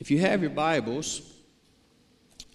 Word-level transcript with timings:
If 0.00 0.10
you 0.10 0.18
have 0.18 0.40
your 0.40 0.50
Bibles, 0.50 1.20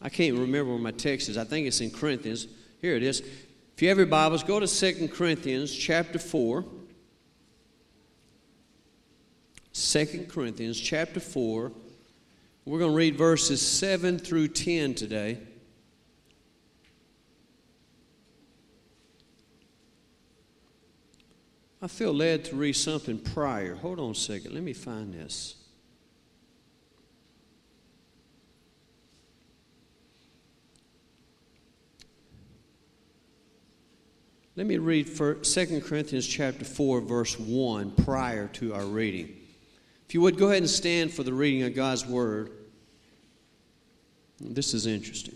I 0.01 0.09
can't 0.09 0.35
remember 0.38 0.71
where 0.71 0.82
my 0.82 0.92
text 0.92 1.29
is. 1.29 1.38
I 1.38 1.43
think 1.43 1.67
it's 1.67 1.79
in 1.79 1.92
Corinthians. 1.92 2.48
Here 2.82 2.95
it 2.95 3.03
is. 3.03 3.19
If 3.19 3.82
you 3.82 3.90
have 3.90 3.98
your 3.98 4.08
Bibles, 4.08 4.43
go 4.43 4.59
to 4.59 4.67
2 4.67 5.09
Corinthians 5.09 5.73
chapter 5.73 6.17
4. 6.17 6.66
2 9.73 10.27
Corinthians 10.29 10.79
chapter 10.79 11.20
4. 11.20 11.71
We're 12.66 12.79
going 12.79 12.91
to 12.91 12.97
read 12.97 13.16
verses 13.16 13.62
7 13.62 14.18
through 14.18 14.48
10 14.48 14.96
today. 14.96 15.38
I 21.80 21.88
feel 21.88 22.12
led 22.12 22.46
to 22.46 22.55
read 22.55 22.73
something 22.73 23.20
prior. 23.20 23.75
Hold 23.75 24.00
on 24.00 24.12
a 24.12 24.16
second. 24.16 24.55
Let 24.55 24.64
me 24.64 24.73
find 24.73 25.14
this. 25.14 25.55
Let 34.58 34.68
me 34.68 34.77
read 34.77 35.14
2 35.18 35.82
Corinthians 35.82 36.26
chapter 36.26 36.64
4 36.64 37.02
verse 37.02 37.38
1 37.38 37.91
prior 37.91 38.48
to 38.54 38.73
our 38.73 38.86
reading. 38.86 39.36
If 40.08 40.14
you 40.14 40.22
would 40.22 40.38
go 40.38 40.48
ahead 40.48 40.59
and 40.59 40.70
stand 40.70 41.12
for 41.12 41.23
the 41.23 41.34
reading 41.34 41.64
of 41.64 41.76
God's 41.76 42.05
word. 42.05 42.52
This 44.40 44.73
is 44.73 44.86
interesting. 44.86 45.36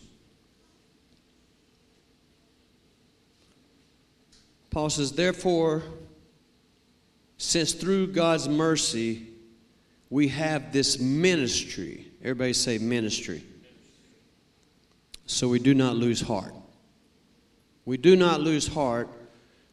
Paul 4.69 4.89
says, 4.89 5.11
Therefore, 5.11 5.83
since 7.37 7.73
through 7.73 8.07
God's 8.07 8.47
mercy 8.47 9.27
we 10.09 10.29
have 10.29 10.71
this 10.71 10.99
ministry, 10.99 12.07
everybody 12.21 12.53
say 12.53 12.77
ministry, 12.77 13.43
so 15.25 15.49
we 15.49 15.59
do 15.59 15.73
not 15.73 15.95
lose 15.95 16.21
heart. 16.21 16.53
We 17.89 17.97
do 17.97 18.15
not 18.15 18.39
lose 18.39 18.67
heart. 18.67 19.09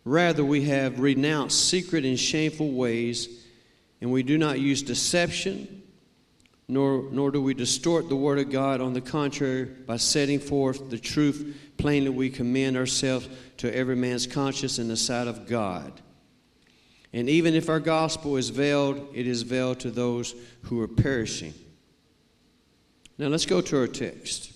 Rather, 0.06 0.42
we 0.42 0.62
have 0.62 1.00
renounced 1.00 1.69
secret 1.69 2.06
and 2.06 2.19
shameful 2.19 2.72
ways, 2.72 3.45
and 4.00 4.11
we 4.11 4.22
do 4.22 4.39
not 4.39 4.59
use 4.59 4.81
deception, 4.81 5.83
nor, 6.67 7.11
nor 7.12 7.31
do 7.31 7.42
we 7.42 7.53
distort 7.53 8.09
the 8.09 8.17
Word 8.17 8.39
of 8.39 8.48
God. 8.48 8.81
On 8.81 8.94
the 8.94 9.03
contrary, 9.03 9.64
by 9.67 9.98
setting 9.98 10.41
forth 10.41 10.89
the 10.89 10.98
truth 10.98 11.59
plainly, 11.77 12.09
we 12.09 12.31
commend 12.31 12.78
ourselves 12.78 13.28
to 13.59 13.77
every 13.77 13.97
man's 13.97 14.27
conscience 14.27 14.78
in 14.78 14.89
the 14.89 14.97
sight 14.97 15.28
of 15.28 15.47
God. 15.47 15.92
And 17.12 17.28
even 17.28 17.53
if 17.53 17.69
our 17.69 17.81
gospel 17.81 18.39
is 18.39 18.48
veiled, 18.48 19.09
it 19.12 19.27
is 19.27 19.42
veiled 19.42 19.81
to 19.81 19.91
those 19.91 20.34
who 20.62 20.81
are 20.81 20.89
perishing. 20.89 21.53
Now 23.19 23.27
let's 23.27 23.44
go 23.44 23.61
to 23.61 23.78
our 23.78 23.87
text 23.87 24.55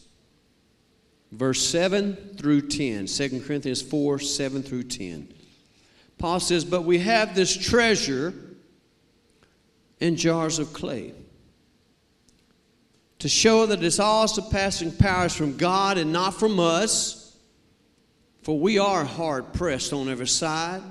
verse 1.33 1.65
7 1.65 2.17
through 2.37 2.63
10. 2.63 3.07
2 3.07 3.41
Corinthians 3.41 3.83
4 3.83 4.19
7 4.19 4.63
through 4.63 4.85
10. 4.85 5.33
Paul 6.19 6.41
says, 6.41 6.65
But 6.65 6.83
we 6.83 6.99
have 6.99 7.35
this 7.35 7.57
treasure 7.57 8.35
in 10.01 10.17
jars 10.17 10.59
of 10.59 10.73
clay 10.73 11.15
to 13.21 13.29
show 13.29 13.67
that 13.67 13.83
it's 13.83 14.01
all 14.01 14.27
surpassing 14.27 14.93
powers 14.93 15.35
from 15.35 15.57
God 15.57 15.99
and 15.99 16.13
not 16.13 16.35
from 16.35 16.59
us. 16.59 17.37
For 18.43 18.59
we 18.59 18.79
are 18.79 19.05
hard 19.05 19.53
pressed 19.53 19.93
on 19.93 20.09
every 20.09 20.27
side, 20.27 20.83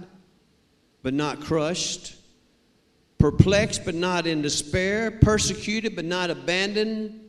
but 1.02 1.16
not 1.16 1.42
crushed, 1.42 2.16
perplexed, 3.18 3.84
but 3.84 3.96
not 3.96 4.28
in 4.28 4.44
despair, 4.44 5.10
persecuted, 5.10 5.96
but 5.96 6.06
not 6.06 6.30
abandoned, 6.30 7.20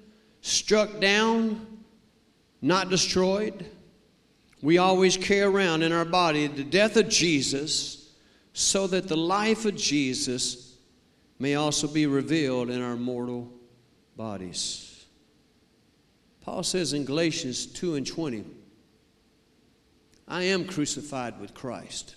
struck 0.42 1.00
down 1.00 1.69
not 2.62 2.90
destroyed. 2.90 3.66
We 4.62 4.78
always 4.78 5.16
carry 5.16 5.42
around 5.42 5.82
in 5.82 5.92
our 5.92 6.04
body 6.04 6.46
the 6.46 6.64
death 6.64 6.96
of 6.96 7.08
Jesus 7.08 8.12
so 8.52 8.86
that 8.88 9.08
the 9.08 9.16
life 9.16 9.64
of 9.64 9.76
Jesus 9.76 10.76
may 11.38 11.54
also 11.54 11.88
be 11.88 12.06
revealed 12.06 12.68
in 12.68 12.82
our 12.82 12.96
mortal 12.96 13.50
bodies. 14.16 15.06
Paul 16.42 16.62
says 16.62 16.92
in 16.92 17.04
Galatians 17.04 17.66
2 17.66 17.94
and 17.94 18.06
20, 18.06 18.44
I 20.28 20.44
am 20.44 20.64
crucified 20.64 21.40
with 21.40 21.54
Christ. 21.54 22.16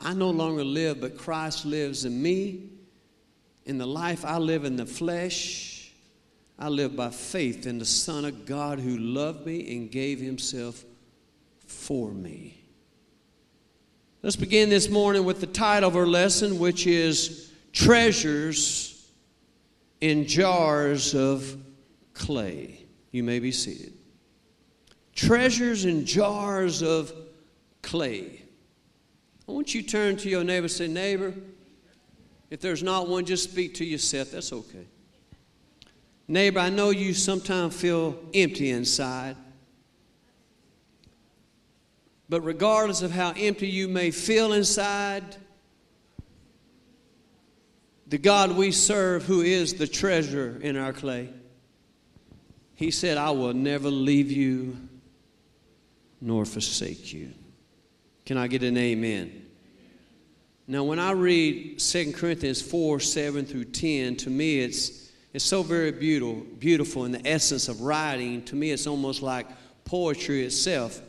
I 0.00 0.12
no 0.12 0.30
longer 0.30 0.64
live, 0.64 1.00
but 1.00 1.16
Christ 1.16 1.64
lives 1.64 2.04
in 2.04 2.20
me. 2.20 2.70
In 3.64 3.78
the 3.78 3.86
life 3.86 4.24
I 4.24 4.36
live 4.36 4.64
in 4.64 4.76
the 4.76 4.84
flesh, 4.84 5.73
I 6.58 6.68
live 6.68 6.94
by 6.94 7.10
faith 7.10 7.66
in 7.66 7.78
the 7.78 7.84
Son 7.84 8.24
of 8.24 8.46
God 8.46 8.78
who 8.78 8.96
loved 8.96 9.46
me 9.46 9.76
and 9.76 9.90
gave 9.90 10.20
himself 10.20 10.84
for 11.66 12.12
me. 12.12 12.60
Let's 14.22 14.36
begin 14.36 14.70
this 14.70 14.88
morning 14.88 15.24
with 15.24 15.40
the 15.40 15.46
title 15.46 15.88
of 15.88 15.96
our 15.96 16.06
lesson, 16.06 16.58
which 16.58 16.86
is 16.86 17.52
Treasures 17.72 19.10
in 20.00 20.26
Jars 20.26 21.14
of 21.14 21.56
Clay. 22.14 22.84
You 23.10 23.22
may 23.22 23.38
be 23.38 23.52
seated. 23.52 23.92
Treasures 25.14 25.84
in 25.84 26.06
jars 26.06 26.82
of 26.82 27.12
clay. 27.82 28.42
I 29.48 29.52
want 29.52 29.74
you 29.74 29.82
to 29.82 29.88
turn 29.88 30.16
to 30.16 30.28
your 30.28 30.42
neighbor 30.42 30.64
and 30.64 30.70
say, 30.70 30.88
Neighbor, 30.88 31.34
if 32.50 32.60
there's 32.60 32.82
not 32.82 33.08
one, 33.08 33.24
just 33.24 33.50
speak 33.50 33.74
to 33.74 33.84
yourself. 33.84 34.32
That's 34.32 34.52
okay. 34.52 34.86
Neighbor, 36.26 36.60
I 36.60 36.70
know 36.70 36.90
you 36.90 37.12
sometimes 37.12 37.78
feel 37.78 38.18
empty 38.32 38.70
inside. 38.70 39.36
But 42.28 42.40
regardless 42.40 43.02
of 43.02 43.10
how 43.10 43.32
empty 43.36 43.68
you 43.68 43.88
may 43.88 44.10
feel 44.10 44.52
inside, 44.54 45.36
the 48.06 48.18
God 48.18 48.52
we 48.52 48.70
serve, 48.70 49.24
who 49.24 49.42
is 49.42 49.74
the 49.74 49.86
treasure 49.86 50.58
in 50.62 50.76
our 50.76 50.92
clay, 50.92 51.28
He 52.74 52.90
said, 52.90 53.18
I 53.18 53.30
will 53.30 53.52
never 53.52 53.90
leave 53.90 54.32
you 54.32 54.76
nor 56.20 56.44
forsake 56.46 57.12
you. 57.12 57.32
Can 58.24 58.38
I 58.38 58.46
get 58.46 58.62
an 58.62 58.78
amen? 58.78 59.46
Now, 60.66 60.84
when 60.84 60.98
I 60.98 61.10
read 61.10 61.78
2 61.78 62.12
Corinthians 62.12 62.62
4 62.62 62.98
7 62.98 63.44
through 63.44 63.66
10, 63.66 64.16
to 64.16 64.30
me 64.30 64.60
it's 64.60 65.03
it's 65.34 65.44
so 65.44 65.64
very 65.64 65.90
beautiful, 65.90 66.46
beautiful 66.60 67.04
in 67.04 67.12
the 67.12 67.26
essence 67.26 67.68
of 67.68 67.80
writing. 67.80 68.42
To 68.44 68.54
me, 68.54 68.70
it's 68.70 68.86
almost 68.86 69.20
like 69.20 69.48
poetry 69.84 70.44
itself. 70.44 71.00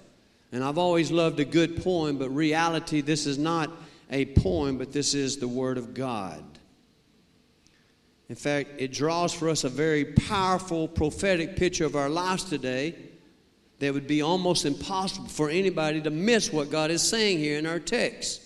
And 0.51 0.63
I've 0.63 0.79
always 0.79 1.11
loved 1.11 1.39
a 1.39 1.45
good 1.45 1.83
poem, 1.83 2.17
but 2.17 2.31
reality, 2.31 3.01
this 3.01 3.27
is 3.27 3.37
not 3.37 3.71
a 4.09 4.25
poem, 4.25 4.79
but 4.79 4.91
this 4.91 5.13
is 5.13 5.37
the 5.37 5.47
Word 5.47 5.77
of 5.77 5.93
God. 5.93 6.43
In 8.27 8.35
fact, 8.35 8.69
it 8.79 8.91
draws 8.91 9.31
for 9.31 9.47
us 9.47 9.63
a 9.63 9.69
very 9.69 10.05
powerful 10.05 10.87
prophetic 10.87 11.55
picture 11.55 11.85
of 11.85 11.95
our 11.95 12.09
lives 12.09 12.45
today 12.45 12.95
that 13.77 13.93
would 13.93 14.07
be 14.07 14.23
almost 14.23 14.65
impossible 14.65 15.27
for 15.27 15.51
anybody 15.51 16.01
to 16.01 16.09
miss 16.09 16.51
what 16.51 16.71
God 16.71 16.89
is 16.89 17.03
saying 17.03 17.37
here 17.37 17.59
in 17.59 17.67
our 17.67 17.79
text. 17.79 18.41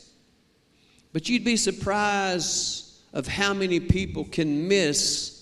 But 1.13 1.29
you'd 1.29 1.46
be 1.46 1.56
surprised 1.56 2.97
of 3.13 3.28
how 3.28 3.53
many 3.53 3.79
people 3.79 4.25
can 4.25 4.67
miss 4.67 5.39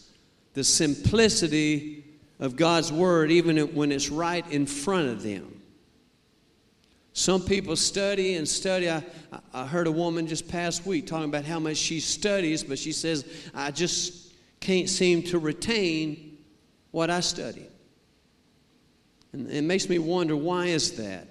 the 0.58 0.64
simplicity 0.64 2.04
of 2.40 2.56
God's 2.56 2.92
Word, 2.92 3.30
even 3.30 3.60
when 3.76 3.92
it's 3.92 4.10
right 4.10 4.44
in 4.52 4.66
front 4.66 5.08
of 5.08 5.22
them. 5.22 5.62
Some 7.14 7.44
people 7.44 7.76
study 7.76 8.34
and 8.38 8.50
study. 8.50 8.90
I, 8.90 9.04
I 9.54 9.68
heard 9.68 9.86
a 9.86 9.92
woman 9.92 10.26
just 10.26 10.48
past 10.48 10.84
week 10.84 11.06
talking 11.06 11.30
about 11.30 11.46
how 11.46 11.60
much 11.60 11.78
she 11.78 12.00
studies, 12.00 12.64
but 12.64 12.80
she 12.80 12.92
says, 12.92 13.24
I 13.54 13.70
just 13.70 14.34
can't 14.60 14.90
seem 14.90 15.22
to 15.24 15.38
retain 15.38 16.40
what 16.90 17.12
I 17.12 17.20
study. 17.20 17.68
And 19.34 19.52
it 19.52 19.62
makes 19.62 19.88
me 19.88 20.00
wonder 20.00 20.36
why 20.36 20.66
is 20.66 20.94
that? 20.94 21.28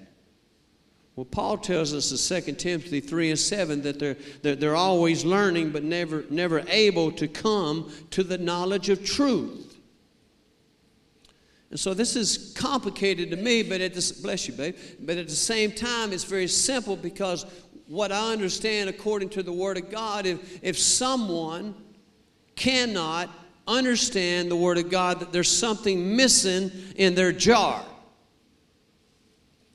Well, 1.17 1.25
Paul 1.25 1.57
tells 1.57 1.95
us 1.95 2.31
in 2.31 2.43
2 2.45 2.53
Timothy 2.53 3.01
3 3.01 3.31
and 3.31 3.39
7 3.39 3.83
that 3.83 3.99
they're, 3.99 4.19
they're, 4.43 4.55
they're 4.55 4.77
always 4.77 5.25
learning 5.25 5.71
but 5.71 5.83
never, 5.83 6.27
never 6.29 6.63
able 6.69 7.11
to 7.13 7.27
come 7.27 7.91
to 8.11 8.23
the 8.23 8.37
knowledge 8.37 8.91
of 8.91 9.03
truth. 9.03 9.79
And 11.71 11.81
so 11.81 11.95
this 11.95 12.17
is 12.17 12.55
complicated 12.57 13.31
to 13.31 13.37
me, 13.37 13.63
but 13.63 13.81
at 13.81 13.95
this, 13.95 14.13
bless 14.13 14.47
you, 14.47 14.55
babe, 14.55 14.77
but 15.01 15.17
at 15.17 15.27
the 15.27 15.35
same 15.35 15.73
time, 15.73 16.13
it's 16.13 16.25
very 16.25 16.47
simple 16.47 16.97
because 16.97 17.47
what 17.89 18.13
I 18.13 18.33
understand 18.33 18.91
according 18.91 19.31
to 19.31 19.43
the 19.43 19.53
Word 19.53 19.79
of 19.79 19.91
God, 19.91 20.27
if, 20.27 20.63
if 20.63 20.79
someone 20.79 21.75
cannot 22.57 23.31
understand 23.67 24.51
the 24.51 24.57
Word 24.57 24.79
of 24.79 24.91
God, 24.91 25.21
that 25.21 25.33
there's 25.33 25.51
something 25.51 26.15
missing 26.15 26.71
in 26.97 27.15
their 27.15 27.33
jar. 27.33 27.85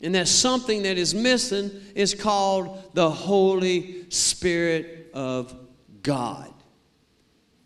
And 0.02 0.16
that 0.16 0.28
something 0.28 0.84
that 0.84 0.98
is 0.98 1.14
missing 1.14 1.72
is 1.96 2.16
called 2.16 2.92
the 2.94 3.10
Holy 3.10 4.10
Spirit 4.10 5.12
of 5.14 5.56
God. 6.02 6.52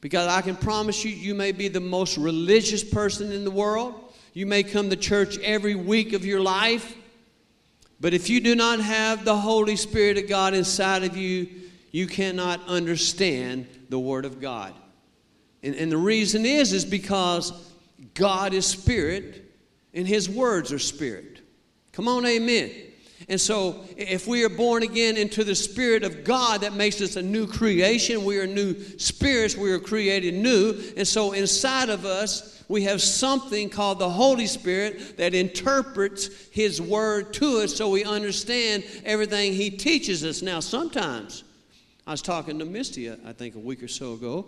Because 0.01 0.27
I 0.27 0.41
can 0.41 0.55
promise 0.55 1.03
you, 1.03 1.11
you 1.11 1.33
may 1.33 1.51
be 1.51 1.67
the 1.67 1.79
most 1.79 2.17
religious 2.17 2.83
person 2.83 3.31
in 3.31 3.43
the 3.43 3.51
world. 3.51 4.13
You 4.33 4.45
may 4.45 4.63
come 4.63 4.89
to 4.89 4.95
church 4.95 5.37
every 5.39 5.75
week 5.75 6.13
of 6.13 6.25
your 6.25 6.41
life. 6.41 6.95
But 7.99 8.13
if 8.13 8.29
you 8.29 8.41
do 8.41 8.53
not 8.53 8.79
have 8.79 9.25
the 9.25 9.35
Holy 9.35 9.75
Spirit 9.75 10.17
of 10.17 10.27
God 10.27 10.53
inside 10.53 11.03
of 11.03 11.15
you, 11.15 11.47
you 11.91 12.07
cannot 12.07 12.59
understand 12.67 13.67
the 13.89 13.97
Word 13.97 14.25
of 14.25 14.41
God. 14.41 14.73
And, 15.63 15.73
and 15.75 15.91
the 15.91 15.97
reason 15.97 16.45
is, 16.45 16.73
is 16.73 16.83
because 16.83 17.53
God 18.13 18.53
is 18.53 18.65
spirit 18.65 19.51
and 19.93 20.05
His 20.05 20.29
words 20.29 20.73
are 20.73 20.79
spirit. 20.79 21.34
Come 21.95 22.09
on, 22.09 22.25
amen. 22.25 22.71
And 23.29 23.39
so, 23.39 23.85
if 23.95 24.27
we 24.27 24.43
are 24.43 24.49
born 24.49 24.83
again 24.83 25.15
into 25.15 25.45
the 25.45 25.55
Spirit 25.55 26.03
of 26.03 26.25
God, 26.25 26.61
that 26.61 26.73
makes 26.73 26.99
us 26.99 27.15
a 27.15 27.21
new 27.21 27.47
creation. 27.47 28.25
We 28.25 28.37
are 28.37 28.45
new 28.45 28.75
spirits. 28.99 29.55
We 29.55 29.71
are 29.71 29.79
created 29.79 30.33
new. 30.33 30.75
And 30.97 31.07
so, 31.07 31.31
inside 31.31 31.89
of 31.89 32.05
us, 32.05 32.63
we 32.67 32.83
have 32.83 33.01
something 33.01 33.69
called 33.69 33.99
the 33.99 34.09
Holy 34.09 34.45
Spirit 34.45 35.15
that 35.17 35.33
interprets 35.33 36.27
His 36.51 36.81
Word 36.81 37.33
to 37.35 37.59
us 37.59 37.73
so 37.73 37.89
we 37.89 38.03
understand 38.03 38.83
everything 39.05 39.53
He 39.53 39.69
teaches 39.69 40.25
us. 40.25 40.41
Now, 40.41 40.59
sometimes, 40.59 41.45
I 42.05 42.11
was 42.11 42.21
talking 42.21 42.59
to 42.59 42.65
Misty, 42.65 43.09
uh, 43.09 43.15
I 43.25 43.31
think, 43.31 43.55
a 43.55 43.59
week 43.59 43.81
or 43.81 43.87
so 43.87 44.13
ago. 44.13 44.45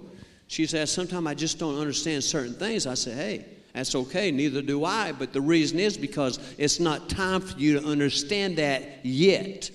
She 0.47 0.65
said, 0.65 0.89
Sometimes 0.89 1.25
I 1.27 1.33
just 1.33 1.59
don't 1.59 1.79
understand 1.79 2.25
certain 2.25 2.55
things. 2.55 2.85
I 2.85 2.95
said, 2.95 3.15
Hey, 3.15 3.45
that's 3.73 3.93
okay, 3.93 4.31
neither 4.31 4.61
do 4.61 4.83
I. 4.85 5.11
But 5.11 5.33
the 5.33 5.41
reason 5.41 5.79
is 5.79 5.97
because 5.97 6.39
it's 6.57 6.79
not 6.79 7.09
time 7.09 7.41
for 7.41 7.57
you 7.59 7.79
to 7.79 7.85
understand 7.85 8.57
that 8.57 9.05
yet. 9.05 9.69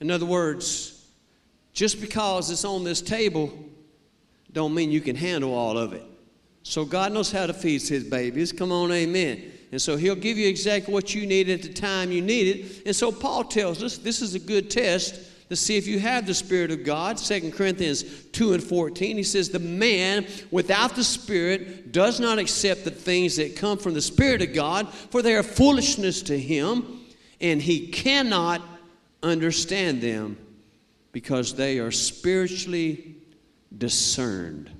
In 0.00 0.10
other 0.10 0.26
words, 0.26 1.06
just 1.72 2.00
because 2.00 2.50
it's 2.50 2.64
on 2.64 2.84
this 2.84 3.00
table 3.00 3.52
don't 4.52 4.74
mean 4.74 4.90
you 4.90 5.00
can 5.00 5.16
handle 5.16 5.54
all 5.54 5.76
of 5.76 5.92
it. 5.92 6.04
So 6.62 6.84
God 6.84 7.12
knows 7.12 7.30
how 7.30 7.46
to 7.46 7.52
feed 7.52 7.82
his 7.82 8.04
babies. 8.04 8.52
Come 8.52 8.72
on, 8.72 8.90
amen. 8.92 9.52
And 9.70 9.80
so 9.80 9.96
he'll 9.96 10.14
give 10.14 10.38
you 10.38 10.48
exactly 10.48 10.92
what 10.92 11.14
you 11.14 11.26
need 11.26 11.48
at 11.50 11.62
the 11.62 11.72
time 11.72 12.10
you 12.10 12.22
need 12.22 12.56
it. 12.56 12.86
And 12.86 12.96
so 12.96 13.12
Paul 13.12 13.44
tells 13.44 13.82
us 13.82 13.98
this 13.98 14.22
is 14.22 14.34
a 14.34 14.38
good 14.38 14.70
test 14.70 15.20
to 15.48 15.56
see 15.56 15.76
if 15.76 15.86
you 15.86 15.98
have 15.98 16.26
the 16.26 16.34
Spirit 16.34 16.70
of 16.70 16.84
God. 16.84 17.16
2 17.16 17.52
Corinthians 17.52 18.02
2 18.32 18.52
and 18.52 18.62
14, 18.62 19.16
he 19.16 19.22
says, 19.22 19.48
The 19.48 19.58
man 19.58 20.26
without 20.50 20.94
the 20.94 21.04
Spirit 21.04 21.92
does 21.92 22.20
not 22.20 22.38
accept 22.38 22.84
the 22.84 22.90
things 22.90 23.36
that 23.36 23.56
come 23.56 23.78
from 23.78 23.94
the 23.94 24.02
Spirit 24.02 24.42
of 24.42 24.52
God, 24.52 24.92
for 24.92 25.22
they 25.22 25.34
are 25.34 25.42
foolishness 25.42 26.22
to 26.22 26.38
him, 26.38 27.00
and 27.40 27.62
he 27.62 27.88
cannot 27.88 28.60
understand 29.22 30.02
them 30.02 30.36
because 31.12 31.54
they 31.54 31.78
are 31.78 31.90
spiritually 31.90 33.16
discerned. 33.76 34.70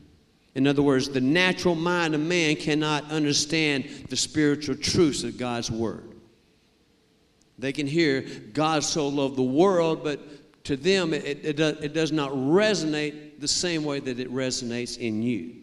In 0.54 0.66
other 0.66 0.82
words, 0.82 1.08
the 1.08 1.20
natural 1.20 1.74
mind 1.74 2.14
of 2.14 2.20
man 2.20 2.56
cannot 2.56 3.10
understand 3.10 3.88
the 4.08 4.16
spiritual 4.16 4.74
truths 4.74 5.22
of 5.24 5.38
God's 5.38 5.70
Word. 5.70 6.04
They 7.58 7.72
can 7.72 7.86
hear 7.86 8.22
God 8.52 8.84
so 8.84 9.08
loved 9.08 9.36
the 9.36 9.42
world, 9.42 10.04
but 10.04 10.20
to 10.68 10.76
them, 10.76 11.10
mm-hmm. 11.10 11.26
it, 11.26 11.44
it, 11.44 11.56
does, 11.56 11.78
it 11.82 11.92
does 11.92 12.12
not 12.12 12.30
resonate 12.30 13.40
the 13.40 13.48
same 13.48 13.84
way 13.84 14.00
that 14.00 14.20
it 14.20 14.32
resonates 14.32 14.98
in 14.98 15.22
you. 15.22 15.56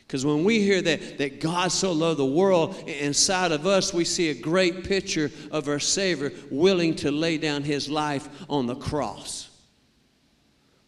Because 0.00 0.26
when 0.26 0.42
we 0.42 0.60
hear 0.60 0.82
that, 0.82 1.18
that 1.18 1.40
God 1.40 1.70
so 1.70 1.92
loved 1.92 2.18
the 2.18 2.26
world, 2.26 2.74
inside 2.88 3.52
of 3.52 3.64
us, 3.64 3.94
we 3.94 4.04
see 4.04 4.30
a 4.30 4.34
great 4.34 4.82
picture 4.82 5.30
of 5.52 5.68
our 5.68 5.78
Savior 5.78 6.32
willing 6.50 6.96
to 6.96 7.12
lay 7.12 7.38
down 7.38 7.62
his 7.62 7.88
life 7.88 8.28
on 8.48 8.66
the 8.66 8.74
cross. 8.74 9.48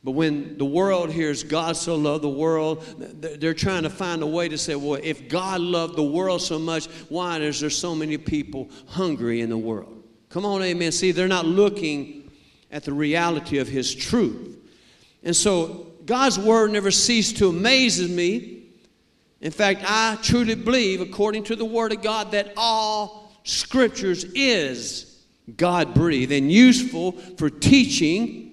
But 0.02 0.12
when 0.12 0.58
the 0.58 0.64
world 0.64 1.12
hears 1.12 1.44
God 1.44 1.76
so 1.76 1.94
loved 1.94 2.24
the 2.24 2.28
world, 2.28 2.84
they're 3.38 3.54
trying 3.54 3.84
to 3.84 3.90
find 3.90 4.24
a 4.24 4.26
way 4.26 4.48
to 4.48 4.58
say, 4.58 4.74
well, 4.74 4.98
if 5.00 5.28
God 5.28 5.60
loved 5.60 5.94
the 5.94 6.02
world 6.02 6.42
so 6.42 6.58
much, 6.58 6.86
why 7.08 7.38
is 7.38 7.60
there 7.60 7.70
so 7.70 7.94
many 7.94 8.18
people 8.18 8.68
hungry 8.88 9.40
in 9.40 9.50
the 9.50 9.56
world? 9.56 10.02
Come 10.30 10.44
on, 10.44 10.62
amen. 10.62 10.90
See, 10.90 11.12
they're 11.12 11.28
not 11.28 11.46
looking 11.46 12.21
at 12.72 12.84
the 12.84 12.92
reality 12.92 13.58
of 13.58 13.68
His 13.68 13.94
truth. 13.94 14.56
And 15.22 15.36
so 15.36 15.92
God's 16.04 16.38
Word 16.38 16.72
never 16.72 16.90
ceased 16.90 17.36
to 17.38 17.50
amaze 17.50 18.00
me. 18.08 18.64
In 19.40 19.52
fact, 19.52 19.82
I 19.86 20.18
truly 20.22 20.54
believe, 20.54 21.00
according 21.00 21.44
to 21.44 21.56
the 21.56 21.64
Word 21.64 21.92
of 21.92 22.02
God, 22.02 22.32
that 22.32 22.52
all 22.56 23.32
Scriptures 23.44 24.24
is 24.34 25.24
God 25.56 25.94
breathed 25.94 26.32
and 26.32 26.50
useful 26.50 27.12
for 27.12 27.50
teaching, 27.50 28.52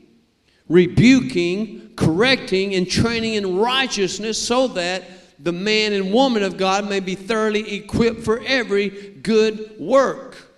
rebuking, 0.67 1.93
correcting, 1.95 2.75
and 2.75 2.89
training 2.89 3.35
in 3.35 3.57
righteousness 3.57 4.41
so 4.41 4.67
that 4.69 5.03
the 5.41 5.51
man 5.51 5.93
and 5.93 6.11
woman 6.11 6.43
of 6.43 6.57
God 6.57 6.89
may 6.89 6.99
be 6.99 7.15
thoroughly 7.15 7.75
equipped 7.75 8.21
for 8.21 8.41
every 8.45 8.89
good 9.21 9.79
work. 9.79 10.48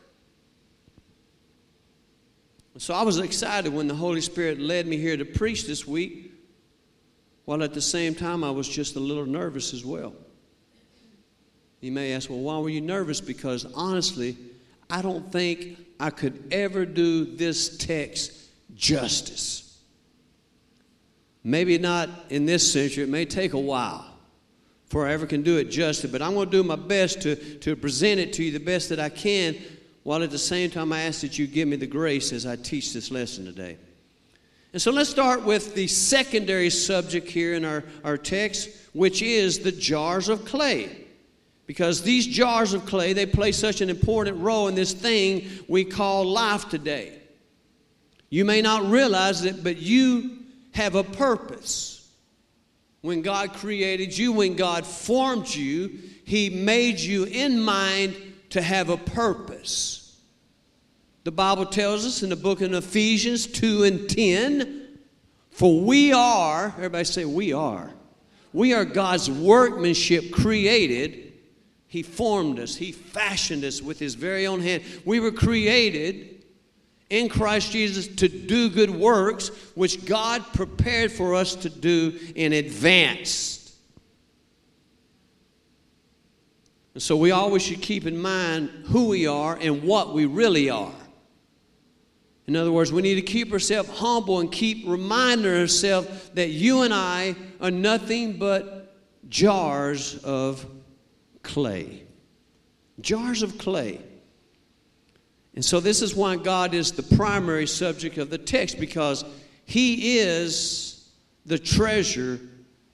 So 2.81 2.95
I 2.95 3.03
was 3.03 3.19
excited 3.19 3.71
when 3.71 3.87
the 3.87 3.93
Holy 3.93 4.21
Spirit 4.21 4.59
led 4.59 4.87
me 4.87 4.97
here 4.97 5.15
to 5.15 5.23
preach 5.23 5.67
this 5.67 5.85
week, 5.85 6.33
while 7.45 7.61
at 7.61 7.75
the 7.75 7.81
same 7.81 8.15
time 8.15 8.43
I 8.43 8.49
was 8.49 8.67
just 8.67 8.95
a 8.95 8.99
little 8.99 9.27
nervous 9.27 9.71
as 9.75 9.85
well. 9.85 10.15
You 11.79 11.91
may 11.91 12.13
ask, 12.13 12.27
well, 12.27 12.39
why 12.39 12.57
were 12.57 12.69
you 12.69 12.81
nervous? 12.81 13.21
Because 13.21 13.71
honestly, 13.75 14.35
I 14.89 15.03
don't 15.03 15.31
think 15.31 15.77
I 15.99 16.09
could 16.09 16.47
ever 16.51 16.87
do 16.87 17.23
this 17.23 17.77
text 17.77 18.33
justice. 18.73 19.79
Maybe 21.43 21.77
not 21.77 22.09
in 22.31 22.47
this 22.47 22.73
century, 22.73 23.03
it 23.03 23.09
may 23.09 23.25
take 23.25 23.53
a 23.53 23.59
while 23.59 24.07
before 24.89 25.07
I 25.07 25.13
ever 25.13 25.27
can 25.27 25.43
do 25.43 25.57
it 25.57 25.65
justice, 25.65 26.09
but 26.09 26.23
I'm 26.23 26.33
going 26.33 26.49
to 26.49 26.51
do 26.51 26.63
my 26.63 26.77
best 26.77 27.21
to, 27.21 27.35
to 27.59 27.75
present 27.75 28.19
it 28.19 28.33
to 28.33 28.43
you 28.43 28.51
the 28.51 28.59
best 28.59 28.89
that 28.89 28.99
I 28.99 29.09
can 29.09 29.55
while 30.03 30.23
at 30.23 30.31
the 30.31 30.37
same 30.37 30.69
time 30.69 30.91
I 30.91 31.01
ask 31.01 31.21
that 31.21 31.37
you 31.37 31.47
give 31.47 31.67
me 31.67 31.75
the 31.77 31.87
grace 31.87 32.33
as 32.33 32.45
I 32.45 32.55
teach 32.55 32.93
this 32.93 33.11
lesson 33.11 33.45
today. 33.45 33.77
And 34.73 34.81
so 34.81 34.91
let's 34.91 35.09
start 35.09 35.43
with 35.43 35.75
the 35.75 35.87
secondary 35.87 36.69
subject 36.69 37.29
here 37.29 37.55
in 37.55 37.65
our, 37.65 37.83
our 38.03 38.17
text, 38.17 38.69
which 38.93 39.21
is 39.21 39.59
the 39.59 39.71
jars 39.71 40.29
of 40.29 40.45
clay. 40.45 41.05
Because 41.67 42.01
these 42.01 42.25
jars 42.25 42.73
of 42.73 42.85
clay, 42.85 43.13
they 43.13 43.25
play 43.25 43.51
such 43.51 43.81
an 43.81 43.89
important 43.89 44.37
role 44.39 44.67
in 44.67 44.75
this 44.75 44.93
thing 44.93 45.49
we 45.67 45.85
call 45.85 46.25
life 46.25 46.69
today. 46.69 47.19
You 48.29 48.45
may 48.45 48.61
not 48.61 48.89
realize 48.89 49.43
it, 49.43 49.63
but 49.63 49.77
you 49.77 50.37
have 50.71 50.95
a 50.95 51.03
purpose. 51.03 52.09
When 53.01 53.21
God 53.21 53.53
created 53.53 54.17
you, 54.17 54.31
when 54.31 54.55
God 54.55 54.85
formed 54.85 55.49
you, 55.49 55.99
He 56.23 56.49
made 56.49 56.99
you 56.99 57.25
in 57.25 57.59
mind 57.59 58.15
to 58.51 58.61
have 58.61 58.89
a 58.89 58.97
purpose. 58.97 60.00
The 61.23 61.31
Bible 61.31 61.67
tells 61.67 62.05
us 62.05 62.23
in 62.23 62.29
the 62.29 62.35
book 62.35 62.61
of 62.61 62.73
Ephesians 62.73 63.45
2 63.45 63.83
and 63.83 64.09
10, 64.09 64.97
for 65.51 65.81
we 65.81 66.11
are, 66.13 66.73
everybody 66.77 67.03
say, 67.03 67.25
we 67.25 67.53
are. 67.53 67.91
We 68.53 68.73
are 68.73 68.85
God's 68.85 69.29
workmanship 69.29 70.31
created. 70.31 71.33
He 71.87 72.01
formed 72.01 72.59
us, 72.59 72.75
He 72.75 72.91
fashioned 72.91 73.63
us 73.63 73.81
with 73.81 73.99
His 73.99 74.15
very 74.15 74.47
own 74.47 74.61
hand. 74.61 74.83
We 75.05 75.19
were 75.19 75.31
created 75.31 76.43
in 77.11 77.29
Christ 77.29 77.71
Jesus 77.71 78.07
to 78.07 78.27
do 78.27 78.69
good 78.69 78.89
works, 78.89 79.49
which 79.75 80.05
God 80.05 80.43
prepared 80.53 81.11
for 81.11 81.35
us 81.35 81.55
to 81.57 81.69
do 81.69 82.17
in 82.35 82.53
advance. 82.53 83.77
And 86.93 87.03
so 87.03 87.15
we 87.15 87.31
always 87.31 87.61
should 87.61 87.81
keep 87.81 88.07
in 88.07 88.19
mind 88.19 88.69
who 88.87 89.09
we 89.09 89.27
are 89.27 89.57
and 89.61 89.83
what 89.83 90.13
we 90.13 90.25
really 90.25 90.69
are. 90.69 90.93
In 92.47 92.55
other 92.55 92.71
words, 92.71 92.91
we 92.91 93.01
need 93.01 93.15
to 93.15 93.21
keep 93.21 93.51
ourselves 93.53 93.89
humble 93.89 94.39
and 94.39 94.51
keep 94.51 94.83
reminding 94.87 95.53
ourselves 95.53 96.29
that 96.33 96.49
you 96.49 96.81
and 96.81 96.93
I 96.93 97.35
are 97.59 97.71
nothing 97.71 98.37
but 98.37 98.97
jars 99.29 100.17
of 100.23 100.65
clay. 101.43 102.03
Jars 102.99 103.43
of 103.43 103.57
clay. 103.57 104.01
And 105.53 105.63
so, 105.63 105.79
this 105.79 106.01
is 106.01 106.15
why 106.15 106.37
God 106.37 106.73
is 106.73 106.91
the 106.91 107.15
primary 107.15 107.67
subject 107.67 108.17
of 108.17 108.29
the 108.29 108.37
text 108.37 108.79
because 108.79 109.25
He 109.65 110.19
is 110.19 111.09
the 111.45 111.59
treasure 111.59 112.39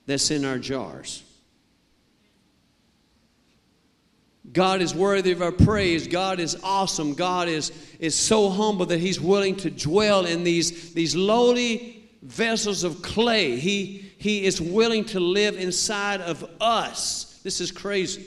that's 0.06 0.30
in 0.30 0.44
our 0.44 0.58
jars. 0.58 1.22
God 4.52 4.80
is 4.80 4.94
worthy 4.94 5.32
of 5.32 5.42
our 5.42 5.52
praise. 5.52 6.06
God 6.06 6.40
is 6.40 6.56
awesome. 6.62 7.14
God 7.14 7.48
is, 7.48 7.72
is 7.98 8.14
so 8.14 8.48
humble 8.48 8.86
that 8.86 8.98
He's 8.98 9.20
willing 9.20 9.56
to 9.56 9.70
dwell 9.70 10.24
in 10.24 10.44
these, 10.44 10.94
these 10.94 11.14
lowly 11.14 12.08
vessels 12.22 12.84
of 12.84 13.02
clay. 13.02 13.56
He, 13.56 14.12
he 14.18 14.44
is 14.44 14.60
willing 14.60 15.04
to 15.06 15.20
live 15.20 15.56
inside 15.56 16.20
of 16.20 16.48
us. 16.60 17.40
This 17.44 17.60
is 17.60 17.70
crazy. 17.70 18.26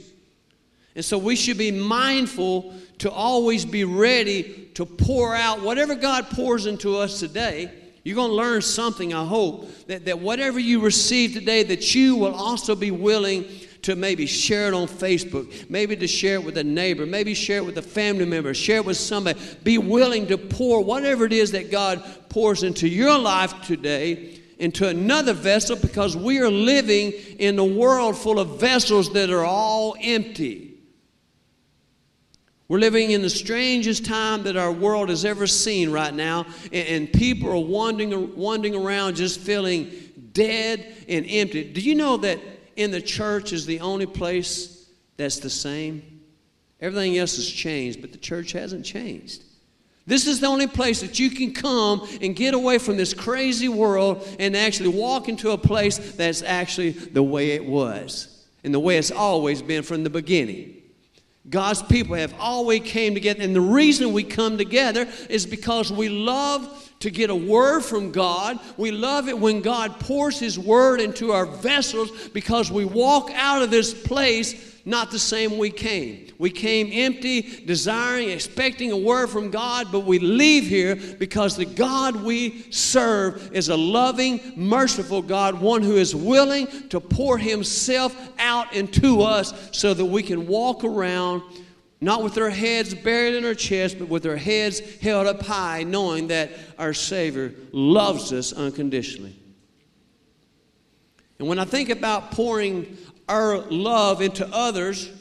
And 0.96 1.04
so 1.04 1.18
we 1.18 1.36
should 1.36 1.58
be 1.58 1.72
mindful 1.72 2.76
to 3.00 3.10
always 3.10 3.66
be 3.66 3.84
ready 3.84 4.70
to 4.76 4.86
pour 4.86 5.36
out 5.36 5.62
whatever 5.62 5.96
God 5.96 6.30
pours 6.30 6.66
into 6.66 6.98
us 6.98 7.20
today. 7.20 7.72
You're 8.04 8.16
going 8.16 8.30
to 8.30 8.36
learn 8.36 8.62
something, 8.62 9.14
I 9.14 9.24
hope, 9.24 9.70
that, 9.88 10.06
that 10.06 10.20
whatever 10.20 10.60
you 10.60 10.82
receive 10.82 11.34
today, 11.34 11.64
that 11.64 11.94
you 11.94 12.16
will 12.16 12.34
also 12.34 12.76
be 12.76 12.92
willing 12.92 13.46
to 13.84 13.96
maybe 13.96 14.26
share 14.26 14.68
it 14.68 14.74
on 14.74 14.88
Facebook, 14.88 15.70
maybe 15.70 15.96
to 15.96 16.08
share 16.08 16.36
it 16.36 16.44
with 16.44 16.58
a 16.58 16.64
neighbor, 16.64 17.06
maybe 17.06 17.34
share 17.34 17.58
it 17.58 17.66
with 17.66 17.78
a 17.78 17.82
family 17.82 18.26
member, 18.26 18.54
share 18.54 18.78
it 18.78 18.86
with 18.86 18.98
somebody. 18.98 19.40
Be 19.64 19.78
willing 19.78 20.28
to 20.28 20.38
pour 20.38 20.84
whatever 20.84 21.26
it 21.26 21.34
is 21.34 21.52
that 21.52 21.72
God 21.72 22.04
pours 22.30 22.64
into 22.64 22.88
your 22.88 23.18
life 23.18 23.54
today 23.64 24.42
into 24.62 24.88
another 24.88 25.34
vessel 25.34 25.76
because 25.76 26.16
we 26.16 26.40
are 26.40 26.52
living 26.52 27.12
in 27.40 27.58
a 27.58 27.66
world 27.66 28.16
full 28.16 28.40
of 28.40 28.60
vessels 28.60 29.12
that 29.14 29.32
are 29.32 29.44
all 29.44 29.96
empty. 30.00 30.72
We're 32.68 32.80
living 32.80 33.10
in 33.12 33.24
the 33.24 33.30
strangest 33.30 34.06
time 34.06 34.44
that 34.44 34.56
our 34.56 34.72
world 34.72 35.10
has 35.10 35.26
ever 35.26 35.46
seen 35.48 35.92
right 35.92 36.14
now, 36.14 36.46
and, 36.72 37.12
people 37.12 37.50
are 37.50 37.58
wandering, 37.58 38.36
wandering 38.36 38.76
around 38.76 39.16
just 39.16 39.42
feeling 39.42 39.92
dead 40.32 40.96
and 41.10 41.26
empty. 41.28 41.64
Do 41.64 41.82
you 41.82 41.96
know 41.96 42.18
that 42.18 42.40
in 42.76 42.92
the 42.92 43.02
church 43.02 43.54
is 43.54 43.66
the 43.66 43.80
only 43.80 44.06
place 44.06 44.90
that's 45.18 45.40
the 45.40 45.50
same? 45.50 46.22
Everything 46.80 47.18
else 47.18 47.36
has 47.36 47.48
changed, 47.48 48.02
but 48.02 48.12
the 48.12 48.18
church 48.18 48.54
hasn't 48.54 48.86
changed. 48.86 49.44
This 50.08 50.26
is 50.26 50.40
the 50.40 50.48
only 50.48 50.68
place 50.68 51.02
that 51.02 51.20
you 51.20 51.30
can 51.30 51.54
come 51.54 52.08
and 52.22 52.36
get 52.36 52.54
away 52.54 52.80
from 52.80 52.98
this 52.98 53.14
crazy 53.14 53.70
world 53.70 54.28
and 54.40 54.58
actually 54.58 54.90
walk 54.90 55.30
into 55.30 55.52
a 55.52 55.58
place 55.58 55.98
that's 56.16 56.42
actually 56.42 56.92
the 56.92 57.22
way 57.22 57.52
it 57.52 57.64
was 57.64 58.46
and 58.64 58.74
the 58.74 58.80
way 58.80 58.98
it's 58.98 59.12
always 59.12 59.62
been 59.62 59.84
from 59.84 60.04
the 60.04 60.10
beginning. 60.10 60.82
God's 61.50 61.82
people 61.84 62.16
have 62.16 62.34
always 62.40 62.82
came 62.82 63.14
together. 63.14 63.42
And 63.42 63.56
the 63.56 63.62
reason 63.62 64.14
we 64.14 64.24
come 64.24 64.58
together 64.58 65.08
is 65.30 65.46
because 65.46 65.92
we 65.92 66.10
love 66.10 66.91
to 67.02 67.12
get 67.12 67.30
a 67.30 67.36
word 67.36 67.82
from 67.82 68.12
God. 68.12 68.60
We 68.78 68.92
love 68.92 69.28
it 69.28 69.38
when 69.38 69.62
God 69.62 70.00
pours 70.00 70.40
His 70.40 70.58
word 70.58 71.02
into 71.02 71.32
our 71.32 71.46
vessels 71.46 72.30
because 72.30 72.72
we 72.72 72.86
walk 72.86 73.30
out 73.34 73.62
of 73.62 73.70
this 73.70 73.94
place 73.94 74.72
not 74.86 75.12
the 75.12 75.20
same 75.20 75.58
we 75.58 75.70
came. 75.70 76.28
We 76.40 76.50
came 76.50 76.90
empty, 76.92 77.42
desiring, 77.42 78.30
expecting 78.30 78.92
a 78.92 78.98
word 78.98 79.28
from 79.28 79.52
God, 79.52 79.92
but 79.92 80.02
we 80.02 80.18
leave 80.18 80.66
here 80.66 80.96
because 80.96 81.56
the 81.56 81.66
God 81.66 82.16
we 82.16 82.66
serve 82.72 83.52
is 83.54 83.70
a 83.70 83.78
loving, 83.78 84.54
merciful 84.56 85.22
God, 85.22 85.62
one 85.62 85.84
who 85.84 85.98
is 85.98 86.16
willing 86.16 86.68
to 86.90 87.00
pour 87.00 87.38
Himself 87.38 88.16
out 88.40 88.74
into 88.74 89.22
us 89.22 89.54
so 89.72 89.94
that 89.94 90.06
we 90.06 90.24
can 90.24 90.48
walk 90.48 90.84
around 90.84 91.44
not 92.04 92.24
with 92.24 92.36
our 92.40 92.50
heads 92.50 92.96
buried 92.96 93.36
in 93.36 93.46
our 93.46 93.54
chest, 93.54 94.00
but 94.00 94.10
with 94.10 94.26
our 94.26 94.36
heads 94.36 94.80
held 94.98 95.28
up 95.28 95.44
high, 95.44 95.84
knowing 95.84 96.28
that 96.28 96.52
our 96.80 96.94
Savior 96.94 97.54
loves 97.72 98.34
us 98.34 98.52
unconditionally. 98.52 99.36
And 101.38 101.48
when 101.48 101.60
I 101.60 101.66
think 101.66 101.90
about 101.90 102.32
pouring 102.32 102.98
our 103.30 103.60
love 103.60 104.22
into 104.22 104.48
others, 104.52 105.12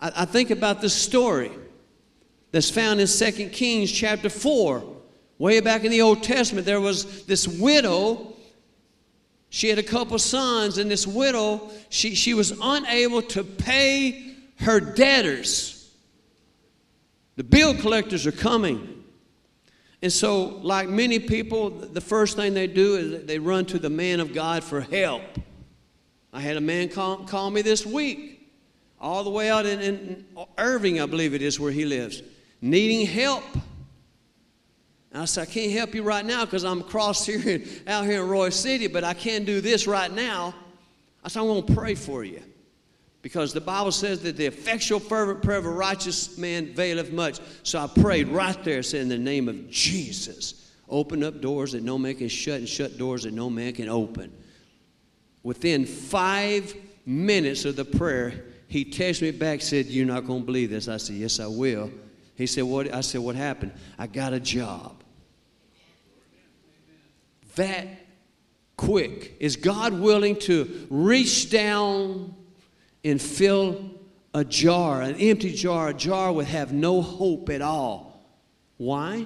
I, 0.00 0.12
I 0.16 0.24
think 0.24 0.50
about 0.50 0.80
this 0.80 0.94
story 0.94 1.50
that's 2.52 2.70
found 2.70 3.00
in 3.00 3.08
2 3.08 3.48
Kings 3.50 3.90
chapter 3.90 4.30
4. 4.30 4.94
Way 5.38 5.60
back 5.60 5.84
in 5.84 5.90
the 5.90 6.00
Old 6.02 6.22
Testament, 6.22 6.66
there 6.66 6.80
was 6.80 7.26
this 7.26 7.46
widow. 7.46 8.32
She 9.50 9.68
had 9.68 9.78
a 9.78 9.82
couple 9.82 10.18
sons, 10.18 10.78
and 10.78 10.90
this 10.90 11.06
widow, 11.06 11.68
she, 11.90 12.14
she 12.14 12.32
was 12.32 12.56
unable 12.62 13.22
to 13.22 13.44
pay 13.44 14.34
her 14.60 14.80
debtors. 14.80 15.75
The 17.36 17.44
bill 17.44 17.74
collectors 17.74 18.26
are 18.26 18.32
coming. 18.32 19.04
And 20.02 20.12
so, 20.12 20.44
like 20.62 20.88
many 20.88 21.18
people, 21.18 21.70
the 21.70 22.00
first 22.00 22.36
thing 22.36 22.54
they 22.54 22.66
do 22.66 22.96
is 22.96 23.24
they 23.26 23.38
run 23.38 23.64
to 23.66 23.78
the 23.78 23.90
man 23.90 24.20
of 24.20 24.34
God 24.34 24.62
for 24.64 24.80
help. 24.80 25.22
I 26.32 26.40
had 26.40 26.56
a 26.56 26.60
man 26.60 26.88
call, 26.88 27.18
call 27.24 27.50
me 27.50 27.62
this 27.62 27.86
week, 27.86 28.50
all 29.00 29.24
the 29.24 29.30
way 29.30 29.50
out 29.50 29.64
in, 29.64 29.80
in 29.80 30.24
Irving, 30.58 31.00
I 31.00 31.06
believe 31.06 31.34
it 31.34 31.42
is 31.42 31.58
where 31.58 31.72
he 31.72 31.84
lives, 31.84 32.22
needing 32.60 33.06
help. 33.06 33.44
And 35.12 35.22
I 35.22 35.24
said, 35.24 35.48
I 35.48 35.50
can't 35.50 35.72
help 35.72 35.94
you 35.94 36.02
right 36.02 36.24
now 36.24 36.44
because 36.44 36.64
I'm 36.64 36.80
across 36.80 37.24
here, 37.24 37.62
out 37.86 38.04
here 38.04 38.22
in 38.22 38.28
Royse 38.28 38.52
City, 38.52 38.86
but 38.86 39.02
I 39.02 39.14
can 39.14 39.44
do 39.44 39.60
this 39.60 39.86
right 39.86 40.12
now. 40.12 40.54
I 41.24 41.28
said, 41.28 41.40
I'm 41.40 41.46
going 41.46 41.66
to 41.66 41.74
pray 41.74 41.94
for 41.94 42.22
you. 42.22 42.42
Because 43.26 43.52
the 43.52 43.60
Bible 43.60 43.90
says 43.90 44.20
that 44.20 44.36
the 44.36 44.46
effectual, 44.46 45.00
fervent 45.00 45.42
prayer 45.42 45.58
of 45.58 45.66
a 45.66 45.70
righteous 45.70 46.38
man 46.38 46.68
availeth 46.68 47.10
much. 47.10 47.40
So 47.64 47.80
I 47.80 47.88
prayed 47.88 48.28
right 48.28 48.62
there, 48.62 48.84
saying, 48.84 49.02
In 49.02 49.08
the 49.08 49.18
name 49.18 49.48
of 49.48 49.68
Jesus, 49.68 50.70
open 50.88 51.24
up 51.24 51.40
doors 51.40 51.72
that 51.72 51.82
no 51.82 51.98
man 51.98 52.14
can 52.14 52.28
shut, 52.28 52.58
and 52.58 52.68
shut 52.68 52.98
doors 52.98 53.24
that 53.24 53.32
no 53.32 53.50
man 53.50 53.72
can 53.72 53.88
open. 53.88 54.32
Within 55.42 55.86
five 55.86 56.72
minutes 57.04 57.64
of 57.64 57.74
the 57.74 57.84
prayer, 57.84 58.44
he 58.68 58.84
texted 58.84 59.22
me 59.22 59.32
back, 59.32 59.60
said, 59.60 59.86
You're 59.86 60.06
not 60.06 60.24
going 60.24 60.42
to 60.42 60.46
believe 60.46 60.70
this. 60.70 60.86
I 60.86 60.96
said, 60.96 61.16
Yes, 61.16 61.40
I 61.40 61.48
will. 61.48 61.90
He 62.36 62.46
said, 62.46 62.62
What? 62.62 62.94
I 62.94 63.00
said, 63.00 63.22
What 63.22 63.34
happened? 63.34 63.72
I 63.98 64.06
got 64.06 64.34
a 64.34 64.38
job. 64.38 65.02
That 67.56 67.88
quick. 68.76 69.34
Is 69.40 69.56
God 69.56 69.94
willing 69.94 70.36
to 70.42 70.86
reach 70.90 71.50
down 71.50 72.36
and 73.10 73.20
fill 73.20 73.90
a 74.34 74.44
jar, 74.44 75.02
an 75.02 75.14
empty 75.16 75.52
jar, 75.52 75.88
a 75.88 75.94
jar 75.94 76.32
would 76.32 76.46
have 76.46 76.72
no 76.72 77.00
hope 77.00 77.48
at 77.48 77.62
all? 77.62 78.20
Why? 78.76 79.24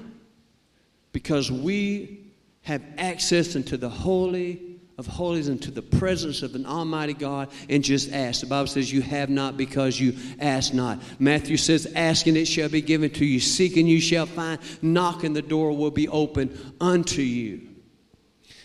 Because 1.12 1.50
we 1.50 2.32
have 2.62 2.82
access 2.98 3.56
into 3.56 3.76
the 3.76 3.88
holy 3.88 4.70
of 5.00 5.06
holies 5.06 5.48
into 5.48 5.70
the 5.70 5.80
presence 5.80 6.42
of 6.42 6.54
an 6.54 6.66
almighty 6.66 7.14
God 7.14 7.48
and 7.70 7.82
just 7.82 8.12
ask. 8.12 8.42
The 8.42 8.46
Bible 8.46 8.66
says, 8.66 8.92
You 8.92 9.00
have 9.00 9.30
not 9.30 9.56
because 9.56 9.98
you 9.98 10.14
ask 10.38 10.74
not. 10.74 10.98
Matthew 11.18 11.56
says, 11.56 11.90
Ask 11.96 12.26
and 12.26 12.36
it 12.36 12.44
shall 12.44 12.68
be 12.68 12.82
given 12.82 13.08
to 13.12 13.24
you. 13.24 13.40
Seek 13.40 13.78
and 13.78 13.88
you 13.88 13.98
shall 13.98 14.26
find. 14.26 14.60
Knock 14.82 15.24
and 15.24 15.34
the 15.34 15.40
door 15.40 15.74
will 15.74 15.90
be 15.90 16.06
open 16.08 16.74
unto 16.82 17.22
you. 17.22 17.66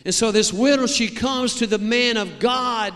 And 0.04 0.14
so 0.14 0.34
this 0.34 0.52
widow, 0.52 0.88
she 0.88 1.08
comes 1.08 1.56
to 1.56 1.68
the 1.68 1.80
man 1.80 2.18
of 2.18 2.38
God. 2.40 2.94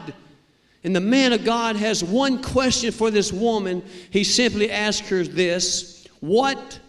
And 0.83 0.95
the 0.95 1.01
man 1.01 1.33
of 1.33 1.43
God 1.43 1.75
has 1.75 2.03
one 2.03 2.41
question 2.41 2.91
for 2.91 3.11
this 3.11 3.33
woman. 3.33 3.83
He 4.11 4.23
simply 4.23 4.71
asks 4.71 5.09
her 5.09 5.23
this 5.23 6.07
What 6.19 6.79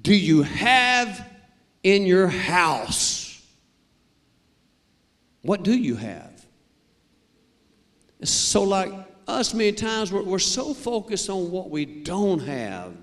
do 0.00 0.14
you 0.14 0.42
have 0.42 1.30
in 1.82 2.06
your 2.06 2.28
house? 2.28 3.42
What 5.42 5.62
do 5.62 5.76
you 5.76 5.96
have? 5.96 6.46
So, 8.22 8.62
like 8.62 8.92
us, 9.28 9.52
many 9.52 9.72
times 9.72 10.10
we're, 10.12 10.22
we're 10.22 10.38
so 10.38 10.72
focused 10.72 11.28
on 11.28 11.50
what 11.50 11.70
we 11.70 11.84
don't 11.84 12.40
have, 12.40 12.94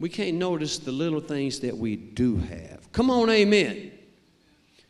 we 0.00 0.08
can't 0.08 0.36
notice 0.36 0.78
the 0.78 0.92
little 0.92 1.20
things 1.20 1.60
that 1.60 1.76
we 1.76 1.96
do 1.96 2.36
have. 2.36 2.90
Come 2.92 3.10
on, 3.10 3.28
amen. 3.30 3.92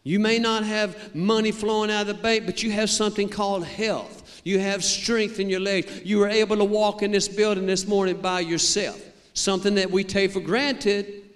You 0.03 0.19
may 0.19 0.39
not 0.39 0.65
have 0.65 1.15
money 1.15 1.53
flowing 1.53 1.91
out 1.91 2.03
of 2.03 2.07
the 2.07 2.15
bank, 2.15 2.47
but 2.47 2.63
you 2.63 2.71
have 2.71 2.89
something 2.89 3.29
called 3.29 3.65
health. 3.65 4.41
You 4.45 4.59
have 4.59 4.83
strength 4.83 5.41
in 5.41 5.51
your 5.51 5.61
legs. 5.61 6.03
You 6.05 6.19
were 6.19 6.29
able 6.29 6.57
to 6.57 6.65
walk 6.65 7.03
in 7.03 7.11
this 7.11 7.29
building 7.29 7.67
this 7.67 7.87
morning 7.87 8.21
by 8.21 8.41
yourself, 8.41 9.01
something 9.35 9.75
that 9.75 9.91
we 9.91 10.05
take 10.05 10.33
for 10.33 10.41
granted. 10.41 11.31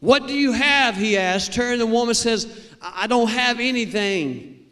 What 0.00 0.26
do 0.26 0.34
you 0.34 0.52
have? 0.52 0.96
He 0.96 1.16
asked 1.16 1.54
her, 1.54 1.72
and 1.72 1.80
the 1.80 1.86
woman 1.86 2.14
says, 2.14 2.70
I 2.82 3.06
don't 3.06 3.28
have 3.28 3.60
anything. 3.60 4.66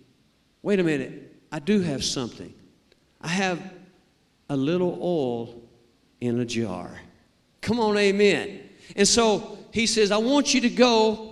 Wait 0.60 0.78
a 0.78 0.84
minute. 0.84 1.34
I 1.50 1.58
do 1.58 1.80
have 1.80 2.04
something. 2.04 2.52
I 3.20 3.28
have 3.28 3.62
a 4.50 4.56
little 4.56 4.98
oil 5.00 5.62
in 6.20 6.38
a 6.40 6.44
jar. 6.44 7.00
Come 7.62 7.80
on, 7.80 7.96
amen. 7.96 8.60
And 8.96 9.08
so 9.08 9.58
he 9.72 9.86
says, 9.86 10.10
I 10.10 10.18
want 10.18 10.52
you 10.52 10.60
to 10.62 10.68
go 10.68 11.31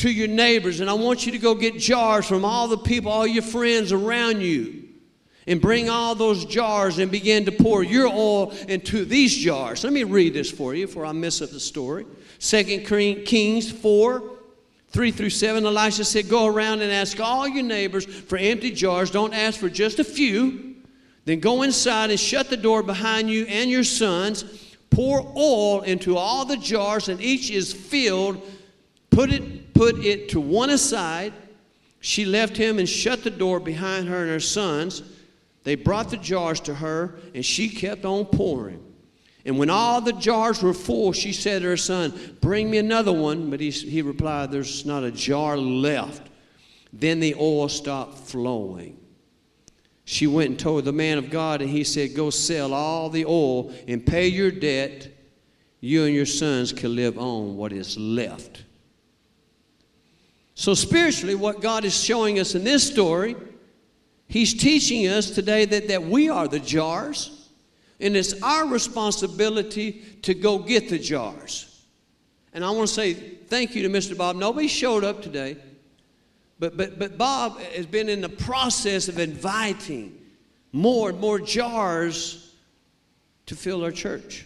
to 0.00 0.10
your 0.10 0.28
neighbors 0.28 0.80
and 0.80 0.88
I 0.88 0.94
want 0.94 1.26
you 1.26 1.32
to 1.32 1.38
go 1.38 1.54
get 1.54 1.78
jars 1.78 2.26
from 2.26 2.44
all 2.44 2.68
the 2.68 2.78
people, 2.78 3.12
all 3.12 3.26
your 3.26 3.42
friends 3.42 3.92
around 3.92 4.40
you, 4.40 4.88
and 5.46 5.60
bring 5.60 5.88
all 5.88 6.14
those 6.14 6.44
jars 6.44 6.98
and 6.98 7.10
begin 7.10 7.44
to 7.44 7.52
pour 7.52 7.82
your 7.82 8.06
oil 8.06 8.50
into 8.68 9.04
these 9.04 9.36
jars. 9.36 9.84
Let 9.84 9.92
me 9.92 10.04
read 10.04 10.34
this 10.34 10.50
for 10.50 10.74
you 10.74 10.86
before 10.86 11.04
I 11.04 11.12
mess 11.12 11.42
up 11.42 11.50
the 11.50 11.60
story. 11.60 12.06
Second 12.38 12.86
Kings 12.86 13.70
4 13.70 14.38
3 14.92 15.12
through 15.12 15.30
7, 15.30 15.64
Elisha 15.64 16.04
said, 16.04 16.28
Go 16.28 16.46
around 16.46 16.80
and 16.80 16.90
ask 16.90 17.20
all 17.20 17.46
your 17.46 17.62
neighbors 17.62 18.04
for 18.04 18.36
empty 18.36 18.72
jars. 18.72 19.10
Don't 19.10 19.32
ask 19.32 19.60
for 19.60 19.68
just 19.68 20.00
a 20.00 20.04
few. 20.04 20.74
Then 21.26 21.38
go 21.38 21.62
inside 21.62 22.10
and 22.10 22.18
shut 22.18 22.50
the 22.50 22.56
door 22.56 22.82
behind 22.82 23.30
you 23.30 23.44
and 23.44 23.70
your 23.70 23.84
sons. 23.84 24.44
Pour 24.90 25.20
oil 25.36 25.82
into 25.82 26.16
all 26.16 26.44
the 26.44 26.56
jars, 26.56 27.08
and 27.08 27.20
each 27.20 27.50
is 27.50 27.72
filled. 27.72 28.42
Put 29.10 29.32
it, 29.32 29.59
put 29.80 30.04
it 30.04 30.28
to 30.28 30.38
one 30.38 30.68
aside. 30.68 31.32
She 32.00 32.26
left 32.26 32.54
him 32.54 32.78
and 32.78 32.86
shut 32.86 33.24
the 33.24 33.30
door 33.30 33.58
behind 33.58 34.08
her 34.08 34.20
and 34.20 34.28
her 34.28 34.38
sons. 34.38 35.02
They 35.64 35.74
brought 35.74 36.10
the 36.10 36.18
jars 36.18 36.60
to 36.60 36.74
her, 36.74 37.14
and 37.34 37.42
she 37.42 37.70
kept 37.70 38.04
on 38.04 38.26
pouring. 38.26 38.84
And 39.46 39.58
when 39.58 39.70
all 39.70 40.02
the 40.02 40.12
jars 40.12 40.62
were 40.62 40.74
full, 40.74 41.14
she 41.14 41.32
said 41.32 41.62
to 41.62 41.68
her 41.68 41.78
son, 41.78 42.12
Bring 42.42 42.70
me 42.70 42.76
another 42.76 43.10
one. 43.10 43.48
But 43.48 43.60
he, 43.60 43.70
he 43.70 44.02
replied, 44.02 44.50
There's 44.50 44.84
not 44.84 45.02
a 45.02 45.10
jar 45.10 45.56
left. 45.56 46.28
Then 46.92 47.18
the 47.18 47.34
oil 47.36 47.70
stopped 47.70 48.18
flowing. 48.18 49.00
She 50.04 50.26
went 50.26 50.50
and 50.50 50.58
told 50.58 50.84
the 50.84 50.92
man 50.92 51.16
of 51.16 51.30
God, 51.30 51.62
and 51.62 51.70
he 51.70 51.84
said, 51.84 52.14
Go 52.14 52.28
sell 52.28 52.74
all 52.74 53.08
the 53.08 53.24
oil 53.24 53.72
and 53.88 54.04
pay 54.04 54.28
your 54.28 54.50
debt. 54.50 55.08
You 55.80 56.04
and 56.04 56.14
your 56.14 56.26
sons 56.26 56.70
can 56.70 56.94
live 56.94 57.16
on 57.16 57.56
what 57.56 57.72
is 57.72 57.96
left. 57.96 58.64
So, 60.60 60.74
spiritually, 60.74 61.34
what 61.34 61.62
God 61.62 61.86
is 61.86 61.98
showing 61.98 62.38
us 62.38 62.54
in 62.54 62.64
this 62.64 62.86
story, 62.86 63.34
He's 64.28 64.52
teaching 64.52 65.08
us 65.08 65.30
today 65.30 65.64
that, 65.64 65.88
that 65.88 66.02
we 66.02 66.28
are 66.28 66.46
the 66.46 66.60
jars 66.60 67.48
and 67.98 68.14
it's 68.14 68.42
our 68.42 68.66
responsibility 68.66 70.02
to 70.20 70.34
go 70.34 70.58
get 70.58 70.90
the 70.90 70.98
jars. 70.98 71.82
And 72.52 72.62
I 72.62 72.72
want 72.72 72.88
to 72.88 72.94
say 72.94 73.14
thank 73.14 73.74
you 73.74 73.84
to 73.84 73.88
Mr. 73.88 74.14
Bob. 74.14 74.36
Nobody 74.36 74.68
showed 74.68 75.02
up 75.02 75.22
today, 75.22 75.56
but, 76.58 76.76
but, 76.76 76.98
but 76.98 77.16
Bob 77.16 77.58
has 77.58 77.86
been 77.86 78.10
in 78.10 78.20
the 78.20 78.28
process 78.28 79.08
of 79.08 79.18
inviting 79.18 80.14
more 80.72 81.08
and 81.08 81.18
more 81.18 81.40
jars 81.40 82.54
to 83.46 83.56
fill 83.56 83.82
our 83.82 83.92
church. 83.92 84.44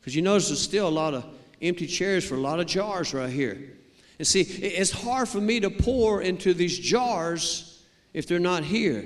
Because 0.00 0.16
you 0.16 0.22
notice 0.22 0.48
there's 0.48 0.60
still 0.60 0.88
a 0.88 0.90
lot 0.90 1.14
of 1.14 1.24
empty 1.62 1.86
chairs 1.86 2.26
for 2.26 2.34
a 2.34 2.40
lot 2.40 2.58
of 2.58 2.66
jars 2.66 3.14
right 3.14 3.30
here. 3.30 3.70
And 4.18 4.26
see, 4.26 4.40
it's 4.40 4.90
hard 4.90 5.28
for 5.28 5.40
me 5.40 5.60
to 5.60 5.70
pour 5.70 6.22
into 6.22 6.54
these 6.54 6.78
jars 6.78 7.82
if 8.14 8.26
they're 8.26 8.38
not 8.38 8.64
here. 8.64 9.04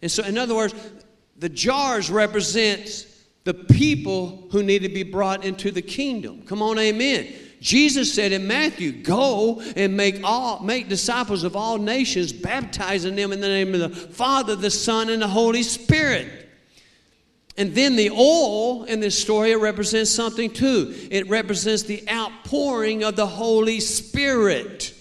And 0.00 0.10
so, 0.10 0.22
in 0.24 0.38
other 0.38 0.54
words, 0.54 0.74
the 1.36 1.48
jars 1.48 2.10
represent 2.10 3.06
the 3.44 3.54
people 3.54 4.46
who 4.52 4.62
need 4.62 4.82
to 4.82 4.88
be 4.88 5.02
brought 5.02 5.44
into 5.44 5.70
the 5.72 5.82
kingdom. 5.82 6.42
Come 6.42 6.62
on, 6.62 6.78
amen. 6.78 7.34
Jesus 7.60 8.12
said 8.12 8.32
in 8.32 8.46
Matthew, 8.46 8.90
"Go 8.90 9.60
and 9.76 9.96
make 9.96 10.20
all 10.24 10.60
make 10.62 10.88
disciples 10.88 11.44
of 11.44 11.54
all 11.54 11.78
nations, 11.78 12.32
baptizing 12.32 13.14
them 13.14 13.32
in 13.32 13.40
the 13.40 13.48
name 13.48 13.74
of 13.74 13.80
the 13.80 13.88
Father, 13.88 14.56
the 14.56 14.70
Son, 14.70 15.08
and 15.08 15.22
the 15.22 15.28
Holy 15.28 15.62
Spirit." 15.62 16.41
And 17.56 17.74
then 17.74 17.96
the 17.96 18.10
oil 18.10 18.84
in 18.84 19.00
this 19.00 19.18
story 19.18 19.54
represents 19.56 20.10
something 20.10 20.50
too. 20.50 20.94
It 21.10 21.28
represents 21.28 21.82
the 21.82 22.08
outpouring 22.08 23.04
of 23.04 23.16
the 23.16 23.26
Holy 23.26 23.78
Spirit. 23.80 24.94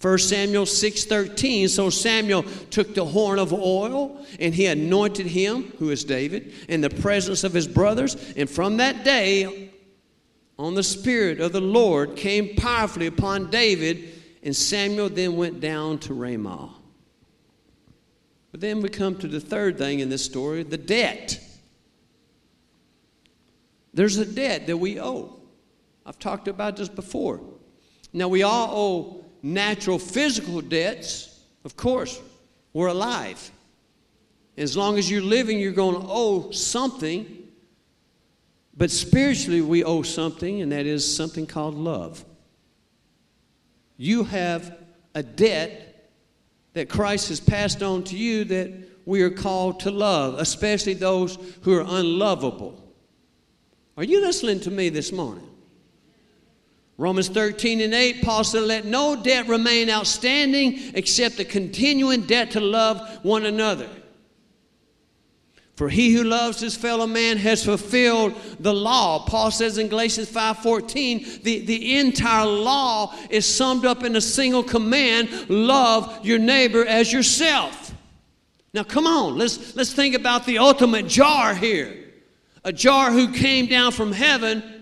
1 0.00 0.18
Samuel 0.18 0.66
6:13 0.66 1.68
so 1.68 1.88
Samuel 1.88 2.44
took 2.70 2.94
the 2.94 3.04
horn 3.04 3.38
of 3.38 3.52
oil 3.52 4.24
and 4.38 4.54
he 4.54 4.66
anointed 4.66 5.26
him 5.26 5.72
who 5.78 5.90
is 5.90 6.04
David 6.04 6.52
in 6.68 6.82
the 6.82 6.90
presence 6.90 7.44
of 7.44 7.54
his 7.54 7.66
brothers 7.66 8.16
and 8.36 8.48
from 8.48 8.76
that 8.76 9.04
day 9.04 9.70
on 10.58 10.74
the 10.74 10.82
spirit 10.82 11.40
of 11.40 11.52
the 11.52 11.62
Lord 11.62 12.14
came 12.14 12.56
powerfully 12.56 13.06
upon 13.06 13.50
David 13.50 14.12
and 14.42 14.54
Samuel 14.54 15.08
then 15.08 15.36
went 15.36 15.60
down 15.60 15.98
to 16.00 16.14
Ramah 16.14 16.74
But 18.52 18.60
then 18.60 18.82
we 18.82 18.90
come 18.90 19.16
to 19.16 19.28
the 19.28 19.40
third 19.40 19.78
thing 19.78 20.00
in 20.00 20.10
this 20.10 20.24
story 20.24 20.62
the 20.62 20.76
debt 20.76 21.40
There's 23.96 24.18
a 24.18 24.26
debt 24.26 24.66
that 24.66 24.76
we 24.76 25.00
owe 25.00 25.32
I've 26.04 26.18
talked 26.18 26.48
about 26.48 26.76
this 26.76 26.88
before 26.88 27.40
Now 28.12 28.28
we 28.28 28.42
all 28.42 28.68
owe 28.70 29.24
natural 29.42 29.98
physical 29.98 30.60
debts, 30.60 31.40
of 31.64 31.76
course, 31.76 32.20
we're 32.72 32.88
alive. 32.88 33.50
As 34.56 34.76
long 34.76 34.98
as 34.98 35.10
you're 35.10 35.22
living, 35.22 35.58
you're 35.58 35.72
going 35.72 36.00
to 36.00 36.06
owe 36.08 36.50
something. 36.50 37.44
But 38.76 38.90
spiritually, 38.90 39.62
we 39.62 39.82
owe 39.82 40.02
something, 40.02 40.60
and 40.60 40.72
that 40.72 40.84
is 40.84 41.16
something 41.16 41.46
called 41.46 41.74
love. 41.74 42.24
You 43.96 44.24
have 44.24 44.76
a 45.14 45.22
debt 45.22 46.10
that 46.74 46.90
Christ 46.90 47.30
has 47.30 47.40
passed 47.40 47.82
on 47.82 48.04
to 48.04 48.16
you 48.16 48.44
that 48.44 48.72
we 49.06 49.22
are 49.22 49.30
called 49.30 49.80
to 49.80 49.90
love, 49.90 50.38
especially 50.38 50.94
those 50.94 51.38
who 51.62 51.74
are 51.74 51.84
unlovable. 51.86 52.85
Are 53.96 54.04
you 54.04 54.20
listening 54.20 54.60
to 54.60 54.70
me 54.70 54.90
this 54.90 55.10
morning? 55.10 55.48
Romans 56.98 57.28
13 57.28 57.80
and 57.80 57.94
8, 57.94 58.22
Paul 58.22 58.44
said, 58.44 58.62
Let 58.62 58.84
no 58.84 59.16
debt 59.22 59.48
remain 59.48 59.90
outstanding 59.90 60.92
except 60.94 61.36
the 61.36 61.44
continuing 61.44 62.22
debt 62.22 62.50
to 62.52 62.60
love 62.60 63.00
one 63.22 63.46
another. 63.46 63.88
For 65.76 65.90
he 65.90 66.14
who 66.14 66.24
loves 66.24 66.58
his 66.58 66.74
fellow 66.74 67.06
man 67.06 67.36
has 67.36 67.62
fulfilled 67.62 68.34
the 68.60 68.72
law. 68.72 69.26
Paul 69.26 69.50
says 69.50 69.76
in 69.76 69.88
Galatians 69.88 70.30
5:14, 70.30 71.42
the, 71.42 71.66
the 71.66 71.98
entire 71.98 72.46
law 72.46 73.14
is 73.28 73.44
summed 73.46 73.84
up 73.84 74.02
in 74.02 74.16
a 74.16 74.20
single 74.22 74.62
command: 74.62 75.50
love 75.50 76.24
your 76.24 76.38
neighbor 76.38 76.86
as 76.86 77.12
yourself. 77.12 77.94
Now 78.72 78.84
come 78.84 79.06
on, 79.06 79.36
let's 79.36 79.76
let's 79.76 79.92
think 79.92 80.14
about 80.14 80.46
the 80.46 80.56
ultimate 80.56 81.08
jar 81.08 81.54
here. 81.54 82.05
A 82.66 82.72
jar 82.72 83.10
who 83.10 83.32
came 83.32 83.64
down 83.64 83.92
from 83.92 84.12
heaven 84.12 84.76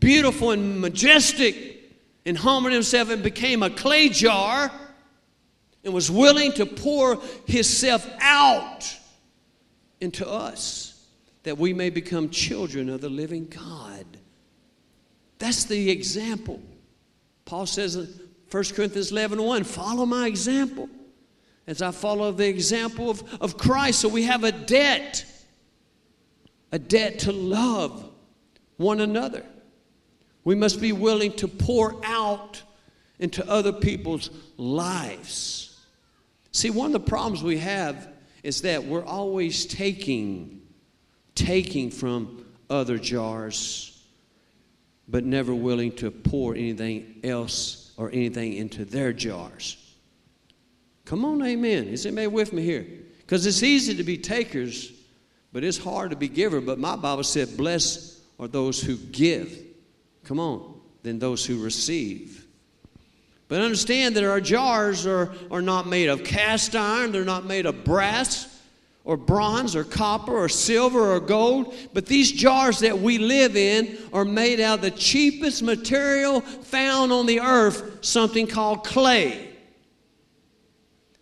beautiful 0.00 0.50
and 0.50 0.80
majestic, 0.80 1.56
and 2.24 2.36
humbled 2.36 2.72
himself 2.72 3.10
and 3.10 3.22
became 3.22 3.62
a 3.62 3.70
clay 3.70 4.08
jar 4.08 4.70
and 5.84 5.94
was 5.94 6.10
willing 6.10 6.52
to 6.52 6.66
pour 6.66 7.20
himself 7.46 8.08
out 8.20 8.96
into 10.00 10.28
us 10.28 11.06
that 11.44 11.56
we 11.56 11.72
may 11.72 11.88
become 11.88 12.28
children 12.28 12.90
of 12.90 13.00
the 13.00 13.08
living 13.08 13.46
God. 13.46 14.04
That's 15.38 15.64
the 15.64 15.90
example. 15.90 16.60
Paul 17.44 17.64
says 17.64 17.96
in 17.96 18.06
1 18.50 18.64
Corinthians 18.74 19.12
11 19.12 19.42
1, 19.42 19.64
follow 19.64 20.04
my 20.04 20.26
example 20.26 20.88
as 21.66 21.80
I 21.80 21.90
follow 21.90 22.32
the 22.32 22.48
example 22.48 23.08
of, 23.10 23.22
of 23.40 23.56
Christ. 23.56 24.00
So 24.00 24.08
we 24.08 24.24
have 24.24 24.44
a 24.44 24.52
debt, 24.52 25.24
a 26.72 26.78
debt 26.78 27.20
to 27.20 27.32
love 27.32 28.10
one 28.76 29.00
another. 29.00 29.44
We 30.44 30.54
must 30.54 30.80
be 30.80 30.92
willing 30.92 31.32
to 31.34 31.48
pour 31.48 32.00
out 32.04 32.62
into 33.18 33.46
other 33.48 33.72
people's 33.72 34.30
lives. 34.56 35.84
See, 36.52 36.70
one 36.70 36.86
of 36.86 36.92
the 36.92 37.08
problems 37.08 37.42
we 37.42 37.58
have 37.58 38.08
is 38.42 38.62
that 38.62 38.84
we're 38.84 39.04
always 39.04 39.66
taking, 39.66 40.62
taking 41.34 41.90
from 41.90 42.46
other 42.70 42.98
jars, 42.98 44.02
but 45.08 45.24
never 45.24 45.54
willing 45.54 45.92
to 45.96 46.10
pour 46.10 46.54
anything 46.54 47.20
else 47.24 47.92
or 47.96 48.10
anything 48.10 48.54
into 48.54 48.84
their 48.84 49.12
jars. 49.12 49.76
Come 51.04 51.24
on, 51.24 51.42
amen. 51.42 51.88
Is 51.88 52.06
anybody 52.06 52.26
with 52.26 52.52
me 52.52 52.62
here? 52.62 52.86
Because 53.18 53.46
it's 53.46 53.62
easy 53.62 53.94
to 53.94 54.04
be 54.04 54.18
takers, 54.18 54.92
but 55.58 55.64
it's 55.64 55.76
hard 55.76 56.10
to 56.10 56.16
be 56.16 56.28
giver. 56.28 56.60
But 56.60 56.78
my 56.78 56.94
Bible 56.94 57.24
said, 57.24 57.56
blessed 57.56 58.20
are 58.38 58.46
those 58.46 58.80
who 58.80 58.96
give 58.96 59.52
Come 60.22 60.38
on, 60.38 60.80
than 61.02 61.18
those 61.18 61.44
who 61.44 61.60
receive. 61.60 62.46
But 63.48 63.60
understand 63.60 64.14
that 64.14 64.22
our 64.22 64.40
jars 64.40 65.04
are, 65.04 65.32
are 65.50 65.60
not 65.60 65.88
made 65.88 66.08
of 66.08 66.22
cast 66.22 66.76
iron, 66.76 67.10
they're 67.10 67.24
not 67.24 67.44
made 67.44 67.66
of 67.66 67.82
brass 67.82 68.62
or 69.02 69.16
bronze 69.16 69.74
or 69.74 69.82
copper 69.82 70.32
or 70.32 70.48
silver 70.48 71.12
or 71.12 71.18
gold, 71.18 71.74
but 71.92 72.06
these 72.06 72.30
jars 72.30 72.78
that 72.78 72.96
we 72.96 73.18
live 73.18 73.56
in 73.56 73.98
are 74.12 74.24
made 74.24 74.60
out 74.60 74.76
of 74.76 74.82
the 74.82 74.92
cheapest 74.92 75.64
material 75.64 76.40
found 76.40 77.10
on 77.10 77.26
the 77.26 77.40
earth, 77.40 78.04
something 78.04 78.46
called 78.46 78.84
clay. 78.84 79.47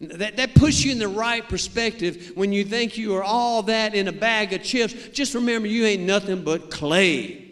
That, 0.01 0.37
that 0.37 0.55
puts 0.55 0.85
you 0.85 0.93
in 0.93 0.99
the 0.99 1.09
right 1.09 1.47
perspective 1.49 2.33
when 2.35 2.53
you 2.53 2.65
think 2.65 2.99
you 2.99 3.15
are 3.15 3.25
all 3.25 3.63
that 3.63 3.95
in 3.95 4.09
a 4.09 4.13
bag 4.13 4.53
of 4.53 4.63
chips. 4.63 4.93
Just 5.09 5.35
remember, 5.35 5.69
you 5.69 5.87
ain't 5.87 6.03
nothing 6.03 6.45
but 6.45 6.71
clay 6.71 7.47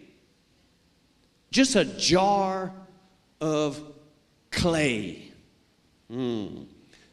just 1.54 1.76
a 1.76 1.84
jar 1.84 2.72
of 3.40 3.80
clay. 4.50 5.30
Mm. 6.10 6.66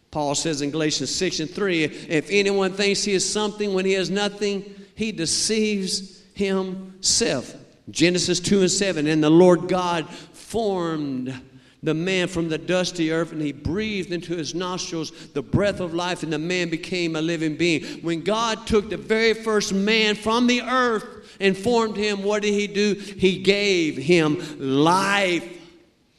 Paul 0.10 0.34
says 0.34 0.64
in 0.64 0.72
Galatians 0.72 1.14
6 1.14 1.42
and 1.42 1.50
3 1.50 1.84
if 1.84 2.28
anyone 2.32 2.74
thinks 2.74 3.04
he 3.04 3.14
is 3.14 3.32
something 3.32 3.76
when 3.76 3.86
he 3.86 3.94
has 3.94 4.10
nothing, 4.10 4.66
he 4.96 5.12
deceives 5.12 6.24
himself. 6.34 7.54
Genesis 7.92 8.40
2 8.40 8.62
and 8.62 8.72
7 8.72 9.06
and 9.06 9.24
the 9.24 9.30
Lord 9.30 9.68
God 9.68 10.10
formed 10.10 11.40
the 11.84 11.94
man 11.94 12.28
from 12.28 12.50
the 12.50 12.58
dusty 12.58 13.12
earth 13.12 13.32
and 13.32 13.42
he 13.42 13.52
breathed 13.52 14.12
into 14.12 14.36
his 14.36 14.54
nostrils 14.54 15.12
the 15.30 15.42
breath 15.42 15.80
of 15.80 15.94
life 15.94 16.22
and 16.24 16.32
the 16.32 16.38
man 16.38 16.70
became 16.70 17.16
a 17.16 17.22
living 17.22 17.58
being. 17.58 17.84
When 18.02 18.22
God 18.22 18.68
took 18.68 18.90
the 18.90 18.98
very 18.98 19.34
first 19.34 19.74
man 19.74 20.16
from 20.16 20.48
the 20.48 20.62
earth 20.62 21.04
and 21.40 21.58
formed 21.58 21.98
him, 21.98 22.24
what 22.24 22.44
did 22.44 22.54
he 22.54 22.68
do? 22.68 22.94
He 22.94 23.42
gave 23.42 23.98
him 23.98 24.40
life. 24.60 25.48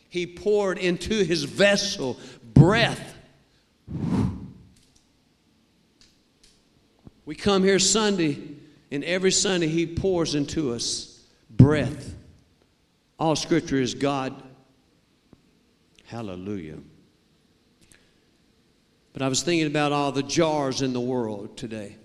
He 0.09 0.27
poured 0.27 0.79
into 0.79 1.23
his 1.25 1.45
vessel 1.45 2.19
breath. 2.55 3.15
We 7.25 7.35
come 7.37 7.63
here 7.63 7.79
Sunday 7.79 8.39
And 8.93 9.03
every 9.05 9.33
Sunday, 9.33 9.69
He 9.69 9.87
pours 9.87 10.35
into 10.35 10.75
us 10.75 11.19
breath. 11.49 12.15
All 13.19 13.35
Scripture 13.35 13.81
is 13.81 13.95
God. 13.95 14.35
Hallelujah. 16.13 16.77
But 19.15 19.23
I 19.23 19.29
was 19.29 19.43
thinking 19.43 19.67
about 19.67 19.93
all 19.93 20.13
the 20.13 20.23
jars 20.23 20.83
in 20.83 20.93
the 20.93 21.01
world 21.01 21.57
today. 21.57 21.97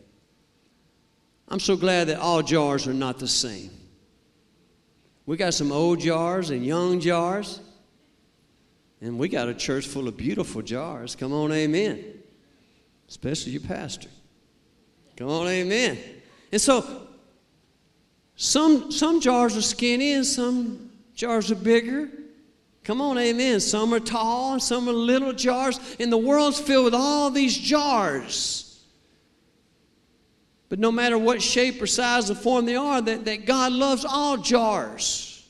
I'm 1.50 1.60
so 1.60 1.76
glad 1.76 2.08
that 2.08 2.17
all 2.17 2.41
jars 2.41 2.88
are 2.88 2.93
not 2.93 3.20
the 3.20 3.28
same. 3.28 3.70
We 5.26 5.36
got 5.36 5.54
some 5.54 5.74
old 5.74 6.00
jars 6.00 6.52
and 6.52 6.65
young 6.65 7.02
jars, 7.02 7.60
and 9.02 9.20
we 9.20 9.28
got 9.28 9.50
a 9.50 9.54
church 9.54 9.86
full 9.86 10.08
of 10.08 10.15
beautiful 10.15 10.62
jars. 10.62 11.13
Come 11.13 11.34
on, 11.34 11.52
amen. 11.52 12.02
Especially 13.10 13.52
your 13.52 13.62
pastor. 13.63 14.08
Come 15.17 15.28
on, 15.28 15.50
amen. 15.50 15.98
And 16.54 16.62
so, 16.62 17.10
some, 18.38 18.89
some 18.89 19.20
jars 19.20 19.58
are 19.58 19.62
skinny 19.62 20.13
and 20.13 20.26
some 20.26 20.91
jars 21.13 21.52
are 21.52 21.56
bigger. 21.56 22.10
Come 22.88 23.02
on, 23.02 23.17
amen. 23.17 23.60
Some 23.60 23.93
are 23.93 24.00
tall 24.00 24.62
some 24.62 24.88
are 24.88 24.93
little 24.93 25.34
jars. 25.34 25.78
And 26.00 26.10
the 26.10 26.17
world's 26.17 26.58
filled 26.58 26.86
with 26.86 26.93
all 26.93 27.30
these 27.30 27.58
jars. 27.58 28.82
But 30.69 30.80
no 30.80 30.89
matter 30.89 31.17
what 31.17 31.41
shape 31.41 31.82
or 31.82 31.88
size 31.88 32.32
or 32.32 32.36
form 32.36 32.65
they 32.65 32.78
are, 32.78 33.02
that, 33.02 33.26
that 33.26 33.45
God 33.45 33.73
loves 33.73 34.06
all 34.06 34.38
jars. 34.38 35.45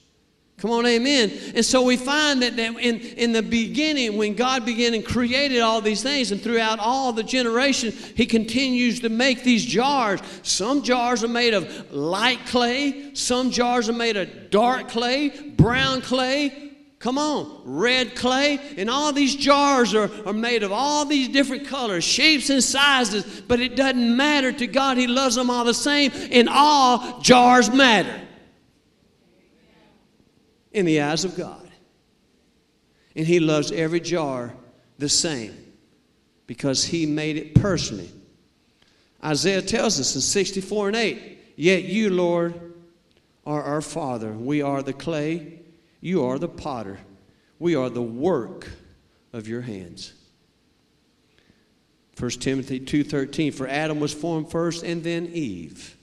Come 0.58 0.72
on, 0.72 0.88
amen. 0.88 1.32
And 1.54 1.64
so 1.64 1.84
we 1.84 1.96
find 1.96 2.42
that, 2.42 2.56
that 2.56 2.76
in, 2.80 3.02
in 3.02 3.34
the 3.34 3.44
beginning, 3.44 4.18
when 4.18 4.34
God 4.34 4.66
began 4.66 4.96
and 4.96 5.06
created 5.06 5.62
all 5.62 5.80
these 5.80 6.02
things, 6.02 6.32
and 6.32 6.42
throughout 6.42 6.80
all 6.80 7.14
the 7.14 7.22
generations, 7.22 8.04
He 8.16 8.26
continues 8.26 9.02
to 9.02 9.10
make 9.10 9.44
these 9.44 9.64
jars. 9.64 10.22
Some 10.42 10.82
jars 10.82 11.24
are 11.24 11.28
made 11.28 11.54
of 11.54 11.94
light 11.94 12.48
clay, 12.48 13.14
some 13.14 13.52
jars 13.52 13.90
are 13.90 13.94
made 13.94 14.18
of 14.18 14.50
dark 14.50 14.90
clay, 14.90 15.30
brown 15.30 16.02
clay, 16.02 16.67
Come 17.00 17.20
on, 17.20 17.62
red 17.64 18.16
clay, 18.16 18.60
and 18.76 18.90
all 18.90 19.14
these 19.14 19.36
jars 19.36 19.94
are, 19.94 20.10
are 20.26 20.34
made 20.34 20.64
of 20.64 20.72
all 20.72 21.06
these 21.06 21.30
different 21.30 21.68
colors, 21.68 22.04
shapes, 22.04 22.50
and 22.50 22.64
sizes, 22.64 23.24
but 23.48 23.60
it 23.60 23.76
doesn't 23.76 24.18
matter 24.18 24.52
to 24.52 24.66
God. 24.66 24.98
He 24.98 25.06
loves 25.06 25.36
them 25.36 25.52
all 25.52 25.64
the 25.64 25.76
same, 25.76 26.12
and 26.32 26.50
all 26.50 27.20
jars 27.22 27.72
matter 27.72 28.20
in 30.72 30.86
the 30.86 31.02
eyes 31.02 31.24
of 31.24 31.36
God. 31.36 31.70
And 33.16 33.28
He 33.28 33.40
loves 33.40 33.72
every 33.72 34.00
jar 34.00 34.56
the 34.98 35.10
same 35.10 35.56
because 36.48 36.84
He 36.84 37.06
made 37.06 37.38
it 37.38 37.54
personally. 37.56 38.10
Isaiah 39.24 39.62
tells 39.62 40.00
us 40.00 40.16
in 40.16 40.22
64 40.22 40.88
and 40.88 40.98
8, 40.98 41.38
Yet 41.56 41.84
you, 41.84 42.12
Lord, 42.12 42.74
are 43.46 43.64
our 43.64 43.82
Father. 43.82 44.32
We 44.32 44.62
are 44.62 44.84
the 44.84 44.94
clay, 44.94 45.60
you 46.02 46.24
are 46.24 46.38
the 46.40 46.48
potter. 46.48 47.00
We 47.60 47.76
are 47.76 47.90
the 47.90 48.02
work 48.02 48.70
of 49.34 49.48
your 49.48 49.62
hands. 49.62 50.14
1 52.18 52.42
Timothy 52.42 52.80
2:13 52.80 53.52
for 53.54 53.68
Adam 53.68 54.00
was 54.00 54.14
formed 54.14 54.50
first 54.50 54.84
and 54.84 55.04
then 55.04 55.28
Eve. 55.28 55.98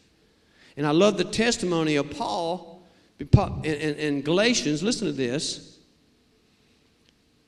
And 0.77 0.87
I 0.87 0.91
love 0.91 1.19
the 1.19 1.25
testimony 1.25 1.97
of 1.97 2.11
Paul 2.11 2.83
in, 3.19 4.23
Galatians, 4.23 4.83
listen 4.83 5.07
to 5.07 5.13
this. 5.13 5.79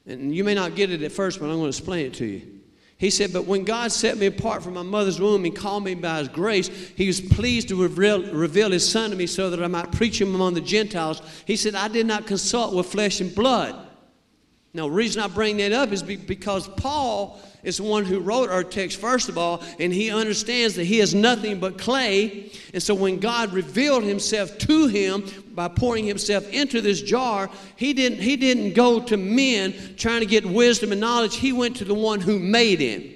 And 0.07 0.35
you 0.35 0.45
may 0.45 0.55
not 0.55 0.77
get 0.77 0.91
it 0.91 1.03
at 1.03 1.11
first, 1.11 1.41
but 1.41 1.47
I'm 1.47 1.53
going 1.53 1.71
to 1.71 1.77
explain 1.77 2.07
it 2.07 2.15
to 2.15 2.25
you. 2.25 2.56
He 2.99 3.11
said, 3.11 3.33
But 3.33 3.45
when 3.45 3.65
God 3.65 3.93
set 3.93 4.17
me 4.17 4.27
apart 4.27 4.63
from 4.63 4.75
my 4.75 4.83
mother's 4.83 5.21
womb 5.21 5.45
and 5.45 5.55
called 5.55 5.85
me 5.85 5.95
by 5.95 6.19
his 6.19 6.29
grace, 6.29 6.69
he 6.69 7.07
was 7.07 7.21
pleased 7.21 7.69
to 7.69 7.81
reveal, 7.81 8.23
reveal, 8.33 8.71
his 8.71 8.89
son 8.89 9.11
to 9.11 9.17
me 9.17 9.27
so 9.27 9.51
that 9.51 9.63
I 9.63 9.67
might 9.67 9.93
preach 9.93 10.21
him 10.21 10.35
among 10.35 10.55
the 10.55 10.63
Gentiles. 10.63 11.21
He 11.45 11.57
said, 11.57 11.75
I 11.75 11.89
did 11.89 12.07
not 12.07 12.27
consult 12.27 12.75
with 12.75 12.87
flesh 12.87 13.21
and 13.21 13.35
blood. 13.35 13.75
Now, 14.73 14.85
the 14.85 14.93
reason 14.93 15.23
I 15.23 15.29
bring 15.29 15.59
that 15.59 15.73
up 15.73 15.93
is 15.93 16.03
because 16.03 16.69
Paul 16.69 17.41
is 17.67 17.79
the 17.79 17.83
one 17.83 18.05
who 18.05 18.21
wrote 18.21 18.49
our 18.49 18.63
text, 18.63 19.01
first 19.01 19.29
of 19.29 19.37
all, 19.37 19.61
and 19.81 19.93
he 19.93 20.09
understands 20.13 20.77
that 20.77 20.85
he 20.85 21.01
is 21.01 21.17
nothing 21.17 21.59
but 21.59 21.77
clay. 21.77 22.53
And 22.73 22.81
so 22.81 22.95
when 22.95 23.19
God 23.19 23.53
revealed 23.53 24.05
himself 24.05 24.57
to 24.59 24.87
him 24.87 25.25
by 25.53 25.67
pouring 25.67 26.07
himself 26.07 26.49
into 26.51 26.81
this 26.81 27.03
jar, 27.03 27.51
he 27.75 27.93
didn't, 27.93 28.21
he 28.21 28.37
didn't 28.37 28.75
go 28.75 29.01
to 29.01 29.17
men 29.17 29.75
trying 29.97 30.21
to 30.21 30.27
get 30.27 30.47
wisdom 30.47 30.93
and 30.93 31.01
knowledge. 31.01 31.35
He 31.35 31.53
went 31.53 31.77
to 31.79 31.85
the 31.85 31.93
one 31.93 32.21
who 32.21 32.39
made 32.39 32.79
him. 32.79 33.13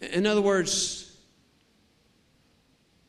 In 0.00 0.26
other 0.26 0.42
words, 0.42 1.16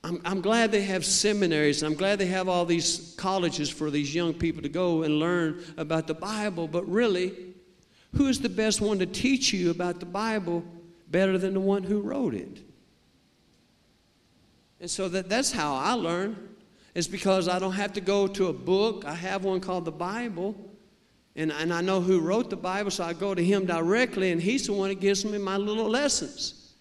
I'm, 0.03 0.21
I'm 0.23 0.41
glad 0.41 0.71
they 0.71 0.83
have 0.83 1.03
seminaries. 1.03 1.81
I'm 1.81 1.95
glad 1.95 2.19
they 2.19 2.27
have 2.27 2.47
all 2.47 2.65
these 2.65 3.15
colleges 3.17 3.67
for 3.67 3.89
these 3.89 4.13
young 4.13 4.35
people 4.35 4.61
to 4.61 4.69
go 4.69 5.01
and 5.01 5.17
learn 5.17 5.63
about 5.75 6.05
the 6.05 6.13
Bible, 6.13 6.67
but 6.67 6.87
really, 6.87 7.48
who 8.15 8.27
is 8.27 8.39
the 8.39 8.49
best 8.49 8.81
one 8.81 8.99
to 8.99 9.05
teach 9.05 9.53
you 9.53 9.69
about 9.69 9.99
the 9.99 10.05
Bible 10.05 10.63
better 11.09 11.37
than 11.37 11.53
the 11.53 11.59
one 11.59 11.83
who 11.83 12.01
wrote 12.01 12.33
it? 12.33 12.59
And 14.79 14.89
so 14.89 15.09
that, 15.09 15.29
that's 15.29 15.51
how 15.51 15.75
I 15.75 15.93
learn. 15.93 16.49
It's 16.95 17.07
because 17.07 17.47
I 17.47 17.59
don't 17.59 17.73
have 17.73 17.93
to 17.93 18.01
go 18.01 18.27
to 18.27 18.47
a 18.47 18.53
book. 18.53 19.05
I 19.05 19.13
have 19.13 19.43
one 19.43 19.59
called 19.59 19.85
the 19.85 19.91
Bible. 19.91 20.55
And, 21.35 21.51
and 21.51 21.73
I 21.73 21.81
know 21.81 22.01
who 22.01 22.19
wrote 22.19 22.49
the 22.49 22.57
Bible, 22.57 22.91
so 22.91 23.03
I 23.03 23.13
go 23.13 23.35
to 23.35 23.43
him 23.43 23.65
directly, 23.65 24.31
and 24.31 24.41
he's 24.41 24.65
the 24.65 24.73
one 24.73 24.89
that 24.89 24.99
gives 24.99 25.23
me 25.23 25.37
my 25.37 25.57
little 25.57 25.87
lessons. 25.87 26.73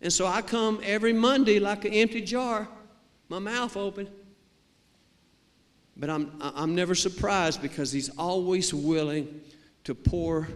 And 0.00 0.12
so 0.12 0.26
I 0.26 0.42
come 0.42 0.80
every 0.82 1.12
Monday 1.12 1.58
like 1.58 1.84
an 1.84 1.92
empty 1.92 2.20
jar, 2.20 2.68
my 3.28 3.38
mouth 3.38 3.76
open. 3.76 4.08
But 5.96 6.10
I'm, 6.10 6.32
I'm 6.40 6.74
never 6.74 6.94
surprised 6.94 7.60
because 7.60 7.90
he's 7.90 8.10
always 8.10 8.72
willing 8.72 9.40
to 9.84 9.94
pour 9.94 10.48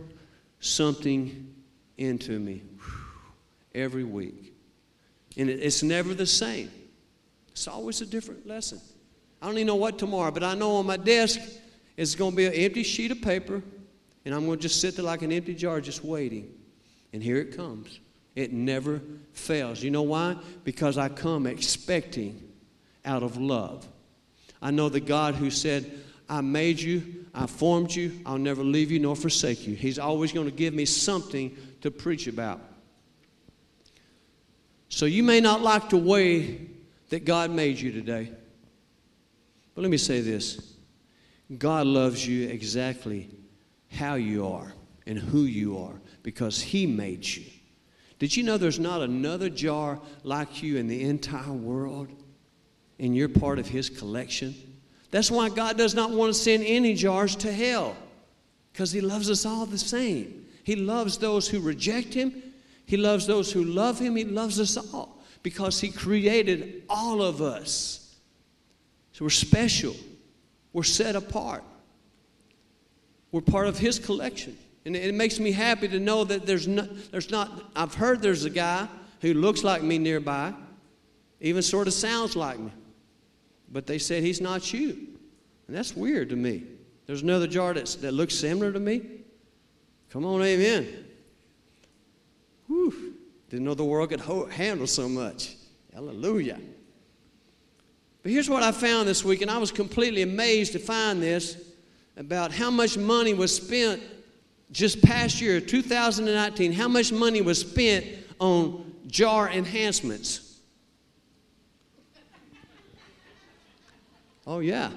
something 0.60 1.54
into 1.98 2.38
me 2.38 2.62
every 3.74 4.04
week. 4.04 4.54
And 5.36 5.48
it's 5.48 5.82
never 5.82 6.14
the 6.14 6.26
same, 6.26 6.70
it's 7.50 7.68
always 7.68 8.00
a 8.00 8.06
different 8.06 8.46
lesson. 8.46 8.80
I 9.42 9.46
don't 9.46 9.56
even 9.56 9.68
know 9.68 9.76
what 9.76 9.98
tomorrow, 9.98 10.30
but 10.30 10.44
I 10.44 10.54
know 10.54 10.76
on 10.76 10.86
my 10.86 10.98
desk 10.98 11.40
is 11.96 12.14
going 12.14 12.32
to 12.32 12.36
be 12.36 12.46
an 12.46 12.52
empty 12.52 12.82
sheet 12.82 13.10
of 13.10 13.22
paper, 13.22 13.62
and 14.24 14.34
I'm 14.34 14.44
going 14.44 14.58
to 14.58 14.62
just 14.62 14.80
sit 14.80 14.96
there 14.96 15.04
like 15.04 15.22
an 15.22 15.32
empty 15.32 15.54
jar 15.54 15.80
just 15.80 16.04
waiting. 16.04 16.52
And 17.12 17.22
here 17.22 17.38
it 17.38 17.56
comes. 17.56 18.00
It 18.36 18.52
never 18.52 19.00
fails. 19.32 19.82
You 19.82 19.90
know 19.90 20.02
why? 20.02 20.36
Because 20.62 20.98
I 20.98 21.08
come 21.08 21.46
expecting 21.46 22.40
out 23.04 23.22
of 23.22 23.36
love. 23.36 23.86
I 24.62 24.70
know 24.70 24.88
the 24.88 25.00
God 25.00 25.34
who 25.34 25.50
said, 25.50 25.90
I 26.28 26.42
made 26.42 26.80
you, 26.80 27.19
I 27.32 27.46
formed 27.46 27.94
you, 27.94 28.20
I'll 28.26 28.38
never 28.38 28.62
leave 28.62 28.90
you 28.90 28.98
nor 28.98 29.14
forsake 29.14 29.66
you. 29.66 29.74
He's 29.74 29.98
always 29.98 30.32
going 30.32 30.46
to 30.46 30.52
give 30.52 30.74
me 30.74 30.84
something 30.84 31.56
to 31.82 31.90
preach 31.90 32.26
about. 32.26 32.60
So 34.88 35.06
you 35.06 35.22
may 35.22 35.40
not 35.40 35.62
like 35.62 35.90
the 35.90 35.96
way 35.96 36.66
that 37.10 37.24
God 37.24 37.50
made 37.50 37.78
you 37.78 37.92
today. 37.92 38.32
But 39.74 39.82
let 39.82 39.90
me 39.90 39.96
say 39.96 40.20
this 40.20 40.74
God 41.56 41.86
loves 41.86 42.26
you 42.26 42.48
exactly 42.48 43.30
how 43.90 44.14
you 44.14 44.46
are 44.46 44.72
and 45.06 45.18
who 45.18 45.42
you 45.42 45.78
are 45.78 46.00
because 46.22 46.60
He 46.60 46.86
made 46.86 47.26
you. 47.26 47.44
Did 48.18 48.36
you 48.36 48.42
know 48.42 48.58
there's 48.58 48.78
not 48.78 49.00
another 49.00 49.48
jar 49.48 50.00
like 50.22 50.62
you 50.62 50.76
in 50.76 50.88
the 50.88 51.02
entire 51.02 51.52
world? 51.52 52.08
And 52.98 53.16
you're 53.16 53.30
part 53.30 53.58
of 53.58 53.66
His 53.66 53.88
collection? 53.88 54.54
That's 55.10 55.30
why 55.30 55.48
God 55.48 55.76
does 55.76 55.94
not 55.94 56.10
want 56.10 56.32
to 56.32 56.38
send 56.38 56.64
any 56.64 56.94
jars 56.94 57.34
to 57.36 57.52
hell, 57.52 57.96
because 58.72 58.92
He 58.92 59.00
loves 59.00 59.30
us 59.30 59.44
all 59.44 59.66
the 59.66 59.78
same. 59.78 60.46
He 60.62 60.76
loves 60.76 61.18
those 61.18 61.48
who 61.48 61.60
reject 61.60 62.14
Him, 62.14 62.42
He 62.86 62.96
loves 62.96 63.26
those 63.26 63.52
who 63.52 63.64
love 63.64 63.98
Him, 63.98 64.16
He 64.16 64.24
loves 64.24 64.60
us 64.60 64.76
all 64.94 65.18
because 65.42 65.80
He 65.80 65.90
created 65.90 66.84
all 66.88 67.22
of 67.22 67.42
us. 67.42 68.14
So 69.12 69.24
we're 69.24 69.30
special, 69.30 69.96
we're 70.72 70.82
set 70.84 71.16
apart, 71.16 71.64
we're 73.32 73.40
part 73.40 73.66
of 73.66 73.78
His 73.78 73.98
collection. 73.98 74.56
And 74.86 74.96
it 74.96 75.14
makes 75.14 75.38
me 75.38 75.52
happy 75.52 75.88
to 75.88 76.00
know 76.00 76.24
that 76.24 76.46
there's 76.46 76.66
not, 76.66 76.88
there's 77.10 77.30
not, 77.30 77.70
I've 77.76 77.94
heard 77.94 78.22
there's 78.22 78.44
a 78.44 78.50
guy 78.50 78.88
who 79.20 79.34
looks 79.34 79.62
like 79.62 79.82
me 79.82 79.98
nearby, 79.98 80.54
even 81.40 81.62
sort 81.62 81.86
of 81.86 81.92
sounds 81.92 82.36
like 82.36 82.58
me 82.58 82.70
but 83.70 83.86
they 83.86 83.98
said 83.98 84.22
he's 84.22 84.40
not 84.40 84.72
you. 84.72 85.08
And 85.66 85.76
that's 85.76 85.94
weird 85.94 86.30
to 86.30 86.36
me. 86.36 86.64
There's 87.06 87.22
another 87.22 87.46
jar 87.46 87.74
that's, 87.74 87.96
that 87.96 88.12
looks 88.12 88.34
similar 88.34 88.72
to 88.72 88.80
me. 88.80 89.02
Come 90.10 90.24
on, 90.24 90.42
amen. 90.42 91.06
Whew. 92.66 93.14
Didn't 93.48 93.64
know 93.64 93.74
the 93.74 93.84
world 93.84 94.10
could 94.10 94.20
hold, 94.20 94.50
handle 94.50 94.86
so 94.86 95.08
much. 95.08 95.56
Hallelujah. 95.92 96.58
But 98.22 98.32
here's 98.32 98.50
what 98.50 98.62
I 98.62 98.70
found 98.72 99.08
this 99.08 99.24
week, 99.24 99.42
and 99.42 99.50
I 99.50 99.58
was 99.58 99.72
completely 99.72 100.22
amazed 100.22 100.72
to 100.72 100.78
find 100.78 101.22
this 101.22 101.56
about 102.16 102.52
how 102.52 102.70
much 102.70 102.98
money 102.98 103.34
was 103.34 103.54
spent 103.54 104.02
just 104.72 105.02
past 105.02 105.40
year, 105.40 105.60
2019, 105.60 106.72
how 106.72 106.86
much 106.86 107.12
money 107.12 107.40
was 107.40 107.60
spent 107.60 108.06
on 108.38 108.94
jar 109.06 109.50
enhancements. 109.50 110.49
Oh, 114.46 114.60
yeah. 114.60 114.90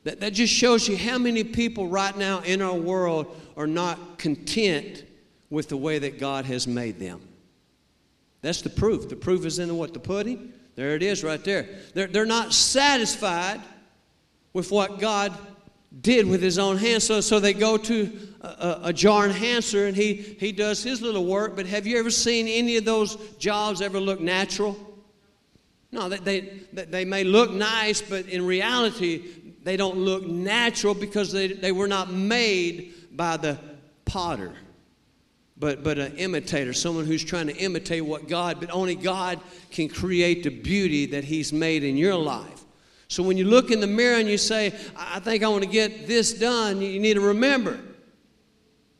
That, 0.04 0.20
that 0.20 0.32
just 0.32 0.52
shows 0.52 0.88
you 0.88 0.96
how 0.96 1.18
many 1.18 1.44
people 1.44 1.88
right 1.88 2.16
now 2.16 2.40
in 2.40 2.62
our 2.62 2.74
world 2.74 3.36
are 3.56 3.66
not 3.66 4.18
content 4.18 5.04
with 5.50 5.68
the 5.68 5.76
way 5.76 5.98
that 5.98 6.18
God 6.18 6.44
has 6.44 6.66
made 6.66 6.98
them. 6.98 7.20
That's 8.40 8.62
the 8.62 8.70
proof. 8.70 9.08
The 9.08 9.16
proof 9.16 9.44
is 9.44 9.58
in 9.58 9.68
the, 9.68 9.74
what? 9.74 9.92
The 9.92 10.00
pudding? 10.00 10.52
There 10.76 10.94
it 10.94 11.02
is 11.02 11.24
right 11.24 11.42
there. 11.42 11.68
They're, 11.94 12.06
they're 12.06 12.26
not 12.26 12.52
satisfied 12.52 13.60
with 14.52 14.70
what 14.70 15.00
God 15.00 15.36
did 16.00 16.26
with 16.26 16.42
his 16.42 16.58
own 16.58 16.76
hands. 16.76 17.04
So, 17.04 17.20
so 17.20 17.40
they 17.40 17.54
go 17.54 17.76
to 17.76 18.18
a, 18.40 18.46
a, 18.46 18.80
a, 18.84 18.92
jar 18.92 19.24
enhancer 19.24 19.86
and 19.86 19.96
he, 19.96 20.14
he 20.14 20.52
does 20.52 20.82
his 20.82 21.02
little 21.02 21.24
work. 21.24 21.56
But 21.56 21.66
have 21.66 21.86
you 21.86 21.98
ever 21.98 22.10
seen 22.10 22.46
any 22.46 22.76
of 22.76 22.84
those 22.84 23.16
jobs 23.38 23.80
ever 23.80 23.98
look 23.98 24.20
natural? 24.20 24.76
No, 25.90 26.08
they, 26.08 26.40
they, 26.72 26.84
they 26.84 27.04
may 27.04 27.24
look 27.24 27.50
nice, 27.50 28.02
but 28.02 28.26
in 28.26 28.44
reality, 28.44 29.24
they 29.62 29.76
don't 29.76 29.96
look 29.96 30.26
natural 30.26 30.94
because 30.94 31.32
they, 31.32 31.48
they 31.48 31.72
were 31.72 31.88
not 31.88 32.12
made 32.12 32.94
by 33.16 33.36
the 33.36 33.58
potter 34.04 34.52
but, 35.58 35.82
but 35.82 35.98
an 35.98 36.16
imitator, 36.16 36.72
someone 36.72 37.04
who's 37.04 37.24
trying 37.24 37.48
to 37.48 37.56
imitate 37.56 38.04
what 38.04 38.28
God, 38.28 38.60
but 38.60 38.70
only 38.70 38.94
God 38.94 39.40
can 39.70 39.88
create 39.88 40.44
the 40.44 40.50
beauty 40.50 41.06
that 41.06 41.24
He's 41.24 41.52
made 41.52 41.82
in 41.82 41.96
your 41.96 42.14
life. 42.14 42.64
So 43.08 43.22
when 43.22 43.36
you 43.36 43.44
look 43.44 43.70
in 43.70 43.80
the 43.80 43.86
mirror 43.86 44.18
and 44.18 44.28
you 44.28 44.38
say, 44.38 44.72
I 44.96 45.18
think 45.18 45.42
I 45.42 45.48
want 45.48 45.64
to 45.64 45.68
get 45.68 46.06
this 46.06 46.32
done, 46.32 46.80
you 46.80 47.00
need 47.00 47.14
to 47.14 47.20
remember 47.20 47.80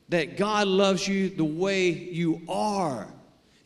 that 0.09 0.37
God 0.37 0.67
loves 0.67 1.07
you 1.07 1.29
the 1.29 1.45
way 1.45 1.91
you 1.91 2.41
are 2.49 3.07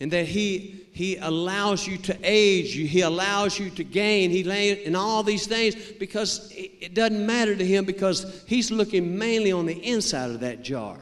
and 0.00 0.10
that 0.10 0.26
He, 0.26 0.81
he 0.94 1.16
allows 1.16 1.86
you 1.86 1.96
to 1.96 2.18
age, 2.22 2.74
He 2.74 3.00
allows 3.00 3.58
you 3.58 3.70
to 3.70 3.82
gain, 3.82 4.30
He 4.30 4.42
and 4.84 4.94
all 4.94 5.22
these 5.22 5.46
things 5.46 5.74
because 5.74 6.52
it 6.54 6.92
doesn't 6.92 7.24
matter 7.24 7.56
to 7.56 7.66
Him 7.66 7.86
because 7.86 8.44
He's 8.46 8.70
looking 8.70 9.16
mainly 9.16 9.52
on 9.52 9.64
the 9.64 9.74
inside 9.74 10.30
of 10.30 10.40
that 10.40 10.62
jar. 10.62 10.98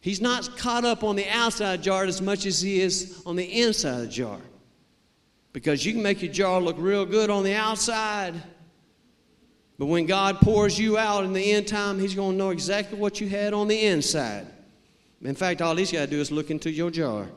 He's 0.00 0.20
not 0.20 0.56
caught 0.56 0.84
up 0.84 1.04
on 1.04 1.14
the 1.14 1.28
outside 1.28 1.82
jar 1.82 2.04
as 2.04 2.20
much 2.20 2.44
as 2.44 2.60
he 2.60 2.80
is 2.80 3.22
on 3.24 3.36
the 3.36 3.44
inside 3.44 3.96
of 3.96 4.00
the 4.00 4.08
jar. 4.08 4.40
Because 5.52 5.84
you 5.84 5.92
can 5.92 6.02
make 6.02 6.22
your 6.22 6.32
jar 6.32 6.60
look 6.60 6.76
real 6.78 7.04
good 7.04 7.30
on 7.30 7.44
the 7.44 7.54
outside, 7.54 8.34
but 9.78 9.86
when 9.86 10.06
God 10.06 10.40
pours 10.40 10.78
you 10.78 10.98
out 10.98 11.24
in 11.24 11.32
the 11.32 11.52
end 11.52 11.68
time, 11.68 12.00
He's 12.00 12.16
going 12.16 12.32
to 12.32 12.36
know 12.36 12.50
exactly 12.50 12.98
what 12.98 13.20
you 13.20 13.28
had 13.28 13.54
on 13.54 13.68
the 13.68 13.86
inside. 13.86 14.46
In 15.22 15.36
fact, 15.36 15.62
all 15.62 15.76
He's 15.76 15.92
got 15.92 16.00
to 16.00 16.06
do 16.08 16.20
is 16.20 16.32
look 16.32 16.50
into 16.50 16.70
your 16.70 16.90
jar. 16.90 17.28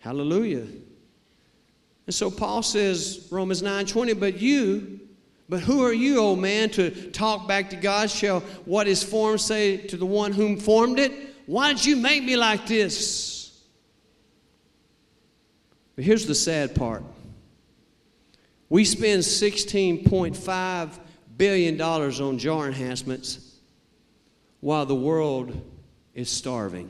Hallelujah. 0.00 0.66
And 2.06 2.14
so 2.14 2.30
Paul 2.30 2.62
says, 2.62 3.28
Romans 3.30 3.62
9 3.62 3.86
20, 3.86 4.14
but 4.14 4.38
you, 4.40 5.00
but 5.48 5.60
who 5.60 5.84
are 5.84 5.92
you, 5.92 6.20
O 6.20 6.36
man, 6.36 6.70
to 6.70 7.10
talk 7.10 7.46
back 7.46 7.70
to 7.70 7.76
God? 7.76 8.10
Shall 8.10 8.40
what 8.64 8.88
is 8.88 9.02
formed 9.02 9.40
say 9.40 9.76
to 9.76 9.96
the 9.96 10.06
one 10.06 10.32
whom 10.32 10.56
formed 10.56 10.98
it? 10.98 11.12
Why 11.46 11.72
did 11.72 11.84
you 11.84 11.96
make 11.96 12.24
me 12.24 12.36
like 12.36 12.66
this? 12.66 13.60
But 15.96 16.04
here's 16.04 16.26
the 16.26 16.34
sad 16.34 16.74
part 16.74 17.04
we 18.68 18.84
spend 18.84 19.22
$16.5 19.22 20.98
billion 21.36 21.80
on 21.80 22.38
jar 22.38 22.66
enhancements 22.66 23.56
while 24.60 24.86
the 24.86 24.94
world 24.94 25.60
is 26.14 26.30
starving. 26.30 26.88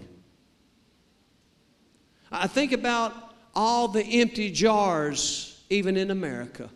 I 2.30 2.46
think 2.46 2.72
about 2.72 3.14
all 3.54 3.88
the 3.88 4.02
empty 4.02 4.50
jars, 4.50 5.62
even 5.68 5.96
in 5.96 6.10
America 6.10 6.70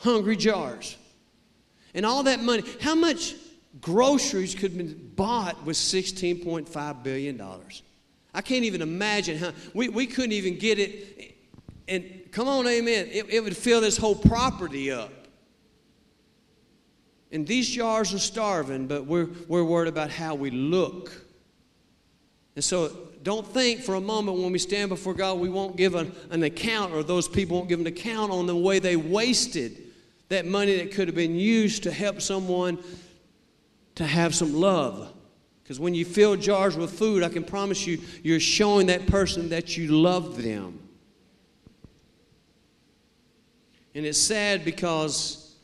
hungry 0.00 0.36
jars. 0.36 0.96
And 1.94 2.04
all 2.04 2.24
that 2.24 2.40
money, 2.40 2.64
how 2.80 2.94
much 2.94 3.34
groceries 3.80 4.54
could 4.54 4.72
have 4.72 4.78
been 4.78 5.12
bought 5.14 5.64
with 5.64 5.76
$16.5 5.76 7.02
billion? 7.02 7.40
I 8.32 8.40
can't 8.42 8.64
even 8.64 8.82
imagine 8.82 9.38
how, 9.38 9.52
we, 9.74 9.88
we 9.88 10.06
couldn't 10.06 10.32
even 10.32 10.58
get 10.58 10.78
it. 10.78 11.36
And 11.88 12.28
come 12.30 12.48
on, 12.48 12.66
amen, 12.66 13.08
it, 13.10 13.26
it 13.28 13.44
would 13.44 13.56
fill 13.56 13.80
this 13.80 13.96
whole 13.96 14.14
property 14.14 14.90
up. 14.90 15.12
And 17.32 17.46
these 17.46 17.68
jars 17.68 18.12
are 18.12 18.18
starving, 18.18 18.86
but 18.86 19.06
we're, 19.06 19.28
we're 19.46 19.64
worried 19.64 19.88
about 19.88 20.10
how 20.10 20.34
we 20.34 20.50
look. 20.50 21.12
And 22.56 22.64
so 22.64 22.96
don't 23.22 23.46
think 23.46 23.82
for 23.82 23.96
a 23.96 24.00
moment 24.00 24.38
when 24.38 24.50
we 24.52 24.58
stand 24.58 24.88
before 24.88 25.14
God, 25.14 25.38
we 25.38 25.48
won't 25.48 25.76
give 25.76 25.94
an, 25.94 26.12
an 26.30 26.42
account, 26.42 26.92
or 26.92 27.02
those 27.02 27.28
people 27.28 27.58
won't 27.58 27.68
give 27.68 27.80
an 27.80 27.86
account 27.86 28.32
on 28.32 28.46
the 28.46 28.56
way 28.56 28.78
they 28.78 28.96
wasted 28.96 29.76
that 30.28 30.46
money 30.46 30.76
that 30.76 30.92
could 30.92 31.08
have 31.08 31.14
been 31.14 31.34
used 31.34 31.82
to 31.82 31.90
help 31.90 32.22
someone 32.22 32.78
to 33.96 34.06
have 34.06 34.34
some 34.34 34.54
love. 34.54 35.12
Because 35.62 35.78
when 35.78 35.94
you 35.94 36.04
fill 36.04 36.36
jars 36.36 36.76
with 36.76 36.90
food, 36.90 37.22
I 37.22 37.28
can 37.28 37.44
promise 37.44 37.86
you, 37.86 38.00
you're 38.22 38.40
showing 38.40 38.86
that 38.86 39.06
person 39.06 39.50
that 39.50 39.76
you 39.76 39.88
love 39.88 40.42
them. 40.42 40.78
And 43.94 44.06
it's 44.06 44.18
sad 44.18 44.64
because 44.64 45.54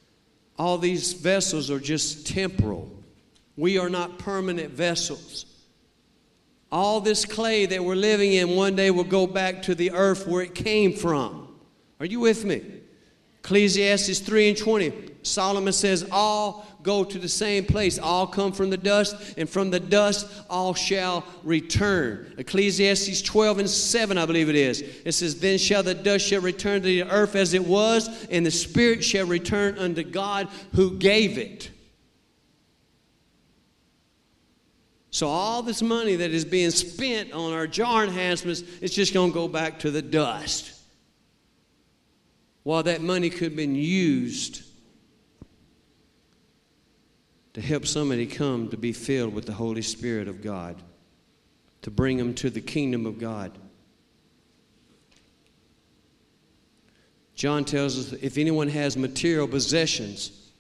all 0.59 0.79
these 0.79 1.13
vessels 1.13 1.71
are 1.71 1.79
just 1.79 2.27
temporal. 2.27 2.91
We 3.57 3.79
are 3.79 3.89
not 3.89 4.19
permanent 4.19 4.73
vessels. 4.73 5.47
All 6.71 7.01
this 7.01 7.25
clay 7.25 7.67
that 7.67 7.85
we're 7.85 7.95
living 7.95 8.33
in 8.33 8.57
one 8.57 8.77
day 8.77 8.91
will 8.91 9.05
go 9.05 9.27
back 9.27 9.63
to 9.63 9.75
the 9.75 9.93
earth 9.93 10.27
where 10.27 10.43
it 10.43 10.55
came 10.55 10.93
from. 10.93 11.49
Are 12.01 12.07
you 12.07 12.21
with 12.21 12.45
me? 12.45 12.63
Ecclesiastes 13.47 14.19
3 14.19 14.49
and 14.49 14.59
20, 14.59 14.93
Solomon 15.23 15.73
says, 15.73 16.09
All 16.11 16.67
go 16.83 17.05
to 17.05 17.19
the 17.19 17.29
same 17.29 17.65
place. 17.65 17.99
All 17.99 18.27
come 18.27 18.51
from 18.51 18.71
the 18.71 18.77
dust, 18.77 19.35
and 19.39 19.49
from 19.49 19.71
the 19.71 19.79
dust 19.79 20.27
all 20.51 20.75
shall 20.75 21.25
return. 21.45 22.35
Ecclesiastes 22.39 23.23
12 23.23 23.59
and 23.61 23.71
7, 23.71 24.19
I 24.19 24.27
believe 24.27 24.49
it 24.49 24.57
is. 24.57 24.81
It 24.81 25.13
says, 25.13 25.39
Then 25.39 25.59
shall 25.59 25.85
the 25.85 25.95
dust 25.95 26.27
shall 26.27 26.41
return 26.41 26.83
to 26.83 26.87
the 26.87 27.05
earth 27.05 27.37
as 27.37 27.55
it 27.55 27.65
was, 27.65 28.27
and 28.31 28.45
the 28.45 28.51
spirit 28.51 29.05
shall 29.05 29.27
return 29.27 29.79
unto 29.79 30.03
God 30.03 30.49
who 30.75 30.97
gave 30.99 31.39
it. 31.39 31.71
So 35.17 35.29
all 35.29 35.63
this 35.63 35.81
money 35.81 36.15
that 36.17 36.33
is 36.33 36.45
being 36.45 36.71
spent 36.71 37.33
on 37.33 37.55
our 37.55 37.67
jar 37.67 38.05
enhancements, 38.05 38.63
it's 38.83 38.95
just 38.95 39.15
going 39.15 39.31
to 39.31 39.35
go 39.35 39.49
back 39.49 39.79
to 39.79 39.91
the 39.91 40.03
dust 40.03 40.75
while 42.65 42.83
that 42.83 43.01
money 43.01 43.31
could 43.31 43.45
have 43.45 43.57
been 43.57 43.75
used 43.75 44.63
to 47.55 47.63
help 47.63 47.87
somebody 47.87 48.27
come 48.27 48.69
to 48.69 48.77
be 48.77 48.93
filled 48.93 49.33
with 49.33 49.47
the 49.47 49.55
Holy 49.55 49.81
Spirit 49.81 50.29
of 50.29 50.43
God, 50.43 50.77
to 51.81 51.91
bring 51.91 52.19
them 52.19 52.35
to 52.35 52.51
the 52.51 52.61
kingdom 52.61 53.07
of 53.07 53.19
God. 53.19 53.53
John 57.35 57.65
tells 57.65 57.99
us 57.99 58.19
if 58.21 58.37
anyone 58.37 58.69
has 58.69 58.99
material 58.99 59.49
possessions, 59.49 60.51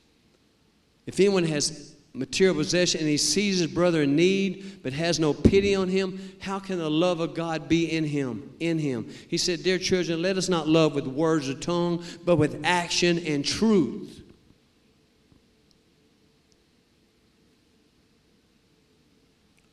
if 1.05 1.21
anyone 1.21 1.45
has 1.45 1.96
material 2.17 2.55
possession 2.55 3.01
and 3.01 3.09
he 3.09 3.19
sees 3.19 3.59
his 3.59 3.71
brother 3.71 4.03
in 4.03 4.17
need 4.17 4.81
but 4.83 4.93
has 4.95 5.21
no 5.21 5.35
pity 5.35 5.75
on 5.75 5.89
him, 5.89 6.19
how 6.41 6.59
can 6.59 6.79
the 6.79 6.91
love 6.91 7.21
of 7.21 7.35
God 7.35 7.69
be 7.69 7.91
in 7.93 8.05
him? 8.05 8.55
In 8.59 8.79
him. 8.79 9.09
He 9.29 9.37
said, 9.37 9.63
Dear 9.63 9.79
children, 9.79 10.23
let 10.23 10.39
us 10.39 10.49
not 10.49 10.67
love 10.67 10.95
with 10.95 11.07
words 11.07 11.49
or 11.49 11.55
tongue, 11.55 12.03
but 12.25 12.37
with 12.37 12.63
action 12.65 13.19
and 13.19 13.45
truth. 13.45 14.23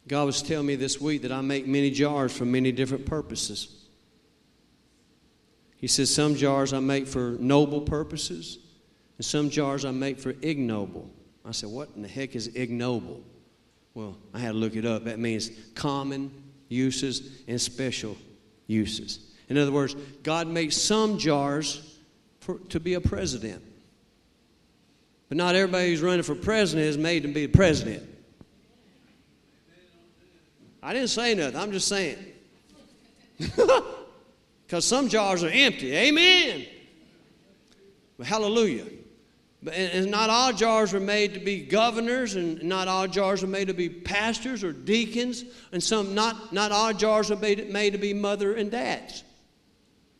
God 0.07 0.25
was 0.25 0.41
telling 0.41 0.67
me 0.67 0.75
this 0.75 0.99
week 0.99 1.21
that 1.21 1.31
I 1.31 1.39
make 1.39 1.65
many 1.65 1.89
jars 1.89 2.35
for 2.35 2.43
many 2.43 2.73
different 2.73 3.05
purposes. 3.05 3.85
He 5.77 5.87
says, 5.87 6.13
Some 6.13 6.35
jars 6.35 6.73
I 6.73 6.81
make 6.81 7.07
for 7.07 7.37
noble 7.39 7.81
purposes, 7.81 8.59
and 9.17 9.25
some 9.25 9.49
jars 9.49 9.85
I 9.85 9.91
make 9.91 10.19
for 10.19 10.31
ignoble. 10.41 11.09
I 11.45 11.51
said, 11.51 11.69
What 11.69 11.89
in 11.95 12.01
the 12.01 12.07
heck 12.07 12.35
is 12.35 12.47
ignoble? 12.47 13.21
Well, 13.93 14.17
I 14.33 14.39
had 14.39 14.53
to 14.53 14.57
look 14.57 14.75
it 14.75 14.85
up. 14.85 15.05
That 15.05 15.19
means 15.19 15.51
common, 15.75 16.31
uses 16.69 17.43
and 17.47 17.61
special 17.61 18.17
uses. 18.67 19.19
In 19.49 19.57
other 19.57 19.71
words, 19.71 19.95
God 20.23 20.47
makes 20.47 20.75
some 20.75 21.19
jars 21.19 21.99
for, 22.39 22.57
to 22.69 22.79
be 22.79 22.95
a 22.95 23.01
president. 23.01 23.61
But 25.29 25.37
not 25.37 25.55
everybody 25.55 25.89
who's 25.89 26.01
running 26.01 26.23
for 26.23 26.35
president 26.35 26.87
is 26.87 26.97
made 26.97 27.23
to 27.23 27.29
be 27.29 27.43
a 27.43 27.49
president. 27.49 28.09
I 30.81 30.93
didn't 30.93 31.09
say 31.09 31.35
nothing, 31.35 31.55
I'm 31.55 31.71
just 31.71 31.87
saying. 31.87 32.17
Because 34.73 34.85
some 34.85 35.07
jars 35.07 35.43
are 35.43 35.49
empty. 35.49 35.93
Amen. 35.93 36.65
But 38.17 38.25
hallelujah. 38.25 38.85
And 39.71 40.11
not 40.11 40.29
all 40.29 40.51
jars 40.51 40.93
are 40.93 40.99
made 40.99 41.33
to 41.35 41.39
be 41.39 41.61
governors, 41.61 42.35
and 42.35 42.61
not 42.63 42.87
all 42.87 43.07
jars 43.07 43.43
are 43.43 43.47
made 43.47 43.67
to 43.67 43.73
be 43.73 43.87
pastors 43.87 44.63
or 44.63 44.73
deacons, 44.73 45.45
and 45.71 45.81
some 45.81 46.13
not, 46.13 46.51
not 46.51 46.71
all 46.71 46.93
jars 46.93 47.31
are 47.31 47.37
made, 47.37 47.71
made 47.71 47.91
to 47.91 47.99
be 47.99 48.13
mother 48.13 48.55
and 48.55 48.69
dads. 48.69 49.23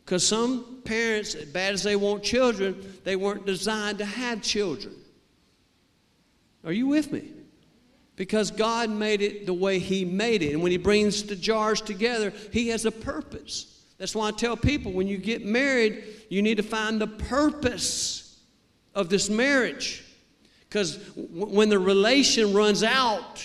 Because 0.04 0.26
some 0.26 0.82
parents, 0.84 1.34
as 1.34 1.46
bad 1.46 1.74
as 1.74 1.82
they 1.82 1.96
want 1.96 2.22
children, 2.22 3.00
they 3.04 3.16
weren't 3.16 3.44
designed 3.44 3.98
to 3.98 4.04
have 4.04 4.40
children. 4.42 4.94
Are 6.64 6.72
you 6.72 6.86
with 6.86 7.12
me? 7.12 7.30
Because 8.16 8.50
God 8.50 8.88
made 8.88 9.20
it 9.20 9.44
the 9.44 9.52
way 9.52 9.78
He 9.78 10.04
made 10.04 10.42
it. 10.42 10.52
And 10.52 10.62
when 10.62 10.72
He 10.72 10.78
brings 10.78 11.22
the 11.22 11.36
jars 11.36 11.80
together, 11.80 12.32
He 12.52 12.68
has 12.68 12.86
a 12.86 12.92
purpose. 12.92 13.82
That's 13.98 14.14
why 14.14 14.28
I 14.28 14.30
tell 14.32 14.56
people 14.56 14.92
when 14.92 15.06
you 15.06 15.18
get 15.18 15.44
married, 15.44 16.04
you 16.28 16.42
need 16.42 16.56
to 16.56 16.62
find 16.62 17.00
the 17.00 17.06
purpose 17.06 18.23
of 18.94 19.08
this 19.08 19.28
marriage. 19.28 20.04
Because 20.68 20.96
w- 20.96 21.46
when 21.46 21.68
the 21.68 21.78
relation 21.78 22.52
runs 22.52 22.82
out, 22.82 23.44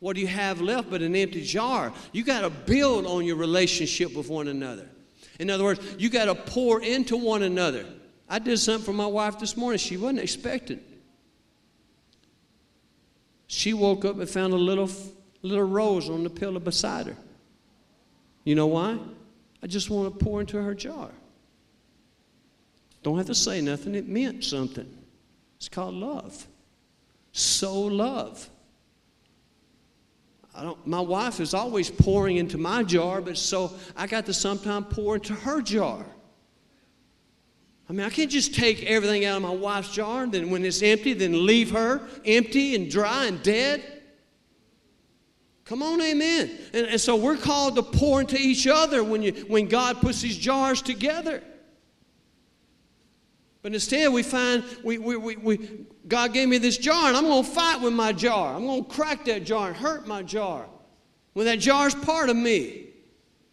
what 0.00 0.16
do 0.16 0.20
you 0.20 0.26
have 0.26 0.60
left 0.60 0.90
but 0.90 1.02
an 1.02 1.16
empty 1.16 1.42
jar? 1.42 1.92
You 2.12 2.24
got 2.24 2.42
to 2.42 2.50
build 2.50 3.06
on 3.06 3.24
your 3.24 3.36
relationship 3.36 4.14
with 4.14 4.28
one 4.28 4.48
another. 4.48 4.88
In 5.38 5.50
other 5.50 5.64
words, 5.64 5.80
you 5.98 6.10
got 6.10 6.26
to 6.26 6.34
pour 6.34 6.82
into 6.82 7.16
one 7.16 7.42
another. 7.42 7.86
I 8.28 8.38
did 8.38 8.58
something 8.58 8.84
for 8.84 8.92
my 8.92 9.06
wife 9.06 9.38
this 9.38 9.56
morning 9.56 9.78
she 9.78 9.96
wasn't 9.96 10.20
expecting. 10.20 10.80
She 13.46 13.72
woke 13.72 14.04
up 14.04 14.18
and 14.18 14.28
found 14.28 14.52
a 14.52 14.56
little, 14.56 14.90
little 15.42 15.64
rose 15.64 16.08
on 16.08 16.24
the 16.24 16.30
pillow 16.30 16.60
beside 16.60 17.06
her. 17.06 17.16
You 18.44 18.54
know 18.54 18.66
why? 18.66 18.98
I 19.62 19.66
just 19.66 19.90
want 19.90 20.18
to 20.18 20.24
pour 20.24 20.40
into 20.40 20.60
her 20.60 20.74
jar. 20.74 21.10
Don't 23.04 23.18
have 23.18 23.26
to 23.26 23.34
say 23.34 23.60
nothing, 23.60 23.94
it 23.94 24.08
meant 24.08 24.42
something. 24.42 24.90
It's 25.58 25.68
called 25.68 25.94
love. 25.94 26.48
So 27.32 27.78
love. 27.82 28.48
I 30.54 30.62
don't, 30.62 30.86
my 30.86 31.00
wife 31.00 31.38
is 31.38 31.52
always 31.52 31.90
pouring 31.90 32.38
into 32.38 32.56
my 32.56 32.82
jar, 32.82 33.20
but 33.20 33.36
so 33.36 33.72
I 33.94 34.06
got 34.06 34.24
to 34.26 34.32
sometimes 34.32 34.86
pour 34.88 35.16
into 35.16 35.34
her 35.34 35.60
jar. 35.60 36.06
I 37.90 37.92
mean, 37.92 38.06
I 38.06 38.08
can't 38.10 38.30
just 38.30 38.54
take 38.54 38.82
everything 38.84 39.26
out 39.26 39.36
of 39.36 39.42
my 39.42 39.50
wife's 39.50 39.92
jar, 39.92 40.22
and 40.22 40.32
then 40.32 40.50
when 40.50 40.64
it's 40.64 40.80
empty, 40.80 41.12
then 41.12 41.44
leave 41.44 41.72
her 41.72 42.00
empty 42.24 42.74
and 42.74 42.90
dry 42.90 43.26
and 43.26 43.42
dead. 43.42 43.84
Come 45.66 45.82
on, 45.82 46.00
amen. 46.00 46.58
And, 46.72 46.86
and 46.86 47.00
so 47.00 47.16
we're 47.16 47.36
called 47.36 47.76
to 47.76 47.82
pour 47.82 48.22
into 48.22 48.38
each 48.38 48.66
other 48.66 49.04
when, 49.04 49.22
you, 49.22 49.32
when 49.48 49.68
God 49.68 50.00
puts 50.00 50.22
these 50.22 50.38
jars 50.38 50.80
together. 50.80 51.42
But 53.64 53.72
instead, 53.72 54.12
we 54.12 54.22
find 54.22 54.62
we, 54.82 54.98
we, 54.98 55.16
we, 55.16 55.36
we, 55.36 55.86
God 56.06 56.34
gave 56.34 56.50
me 56.50 56.58
this 56.58 56.76
jar, 56.76 57.08
and 57.08 57.16
I'm 57.16 57.24
going 57.24 57.42
to 57.42 57.50
fight 57.50 57.80
with 57.80 57.94
my 57.94 58.12
jar. 58.12 58.54
I'm 58.54 58.66
going 58.66 58.84
to 58.84 58.90
crack 58.90 59.24
that 59.24 59.44
jar 59.44 59.68
and 59.68 59.76
hurt 59.76 60.06
my 60.06 60.22
jar. 60.22 60.66
When 61.32 61.46
that 61.46 61.60
jar 61.60 61.86
is 61.86 61.94
part 61.94 62.28
of 62.28 62.36
me. 62.36 62.88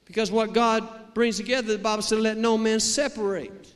Because 0.04 0.30
what 0.30 0.52
God 0.52 1.14
brings 1.14 1.38
together, 1.38 1.78
the 1.78 1.80
Bible 1.82 2.04
said, 2.04 2.20
let 2.20 2.36
no 2.36 2.58
man 2.58 2.82
separate. 2.82 3.71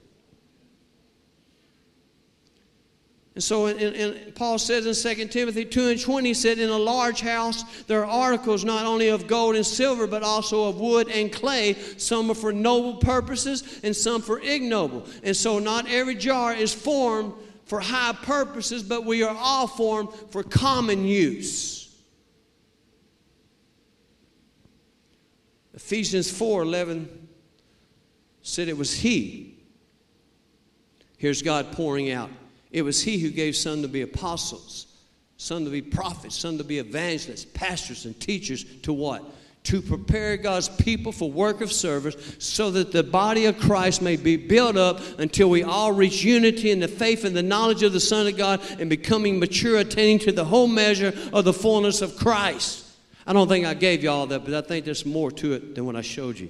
And 3.35 3.43
so 3.43 3.65
in, 3.65 3.77
in, 3.77 4.31
Paul 4.31 4.57
says 4.57 5.05
in 5.05 5.17
2 5.17 5.27
Timothy 5.27 5.65
2 5.65 5.89
and 5.89 6.01
20, 6.01 6.29
he 6.29 6.33
said, 6.33 6.57
In 6.57 6.69
a 6.69 6.77
large 6.77 7.19
house 7.19 7.63
there 7.83 8.05
are 8.05 8.09
articles 8.09 8.63
not 8.63 8.85
only 8.85 9.09
of 9.09 9.27
gold 9.27 9.57
and 9.57 9.65
silver, 9.65 10.07
but 10.07 10.23
also 10.23 10.69
of 10.69 10.79
wood 10.79 11.09
and 11.09 11.31
clay. 11.31 11.73
Some 11.97 12.31
are 12.31 12.35
for 12.35 12.53
noble 12.53 12.95
purposes 12.95 13.81
and 13.83 13.93
some 13.93 14.21
for 14.21 14.39
ignoble. 14.39 15.05
And 15.21 15.35
so 15.35 15.59
not 15.59 15.89
every 15.89 16.15
jar 16.15 16.53
is 16.53 16.73
formed 16.73 17.33
for 17.65 17.81
high 17.81 18.13
purposes, 18.13 18.83
but 18.83 19.03
we 19.03 19.21
are 19.23 19.35
all 19.37 19.67
formed 19.67 20.13
for 20.29 20.41
common 20.41 21.03
use. 21.03 21.93
Ephesians 25.73 26.31
4 26.31 26.61
11 26.61 27.27
said 28.41 28.69
it 28.69 28.77
was 28.77 28.93
He. 28.93 29.57
Here's 31.17 31.41
God 31.41 31.73
pouring 31.73 32.11
out 32.11 32.29
it 32.75 32.81
was 32.81 33.01
he 33.01 33.19
who 33.19 33.29
gave 33.29 33.55
some 33.55 33.83
to 33.83 33.87
be 33.87 34.01
apostles, 34.01 34.87
some 35.37 35.63
to 35.63 35.71
be 35.71 35.81
prophets, 35.81 36.35
some 36.35 36.57
to 36.57 36.63
be 36.65 36.79
evangelists, 36.79 37.45
pastors, 37.45 38.03
and 38.03 38.19
teachers 38.19 38.65
to 38.81 38.91
what? 38.91 39.23
To 39.63 39.81
prepare 39.81 40.35
God's 40.35 40.67
people 40.67 41.13
for 41.13 41.31
work 41.31 41.61
of 41.61 41.71
service 41.71 42.35
so 42.37 42.71
that 42.71 42.91
the 42.91 43.01
body 43.01 43.45
of 43.45 43.57
Christ 43.57 44.01
may 44.01 44.17
be 44.17 44.35
built 44.35 44.75
up 44.75 44.99
until 45.19 45.49
we 45.49 45.63
all 45.63 45.93
reach 45.93 46.21
unity 46.25 46.69
in 46.69 46.81
the 46.81 46.89
faith 46.89 47.23
and 47.23 47.33
the 47.33 47.41
knowledge 47.41 47.81
of 47.81 47.93
the 47.93 48.01
Son 48.01 48.27
of 48.27 48.35
God 48.35 48.59
and 48.77 48.89
becoming 48.89 49.39
mature, 49.39 49.77
attaining 49.77 50.19
to 50.19 50.33
the 50.33 50.43
whole 50.43 50.67
measure 50.67 51.13
of 51.31 51.45
the 51.45 51.53
fullness 51.53 52.01
of 52.01 52.17
Christ. 52.17 52.85
I 53.25 53.31
don't 53.31 53.47
think 53.47 53.65
I 53.65 53.73
gave 53.73 54.03
you 54.03 54.09
all 54.09 54.27
that, 54.27 54.43
but 54.43 54.53
I 54.53 54.59
think 54.59 54.83
there's 54.83 55.05
more 55.05 55.31
to 55.31 55.53
it 55.53 55.75
than 55.75 55.85
what 55.85 55.95
I 55.95 56.01
showed 56.01 56.37
you. 56.37 56.49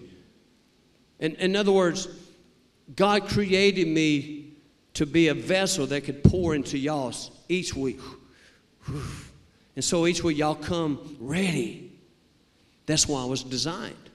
In, 1.20 1.36
in 1.36 1.56
other 1.56 1.72
words, 1.72 2.08
God 2.96 3.28
created 3.28 3.88
me 3.88 4.45
to 4.96 5.06
be 5.06 5.28
a 5.28 5.34
vessel 5.34 5.86
that 5.88 6.02
could 6.02 6.24
pour 6.24 6.56
into 6.56 6.78
y'all 6.78 7.14
each 7.48 7.76
week. 7.76 8.00
And 9.78 9.84
so 9.84 10.08
each 10.08 10.24
week 10.24 10.38
y'all 10.38 10.56
come 10.56 11.18
ready. 11.20 11.92
That's 12.86 13.10
why 13.10 13.22
I 13.22 13.26
was 13.26 13.44
designed. 13.44 14.10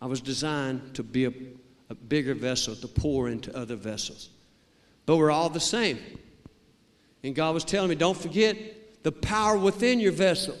I 0.00 0.06
was 0.06 0.20
designed 0.20 0.94
to 0.94 1.02
be 1.02 1.24
a, 1.24 1.32
a 1.90 1.96
bigger 1.96 2.34
vessel 2.34 2.76
to 2.76 2.86
pour 2.86 3.28
into 3.28 3.52
other 3.56 3.74
vessels. 3.74 4.30
But 5.04 5.16
we're 5.16 5.32
all 5.32 5.48
the 5.48 5.58
same. 5.58 5.98
And 7.24 7.34
God 7.34 7.54
was 7.54 7.64
telling 7.64 7.90
me, 7.90 7.96
don't 7.96 8.16
forget 8.16 8.56
the 9.02 9.10
power 9.10 9.56
within 9.56 9.98
your 9.98 10.12
vessel. 10.12 10.56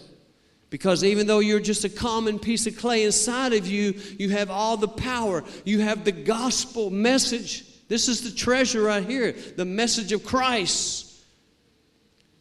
Because 0.68 1.04
even 1.04 1.28
though 1.28 1.38
you're 1.38 1.60
just 1.60 1.84
a 1.84 1.88
common 1.88 2.40
piece 2.40 2.66
of 2.66 2.76
clay 2.76 3.04
inside 3.04 3.52
of 3.52 3.68
you, 3.68 3.94
you 4.18 4.30
have 4.30 4.50
all 4.50 4.76
the 4.76 4.88
power. 4.88 5.44
You 5.64 5.78
have 5.78 6.04
the 6.04 6.10
gospel 6.10 6.90
message 6.90 7.66
this 7.88 8.08
is 8.08 8.22
the 8.22 8.30
treasure 8.30 8.82
right 8.82 9.04
here, 9.04 9.32
the 9.32 9.64
message 9.64 10.12
of 10.12 10.24
Christ. 10.24 11.12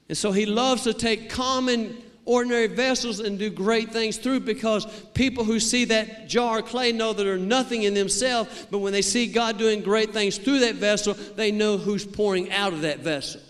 And 0.10 0.18
so 0.18 0.32
he 0.32 0.46
loves 0.46 0.84
to 0.84 0.94
take 0.94 1.30
common, 1.30 1.98
ordinary 2.26 2.68
vessels 2.68 3.20
and 3.20 3.40
do 3.40 3.50
great 3.50 3.92
things 3.92 4.18
through 4.18 4.42
because 4.42 4.86
people 5.14 5.44
who 5.44 5.60
see 5.60 5.86
that 5.86 6.28
jar 6.28 6.60
of 6.60 6.66
clay 6.66 6.92
know 6.92 7.14
that 7.14 7.26
are 7.26 7.38
nothing 7.38 7.84
in 7.84 7.94
themselves, 7.94 8.68
but 8.70 8.80
when 8.80 8.94
they 8.94 9.02
see 9.02 9.28
God 9.28 9.58
doing 9.58 9.82
great 9.82 10.12
things 10.12 10.38
through 10.38 10.60
that 10.60 10.76
vessel, 10.76 11.14
they 11.14 11.52
know 11.52 11.78
who's 11.78 12.06
pouring 12.06 12.52
out 12.52 12.74
of 12.74 12.82
that 12.82 13.00
vessel. 13.00 13.42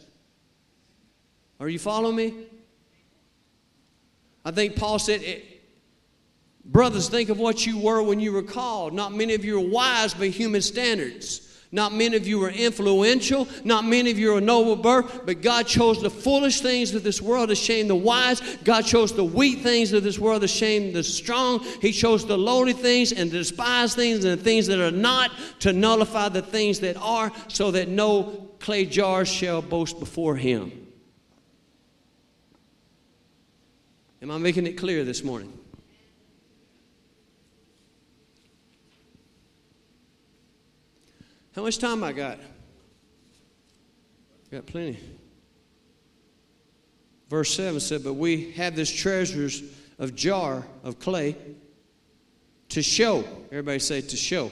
Are 1.60 1.70
you 1.70 1.80
following 1.80 2.16
me? 2.16 2.34
I 4.44 4.52
think 4.52 4.76
Paul 4.76 4.98
said, 4.98 5.22
eh, 5.24 5.40
Brothers, 6.64 7.10
think 7.10 7.30
of 7.30 7.40
what 7.40 7.66
you 7.66 7.80
were 7.80 8.02
when 8.02 8.20
you 8.20 8.32
were 8.32 8.44
called. 8.44 8.94
Not 8.94 9.14
many 9.14 9.34
of 9.34 9.44
you 9.44 9.58
are 9.58 9.68
wise 9.68 10.14
by 10.14 10.28
human 10.28 10.62
standards. 10.62 11.51
Not 11.74 11.94
many 11.94 12.18
of 12.18 12.28
you 12.28 12.44
are 12.44 12.50
influential. 12.50 13.48
Not 13.64 13.86
many 13.86 14.12
of 14.12 14.20
you 14.20 14.36
are 14.36 14.42
noble 14.42 14.76
birth. 14.76 15.26
But 15.26 15.42
God 15.42 15.68
chose 15.68 16.02
the 16.02 16.10
foolish 16.10 16.60
things 16.60 16.94
of 16.94 17.04
this 17.04 17.22
world 17.22 17.48
to 17.48 17.56
shame 17.56 17.88
the 17.88 17.96
wise. 17.96 18.42
God 18.66 18.82
chose 18.82 19.14
the 19.14 19.24
weak 19.24 19.60
things 19.60 19.94
of 19.94 20.04
this 20.04 20.20
world 20.20 20.42
to 20.42 20.50
shame 20.50 20.92
the 20.92 21.04
strong. 21.04 21.64
He 21.82 21.94
chose 21.94 22.26
the 22.26 22.38
lowly 22.38 22.74
things 22.74 23.14
and 23.14 23.32
the 23.32 23.38
despised 23.38 23.96
things 23.96 24.26
and 24.26 24.38
the 24.38 24.44
things 24.44 24.68
that 24.68 24.82
are 24.82 24.92
not 24.92 25.32
to 25.60 25.72
nullify 25.72 26.28
the 26.28 26.42
things 26.42 26.82
that 26.82 26.98
are, 26.98 27.32
so 27.48 27.72
that 27.72 27.88
no 27.88 28.50
clay 28.60 28.86
jars 28.86 29.30
shall 29.30 29.62
boast 29.62 29.98
before 29.98 30.36
Him. 30.36 30.72
Am 34.22 34.30
I 34.30 34.38
making 34.38 34.68
it 34.68 34.74
clear 34.74 35.06
this 35.06 35.24
morning? 35.24 35.58
How 41.56 41.64
much 41.64 41.78
time 41.80 42.04
I 42.04 42.14
got? 42.14 42.40
Got 44.52 44.66
plenty. 44.66 45.00
Verse 47.30 47.56
7 47.56 47.80
said, 47.80 48.04
But 48.04 48.14
we 48.14 48.52
have 48.52 48.76
this 48.76 48.90
treasures 48.90 49.64
of 49.98 50.16
jar 50.16 50.66
of 50.84 51.00
clay 51.00 51.36
to 52.70 52.82
show. 52.82 53.24
Everybody 53.46 53.80
say 53.80 54.02
to 54.02 54.18
show. 54.18 54.52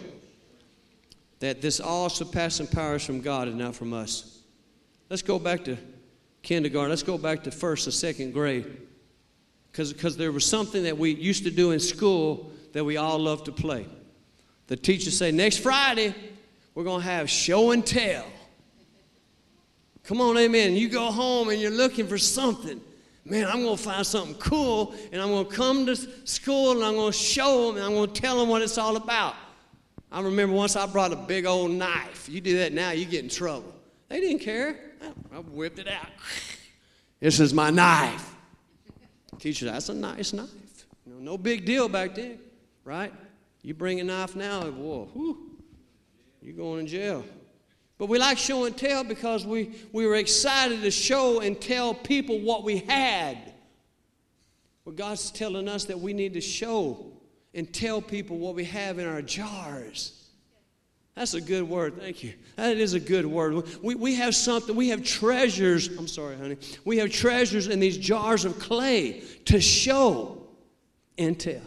That 1.40 1.62
this 1.62 1.80
all 1.80 2.10
surpassing 2.10 2.68
power 2.68 2.96
is 2.96 3.06
from 3.06 3.22
God 3.22 3.48
and 3.48 3.58
not 3.58 3.76
from 3.76 3.94
us. 3.94 4.42
Let's 5.10 5.22
go 5.22 5.40
back 5.40 5.64
to 5.66 5.78
kindergarten. 6.42 6.90
Let's 6.90 7.04
go 7.04 7.18
back 7.18 7.44
to 7.44 7.52
first 7.52 7.88
and 7.88 7.94
second 7.94 8.34
grade. 8.34 8.66
because 9.72 10.18
there 10.18 10.32
was 10.32 10.46
something 10.46 10.84
that 10.84 10.98
we 10.98 11.14
used 11.14 11.44
to 11.46 11.52
do 11.52 11.72
in 11.72 11.80
school 11.80 12.52
that 12.74 12.84
we 12.84 12.98
all 12.98 13.20
loved 13.20 13.46
to 13.46 13.52
play. 13.52 13.86
The 14.68 14.76
teacher 14.76 15.12
say, 15.12 15.32
next 15.32 15.58
Friday, 15.58 16.14
we're 16.80 16.86
going 16.86 17.02
to 17.02 17.08
have 17.08 17.30
show 17.30 17.72
and 17.72 17.86
tell. 17.86 18.24
Come 20.06 20.22
on, 20.22 20.38
amen. 20.38 20.78
You 20.78 20.88
go 20.88 21.12
home 21.12 21.50
and 21.50 21.60
you're 21.60 21.72
looking 21.72 22.08
for 22.08 22.18
something. 22.18 22.80
Man, 23.26 23.50
I'm 23.50 23.64
going 23.64 23.76
to 23.76 23.84
find 23.84 24.08
something 24.08 24.36
cool 24.36 24.96
and 25.12 25.22
I'm 25.22 25.28
going 25.28 25.46
to 25.46 25.54
come 25.54 25.86
to 25.88 25.96
school 26.26 26.72
and 26.72 26.86
I'm 26.86 26.94
going 26.94 27.12
to 27.12 27.18
show 27.18 27.68
them 27.68 27.76
and 27.76 27.86
I'm 27.86 27.92
going 27.92 28.10
to 28.10 28.22
tell 28.22 28.40
them 28.40 28.48
what 28.48 28.62
it's 28.62 28.78
all 28.78 28.96
about. 28.96 29.36
I 30.10 30.22
remember 30.22 30.56
once 30.56 30.78
I 30.78 30.86
brought 30.86 31.12
a 31.12 31.18
big 31.18 31.46
old 31.46 31.72
knife. 31.72 32.30
You 32.30 32.40
do 32.40 32.60
that 32.60 32.72
now, 32.72 32.92
you 32.92 33.04
get 33.04 33.26
in 33.26 33.30
trouble. 33.30 33.74
They 34.08 34.22
didn't 34.22 34.40
care. 34.40 34.80
I 35.34 35.40
whipped 35.40 35.80
it 35.80 35.90
out. 35.90 36.08
This 37.20 37.42
is 37.42 37.54
my 37.54 37.72
knife. 37.72 38.34
Teacher, 39.38 39.66
that's 39.66 39.90
a 39.90 39.94
nice 39.94 40.32
knife. 40.32 40.48
You 41.06 41.16
know, 41.16 41.20
no 41.32 41.38
big 41.38 41.66
deal 41.66 41.90
back 41.90 42.16
then, 42.16 42.40
right? 42.86 43.12
You 43.64 43.74
bring 43.74 44.00
a 44.00 44.06
knife 44.06 44.38
now, 44.38 44.62
whoa, 44.62 45.10
you're 46.50 46.58
going 46.58 46.84
to 46.84 46.92
jail. 46.92 47.24
But 48.00 48.10
we 48.10 48.18
like 48.18 48.40
show 48.40 48.66
and 48.66 48.76
tell 48.76 49.04
because 49.04 49.46
we, 49.46 49.72
we 49.92 50.08
were 50.08 50.16
excited 50.16 50.82
to 50.82 50.90
show 50.90 51.42
and 51.42 51.60
tell 51.62 51.94
people 51.94 52.40
what 52.40 52.64
we 52.64 52.78
had. 52.78 53.38
But 54.84 54.96
God's 54.96 55.30
telling 55.30 55.68
us 55.68 55.86
that 55.86 56.00
we 56.00 56.12
need 56.12 56.34
to 56.34 56.42
show 56.42 57.06
and 57.54 57.72
tell 57.72 58.02
people 58.02 58.40
what 58.40 58.56
we 58.56 58.64
have 58.64 58.98
in 58.98 59.08
our 59.08 59.22
jars. 59.22 60.28
That's 61.14 61.36
a 61.36 61.42
good 61.42 61.70
word. 61.70 62.00
Thank 62.00 62.24
you. 62.24 62.34
That 62.56 62.78
is 62.78 62.96
a 62.96 63.00
good 63.00 63.28
word. 63.28 63.68
We, 63.84 63.94
we 63.94 64.16
have 64.16 64.34
something, 64.34 64.76
we 64.76 64.90
have 64.90 65.04
treasures. 65.04 65.88
I'm 65.90 66.08
sorry, 66.08 66.36
honey. 66.36 66.58
We 66.86 66.98
have 66.98 67.12
treasures 67.12 67.68
in 67.68 67.80
these 67.80 67.98
jars 67.98 68.44
of 68.44 68.58
clay 68.58 69.22
to 69.46 69.62
show 69.62 70.48
and 71.16 71.40
tell. 71.40 71.62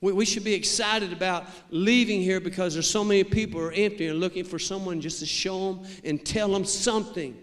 We, 0.00 0.12
we 0.12 0.24
should 0.24 0.44
be 0.44 0.54
excited 0.54 1.12
about 1.12 1.46
leaving 1.70 2.20
here 2.20 2.40
because 2.40 2.74
there's 2.74 2.88
so 2.88 3.04
many 3.04 3.24
people 3.24 3.60
are 3.60 3.72
empty 3.72 4.06
and 4.06 4.20
looking 4.20 4.44
for 4.44 4.58
someone 4.58 5.00
just 5.00 5.20
to 5.20 5.26
show 5.26 5.72
them 5.72 5.86
and 6.04 6.24
tell 6.24 6.48
them 6.48 6.64
something. 6.64 7.36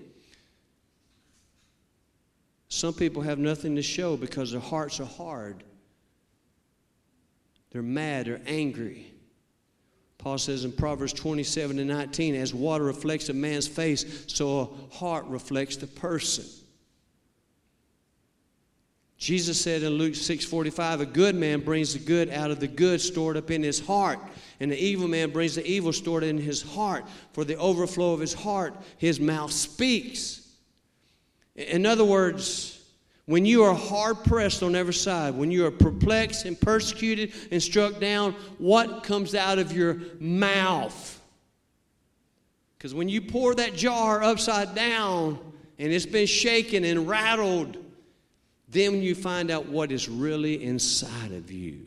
Some 2.69 2.93
people 2.93 3.21
have 3.21 3.39
nothing 3.39 3.75
to 3.75 3.81
show 3.81 4.17
because 4.17 4.51
their 4.51 4.61
hearts 4.61 4.99
are 4.99 5.05
hard. 5.05 5.63
They're 7.71 7.81
mad 7.81 8.27
or 8.27 8.41
angry. 8.45 9.13
Paul 10.17 10.37
says 10.37 10.63
in 10.63 10.71
Proverbs 10.71 11.11
27 11.11 11.79
and 11.79 11.89
19, 11.89 12.35
as 12.35 12.53
water 12.53 12.85
reflects 12.85 13.29
a 13.29 13.33
man's 13.33 13.67
face, 13.67 14.25
so 14.27 14.59
a 14.91 14.95
heart 14.95 15.25
reflects 15.25 15.75
the 15.75 15.87
person. 15.87 16.45
Jesus 19.23 19.61
said 19.61 19.83
in 19.83 19.93
Luke 19.93 20.15
6:45, 20.15 20.99
a 20.99 21.05
good 21.05 21.33
man 21.33 21.61
brings 21.61 21.93
the 21.93 21.99
good 21.99 22.29
out 22.29 22.51
of 22.51 22.59
the 22.59 22.67
good 22.67 22.99
stored 22.99 23.37
up 23.37 23.51
in 23.51 23.63
his 23.63 23.79
heart, 23.79 24.19
and 24.59 24.69
the 24.69 24.77
evil 24.77 25.07
man 25.07 25.29
brings 25.29 25.55
the 25.55 25.65
evil 25.65 25.93
stored 25.93 26.25
in 26.25 26.37
his 26.37 26.61
heart. 26.61 27.05
For 27.31 27.45
the 27.45 27.55
overflow 27.55 28.11
of 28.11 28.19
his 28.19 28.33
heart, 28.33 28.75
his 28.97 29.21
mouth 29.21 29.53
speaks. 29.53 30.45
In 31.55 31.85
other 31.85 32.03
words, 32.03 32.81
when 33.25 33.45
you 33.45 33.63
are 33.63 33.73
hard 33.73 34.25
pressed 34.25 34.61
on 34.61 34.75
every 34.75 34.93
side, 34.93 35.35
when 35.35 35.51
you 35.51 35.65
are 35.67 35.71
perplexed 35.71 36.43
and 36.43 36.59
persecuted 36.59 37.31
and 37.49 37.63
struck 37.63 38.01
down, 38.01 38.33
what 38.57 39.03
comes 39.03 39.35
out 39.35 39.57
of 39.57 39.71
your 39.71 40.01
mouth? 40.19 41.21
Because 42.77 42.93
when 42.93 43.07
you 43.07 43.21
pour 43.21 43.55
that 43.55 43.73
jar 43.73 44.21
upside 44.21 44.75
down 44.75 45.39
and 45.79 45.93
it's 45.93 46.05
been 46.05 46.27
shaken 46.27 46.83
and 46.83 47.07
rattled, 47.07 47.77
then 48.73 49.01
you 49.01 49.15
find 49.15 49.49
out 49.49 49.67
what 49.67 49.91
is 49.91 50.09
really 50.09 50.63
inside 50.63 51.31
of 51.31 51.51
you. 51.51 51.85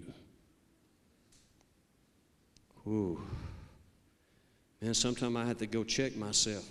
Ooh. 2.86 3.20
Man, 4.80 4.94
sometimes 4.94 5.36
I 5.36 5.44
have 5.44 5.58
to 5.58 5.66
go 5.66 5.84
check 5.84 6.16
myself. 6.16 6.64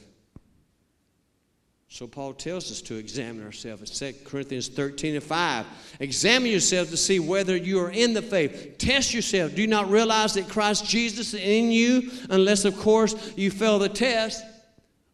So 1.89 2.07
Paul 2.07 2.33
tells 2.33 2.71
us 2.71 2.81
to 2.83 2.95
examine 2.95 3.45
ourselves. 3.45 4.01
In 4.01 4.13
2 4.13 4.19
Corinthians 4.25 4.67
13 4.67 5.15
and 5.15 5.23
5. 5.23 5.65
Examine 5.99 6.51
yourself 6.51 6.89
to 6.89 6.97
see 6.97 7.19
whether 7.19 7.55
you 7.55 7.79
are 7.79 7.91
in 7.91 8.13
the 8.13 8.21
faith. 8.21 8.75
Test 8.77 9.13
yourself. 9.13 9.55
Do 9.55 9.61
you 9.61 9.67
not 9.67 9.89
realize 9.89 10.33
that 10.33 10.49
Christ 10.49 10.85
Jesus 10.85 11.33
is 11.33 11.41
in 11.41 11.71
you, 11.71 12.11
unless, 12.29 12.65
of 12.65 12.77
course, 12.77 13.33
you 13.37 13.49
fail 13.49 13.79
the 13.79 13.87
test? 13.87 14.43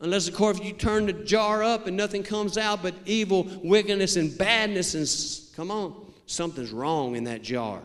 Unless, 0.02 0.28
of 0.28 0.34
course, 0.34 0.60
you 0.60 0.74
turn 0.74 1.06
the 1.06 1.14
jar 1.14 1.64
up 1.64 1.86
and 1.86 1.96
nothing 1.96 2.24
comes 2.24 2.58
out 2.58 2.82
but 2.82 2.96
evil, 3.06 3.48
wickedness, 3.64 4.16
and 4.16 4.36
badness. 4.36 4.96
And 4.96 5.56
come 5.56 5.70
on, 5.70 6.12
something's 6.26 6.72
wrong 6.72 7.16
in 7.16 7.26
that 7.26 7.44
jar. 7.44 7.82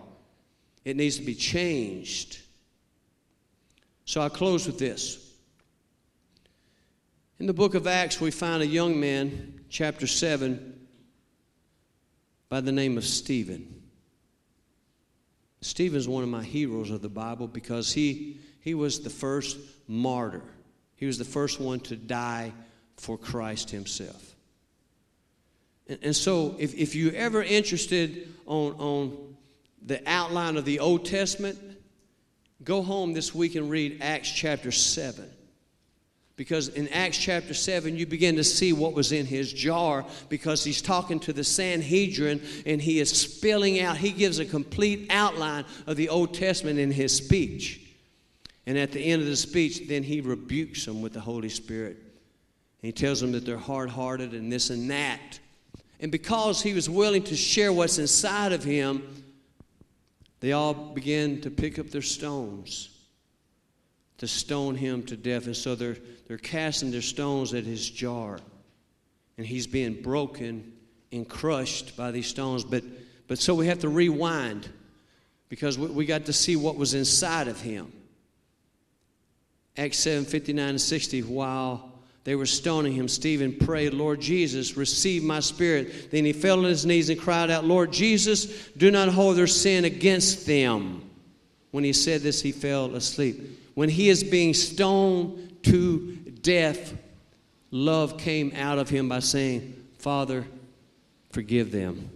It 0.84 0.96
needs 0.96 1.18
to 1.18 1.22
be 1.22 1.34
changed. 1.34 2.38
So 4.06 4.22
I 4.22 4.30
close 4.30 4.66
with 4.66 4.78
this. 4.78 5.22
In 7.38 7.46
the 7.46 7.52
book 7.52 7.74
of 7.74 7.86
Acts, 7.86 8.18
we 8.18 8.30
find 8.30 8.62
a 8.62 8.66
young 8.66 8.98
man, 8.98 9.60
chapter 9.68 10.06
7, 10.06 10.86
by 12.48 12.62
the 12.62 12.72
name 12.72 12.96
of 12.96 13.04
Stephen. 13.04 13.82
Stephen 15.60 15.98
is 15.98 16.08
one 16.08 16.22
of 16.22 16.30
my 16.30 16.42
heroes 16.42 16.90
of 16.90 17.02
the 17.02 17.10
Bible 17.10 17.46
because 17.46 17.92
he, 17.92 18.38
he 18.60 18.72
was 18.72 19.00
the 19.00 19.10
first 19.10 19.58
martyr. 19.86 20.42
He 20.96 21.06
was 21.06 21.18
the 21.18 21.24
first 21.24 21.60
one 21.60 21.80
to 21.80 21.96
die 21.96 22.52
for 22.96 23.16
Christ 23.16 23.70
himself. 23.70 24.34
And, 25.88 25.98
and 26.02 26.16
so, 26.16 26.56
if, 26.58 26.74
if 26.74 26.94
you're 26.94 27.14
ever 27.14 27.42
interested 27.42 28.32
on, 28.46 28.72
on 28.72 29.36
the 29.84 30.02
outline 30.06 30.56
of 30.56 30.64
the 30.64 30.80
Old 30.80 31.04
Testament, 31.04 31.58
go 32.64 32.82
home 32.82 33.12
this 33.12 33.34
week 33.34 33.54
and 33.54 33.70
read 33.70 33.98
Acts 34.00 34.30
chapter 34.30 34.72
7. 34.72 35.30
Because 36.36 36.68
in 36.68 36.88
Acts 36.88 37.16
chapter 37.16 37.54
7, 37.54 37.96
you 37.96 38.04
begin 38.04 38.36
to 38.36 38.44
see 38.44 38.74
what 38.74 38.92
was 38.92 39.10
in 39.10 39.24
his 39.24 39.50
jar 39.50 40.04
because 40.28 40.62
he's 40.64 40.82
talking 40.82 41.18
to 41.20 41.32
the 41.32 41.44
Sanhedrin 41.44 42.42
and 42.66 42.80
he 42.80 43.00
is 43.00 43.10
spilling 43.10 43.80
out. 43.80 43.96
He 43.96 44.10
gives 44.10 44.38
a 44.38 44.44
complete 44.44 45.06
outline 45.08 45.64
of 45.86 45.96
the 45.96 46.10
Old 46.10 46.34
Testament 46.34 46.78
in 46.78 46.90
his 46.90 47.16
speech. 47.16 47.85
And 48.66 48.76
at 48.76 48.92
the 48.92 49.00
end 49.00 49.22
of 49.22 49.28
the 49.28 49.36
speech, 49.36 49.86
then 49.88 50.02
he 50.02 50.20
rebukes 50.20 50.84
them 50.86 51.00
with 51.00 51.12
the 51.12 51.20
Holy 51.20 51.48
Spirit. 51.48 52.02
He 52.82 52.92
tells 52.92 53.20
them 53.20 53.32
that 53.32 53.46
they're 53.46 53.56
hard 53.56 53.90
hearted 53.90 54.32
and 54.32 54.52
this 54.52 54.70
and 54.70 54.90
that. 54.90 55.38
And 56.00 56.12
because 56.12 56.62
he 56.62 56.74
was 56.74 56.90
willing 56.90 57.22
to 57.24 57.36
share 57.36 57.72
what's 57.72 57.98
inside 57.98 58.52
of 58.52 58.62
him, 58.64 59.24
they 60.40 60.52
all 60.52 60.74
began 60.74 61.40
to 61.42 61.50
pick 61.50 61.78
up 61.78 61.90
their 61.90 62.02
stones 62.02 62.90
to 64.18 64.26
stone 64.26 64.74
him 64.74 65.02
to 65.04 65.16
death. 65.16 65.46
And 65.46 65.56
so 65.56 65.74
they're, 65.74 65.96
they're 66.26 66.38
casting 66.38 66.90
their 66.90 67.02
stones 67.02 67.54
at 67.54 67.64
his 67.64 67.88
jar. 67.88 68.38
And 69.36 69.46
he's 69.46 69.66
being 69.66 70.00
broken 70.00 70.72
and 71.12 71.28
crushed 71.28 71.96
by 71.96 72.10
these 72.10 72.26
stones. 72.26 72.64
But, 72.64 72.82
but 73.28 73.38
so 73.38 73.54
we 73.54 73.66
have 73.66 73.80
to 73.80 73.88
rewind 73.88 74.68
because 75.48 75.78
we, 75.78 75.88
we 75.88 76.06
got 76.06 76.26
to 76.26 76.32
see 76.32 76.56
what 76.56 76.76
was 76.76 76.94
inside 76.94 77.48
of 77.48 77.60
him. 77.60 77.92
Acts 79.76 79.98
7 79.98 80.24
59 80.24 80.68
and 80.68 80.80
60, 80.80 81.22
while 81.22 81.92
they 82.24 82.34
were 82.34 82.46
stoning 82.46 82.92
him, 82.92 83.08
Stephen 83.08 83.54
prayed, 83.54 83.94
Lord 83.94 84.20
Jesus, 84.20 84.76
receive 84.76 85.22
my 85.22 85.40
spirit. 85.40 86.10
Then 86.10 86.24
he 86.24 86.32
fell 86.32 86.58
on 86.58 86.64
his 86.64 86.86
knees 86.86 87.08
and 87.08 87.20
cried 87.20 87.50
out, 87.50 87.64
Lord 87.64 87.92
Jesus, 87.92 88.68
do 88.70 88.90
not 88.90 89.08
hold 89.08 89.36
their 89.36 89.46
sin 89.46 89.84
against 89.84 90.46
them. 90.46 91.02
When 91.70 91.84
he 91.84 91.92
said 91.92 92.22
this, 92.22 92.40
he 92.42 92.52
fell 92.52 92.94
asleep 92.94 93.56
when 93.76 93.90
he 93.90 94.08
is 94.08 94.24
being 94.24 94.54
stoned 94.54 95.62
to 95.64 96.16
death, 96.40 96.94
love 97.70 98.16
came 98.16 98.50
out 98.56 98.78
of 98.78 98.88
him 98.88 99.06
by 99.06 99.18
saying, 99.18 99.76
Father, 99.98 100.46
forgive 101.30 101.72
them. 101.72 102.08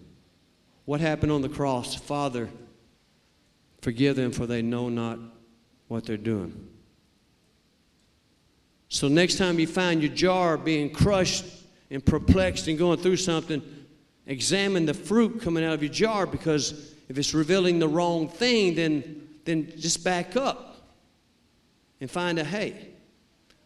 What 0.86 1.02
happened 1.02 1.32
on 1.32 1.42
the 1.42 1.50
cross? 1.50 1.94
Father, 1.94 2.48
forgive 3.82 4.16
them, 4.16 4.32
for 4.32 4.46
they 4.46 4.62
know 4.62 4.88
not 4.88 5.18
what 5.88 6.06
they're 6.06 6.16
doing. 6.16 6.69
So, 8.92 9.06
next 9.06 9.38
time 9.38 9.60
you 9.60 9.68
find 9.68 10.02
your 10.02 10.12
jar 10.12 10.58
being 10.58 10.90
crushed 10.90 11.44
and 11.92 12.04
perplexed 12.04 12.66
and 12.66 12.76
going 12.76 12.98
through 12.98 13.18
something, 13.18 13.62
examine 14.26 14.84
the 14.84 14.94
fruit 14.94 15.40
coming 15.40 15.64
out 15.64 15.74
of 15.74 15.82
your 15.82 15.92
jar 15.92 16.26
because 16.26 16.92
if 17.08 17.16
it's 17.16 17.32
revealing 17.32 17.78
the 17.78 17.88
wrong 17.88 18.28
thing, 18.28 18.74
then, 18.74 19.28
then 19.44 19.72
just 19.78 20.02
back 20.02 20.36
up 20.36 20.88
and 22.00 22.10
find 22.10 22.40
out 22.40 22.46
hey, 22.46 22.88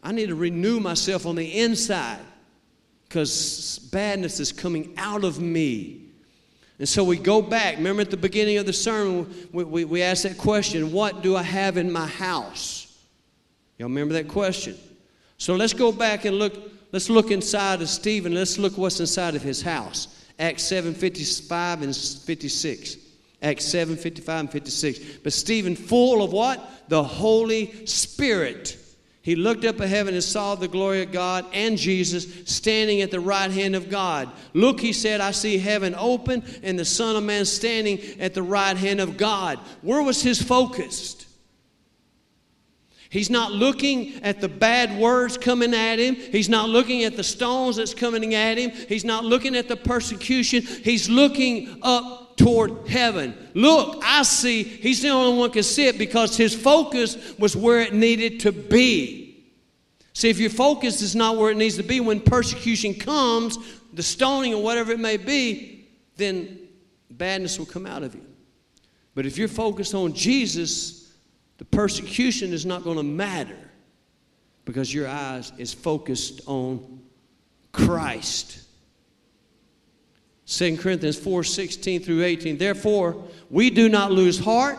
I 0.03 0.11
need 0.11 0.27
to 0.27 0.35
renew 0.35 0.79
myself 0.79 1.25
on 1.25 1.35
the 1.35 1.59
inside 1.59 2.19
because 3.09 3.79
badness 3.91 4.39
is 4.39 4.51
coming 4.51 4.93
out 4.95 5.23
of 5.23 5.39
me. 5.39 6.03
And 6.77 6.87
so 6.87 7.03
we 7.03 7.17
go 7.17 7.41
back. 7.41 7.77
Remember 7.77 8.03
at 8.03 8.11
the 8.11 8.17
beginning 8.17 8.57
of 8.57 8.67
the 8.67 8.73
sermon, 8.73 9.49
we, 9.51 9.63
we, 9.63 9.85
we 9.85 10.01
asked 10.03 10.21
that 10.21 10.37
question 10.37 10.91
What 10.91 11.23
do 11.23 11.35
I 11.35 11.41
have 11.41 11.77
in 11.77 11.91
my 11.91 12.05
house? 12.05 12.95
Y'all 13.79 13.89
remember 13.89 14.13
that 14.13 14.27
question? 14.27 14.77
So 15.37 15.55
let's 15.55 15.73
go 15.73 15.91
back 15.91 16.25
and 16.25 16.37
look. 16.37 16.71
Let's 16.91 17.09
look 17.09 17.29
inside 17.29 17.81
of 17.81 17.89
Stephen. 17.89 18.33
Let's 18.33 18.57
look 18.57 18.77
what's 18.77 18.99
inside 18.99 19.35
of 19.35 19.41
his 19.41 19.61
house. 19.61 20.25
Acts 20.39 20.63
7 20.63 20.93
55 20.93 21.81
and 21.81 21.95
56. 21.95 22.97
Acts 23.41 23.65
7 23.65 23.95
55 23.97 24.39
and 24.39 24.51
56. 24.51 24.99
But 25.23 25.33
Stephen, 25.33 25.75
full 25.75 26.23
of 26.23 26.31
what? 26.31 26.89
The 26.89 27.03
Holy 27.03 27.85
Spirit. 27.85 28.77
He 29.25 29.35
looked 29.35 29.65
up 29.65 29.81
at 29.81 29.89
heaven 29.89 30.13
and 30.13 30.23
saw 30.23 30.53
the 30.53 30.67
glory 30.67 31.01
of 31.01 31.11
God 31.11 31.47
and 31.51 31.79
Jesus 31.79 32.27
standing 32.45 33.01
at 33.01 33.09
the 33.09 33.19
right 33.19 33.49
hand 33.49 33.75
of 33.75 33.89
God. 33.89 34.29
Look, 34.53 34.79
he 34.79 34.93
said, 34.93 35.19
I 35.19 35.31
see 35.31 35.57
heaven 35.57 35.95
open 35.97 36.43
and 36.61 36.77
the 36.77 36.85
Son 36.85 37.15
of 37.15 37.23
Man 37.23 37.43
standing 37.45 37.99
at 38.19 38.35
the 38.35 38.43
right 38.43 38.77
hand 38.77 39.01
of 39.01 39.17
God. 39.17 39.57
Where 39.81 40.03
was 40.03 40.21
his 40.21 40.39
focus? 40.39 41.14
He's 43.09 43.29
not 43.29 43.51
looking 43.51 44.21
at 44.23 44.41
the 44.41 44.49
bad 44.49 44.97
words 44.99 45.37
coming 45.37 45.73
at 45.73 45.99
him. 45.99 46.15
He's 46.15 46.49
not 46.49 46.69
looking 46.69 47.03
at 47.03 47.15
the 47.15 47.23
stones 47.23 47.75
that's 47.75 47.93
coming 47.93 48.33
at 48.33 48.57
him. 48.57 48.71
He's 48.71 49.05
not 49.05 49.23
looking 49.23 49.55
at 49.55 49.67
the 49.67 49.77
persecution. 49.77 50.63
He's 50.63 51.09
looking 51.09 51.79
up 51.81 52.35
toward 52.35 52.87
heaven. 52.87 53.35
Look, 53.53 54.01
I 54.03 54.23
see 54.23 54.63
he's 54.63 55.01
the 55.01 55.09
only 55.09 55.37
one 55.37 55.51
can 55.51 55.63
see 55.63 55.87
it 55.87 55.97
because 55.97 56.35
his 56.35 56.55
focus 56.55 57.37
was 57.37 57.55
where 57.55 57.79
it 57.79 57.93
needed 57.93 58.41
to 58.41 58.51
be. 58.51 59.25
See, 60.13 60.29
if 60.29 60.39
your 60.39 60.49
focus 60.49 61.01
is 61.01 61.15
not 61.15 61.37
where 61.37 61.51
it 61.51 61.57
needs 61.57 61.77
to 61.77 61.83
be, 61.83 61.99
when 61.99 62.21
persecution 62.21 62.93
comes, 62.93 63.57
the 63.93 64.03
stoning 64.03 64.53
or 64.53 64.63
whatever 64.63 64.93
it 64.93 64.99
may 64.99 65.17
be, 65.17 65.87
then 66.17 66.59
badness 67.09 67.59
will 67.59 67.65
come 67.65 67.85
out 67.85 68.03
of 68.03 68.15
you. 68.15 68.25
But 69.13 69.25
if 69.25 69.37
you're 69.37 69.47
focused 69.47 69.93
on 69.93 70.13
Jesus, 70.13 71.04
the 71.57 71.65
persecution 71.65 72.51
is 72.53 72.65
not 72.65 72.83
going 72.83 72.97
to 72.97 73.03
matter 73.03 73.57
because 74.65 74.93
your 74.93 75.07
eyes 75.07 75.51
is 75.57 75.73
focused 75.73 76.41
on 76.47 77.01
Christ. 77.71 78.61
2 80.47 80.77
Corinthians 80.77 81.17
4 81.17 81.43
16 81.43 82.01
through 82.01 82.23
18. 82.23 82.57
Therefore, 82.57 83.23
we 83.49 83.69
do 83.69 83.89
not 83.89 84.11
lose 84.11 84.37
heart, 84.37 84.77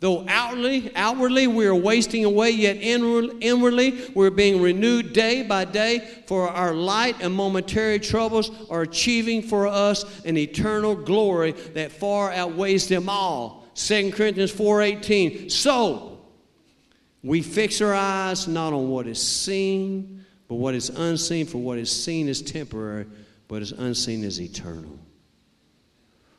though 0.00 0.24
outwardly, 0.26 0.94
outwardly 0.96 1.46
we 1.46 1.66
are 1.66 1.74
wasting 1.74 2.24
away, 2.24 2.50
yet 2.50 2.76
inwardly 2.76 4.08
we're 4.14 4.30
being 4.30 4.62
renewed 4.62 5.12
day 5.12 5.42
by 5.42 5.64
day, 5.64 6.22
for 6.26 6.48
our 6.48 6.72
light 6.72 7.16
and 7.20 7.34
momentary 7.34 7.98
troubles 7.98 8.50
are 8.70 8.82
achieving 8.82 9.42
for 9.42 9.66
us 9.66 10.24
an 10.24 10.38
eternal 10.38 10.94
glory 10.94 11.52
that 11.74 11.92
far 11.92 12.32
outweighs 12.32 12.88
them 12.88 13.08
all. 13.08 13.59
2 13.80 14.12
Corinthians 14.12 14.52
4:18. 14.52 15.50
So 15.50 16.20
we 17.22 17.40
fix 17.40 17.80
our 17.80 17.94
eyes 17.94 18.46
not 18.46 18.72
on 18.72 18.90
what 18.90 19.06
is 19.06 19.20
seen, 19.20 20.24
but 20.48 20.56
what 20.56 20.74
is 20.74 20.90
unseen, 20.90 21.46
for 21.46 21.58
what 21.58 21.78
is 21.78 21.90
seen 21.90 22.28
is 22.28 22.42
temporary, 22.42 23.06
but 23.48 23.62
is 23.62 23.72
unseen 23.72 24.22
is 24.22 24.40
eternal. 24.40 24.98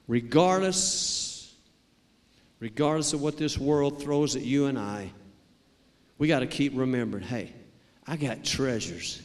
Regardless, 0.08 1.56
regardless 2.60 3.14
of 3.14 3.22
what 3.22 3.38
this 3.38 3.58
world 3.58 4.02
throws 4.02 4.36
at 4.36 4.44
you 4.44 4.68
and 4.68 4.78
I, 4.78 5.12
we 6.18 6.28
got 6.28 6.40
to 6.40 6.48
keep 6.48 6.74
remembering, 6.76 7.24
hey, 7.24 7.54
I 8.06 8.18
got 8.18 8.44
treasures 8.44 9.22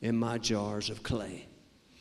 in 0.00 0.16
my 0.16 0.38
jars 0.38 0.90
of 0.90 1.02
clay. 1.04 1.46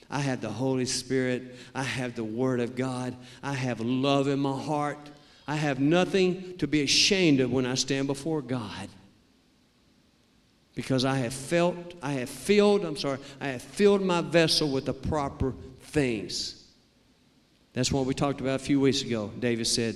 I 0.09 0.19
have 0.19 0.41
the 0.41 0.49
Holy 0.49 0.85
Spirit. 0.85 1.55
I 1.75 1.83
have 1.83 2.15
the 2.15 2.23
Word 2.23 2.59
of 2.59 2.75
God. 2.75 3.15
I 3.41 3.53
have 3.53 3.81
love 3.81 4.27
in 4.27 4.39
my 4.39 4.59
heart. 4.59 5.09
I 5.47 5.55
have 5.55 5.79
nothing 5.79 6.57
to 6.57 6.67
be 6.67 6.81
ashamed 6.81 7.39
of 7.39 7.51
when 7.51 7.65
I 7.65 7.75
stand 7.75 8.07
before 8.07 8.41
God. 8.41 8.87
Because 10.75 11.05
I 11.05 11.17
have 11.17 11.33
felt, 11.33 11.75
I 12.01 12.13
have 12.13 12.29
filled, 12.29 12.83
I'm 12.83 12.97
sorry, 12.97 13.19
I 13.39 13.47
have 13.47 13.61
filled 13.61 14.01
my 14.01 14.21
vessel 14.21 14.71
with 14.71 14.85
the 14.85 14.93
proper 14.93 15.53
things. 15.81 16.63
That's 17.73 17.91
what 17.91 18.05
we 18.05 18.13
talked 18.13 18.41
about 18.41 18.61
a 18.61 18.63
few 18.63 18.79
weeks 18.79 19.01
ago. 19.01 19.31
David 19.39 19.67
said, 19.67 19.95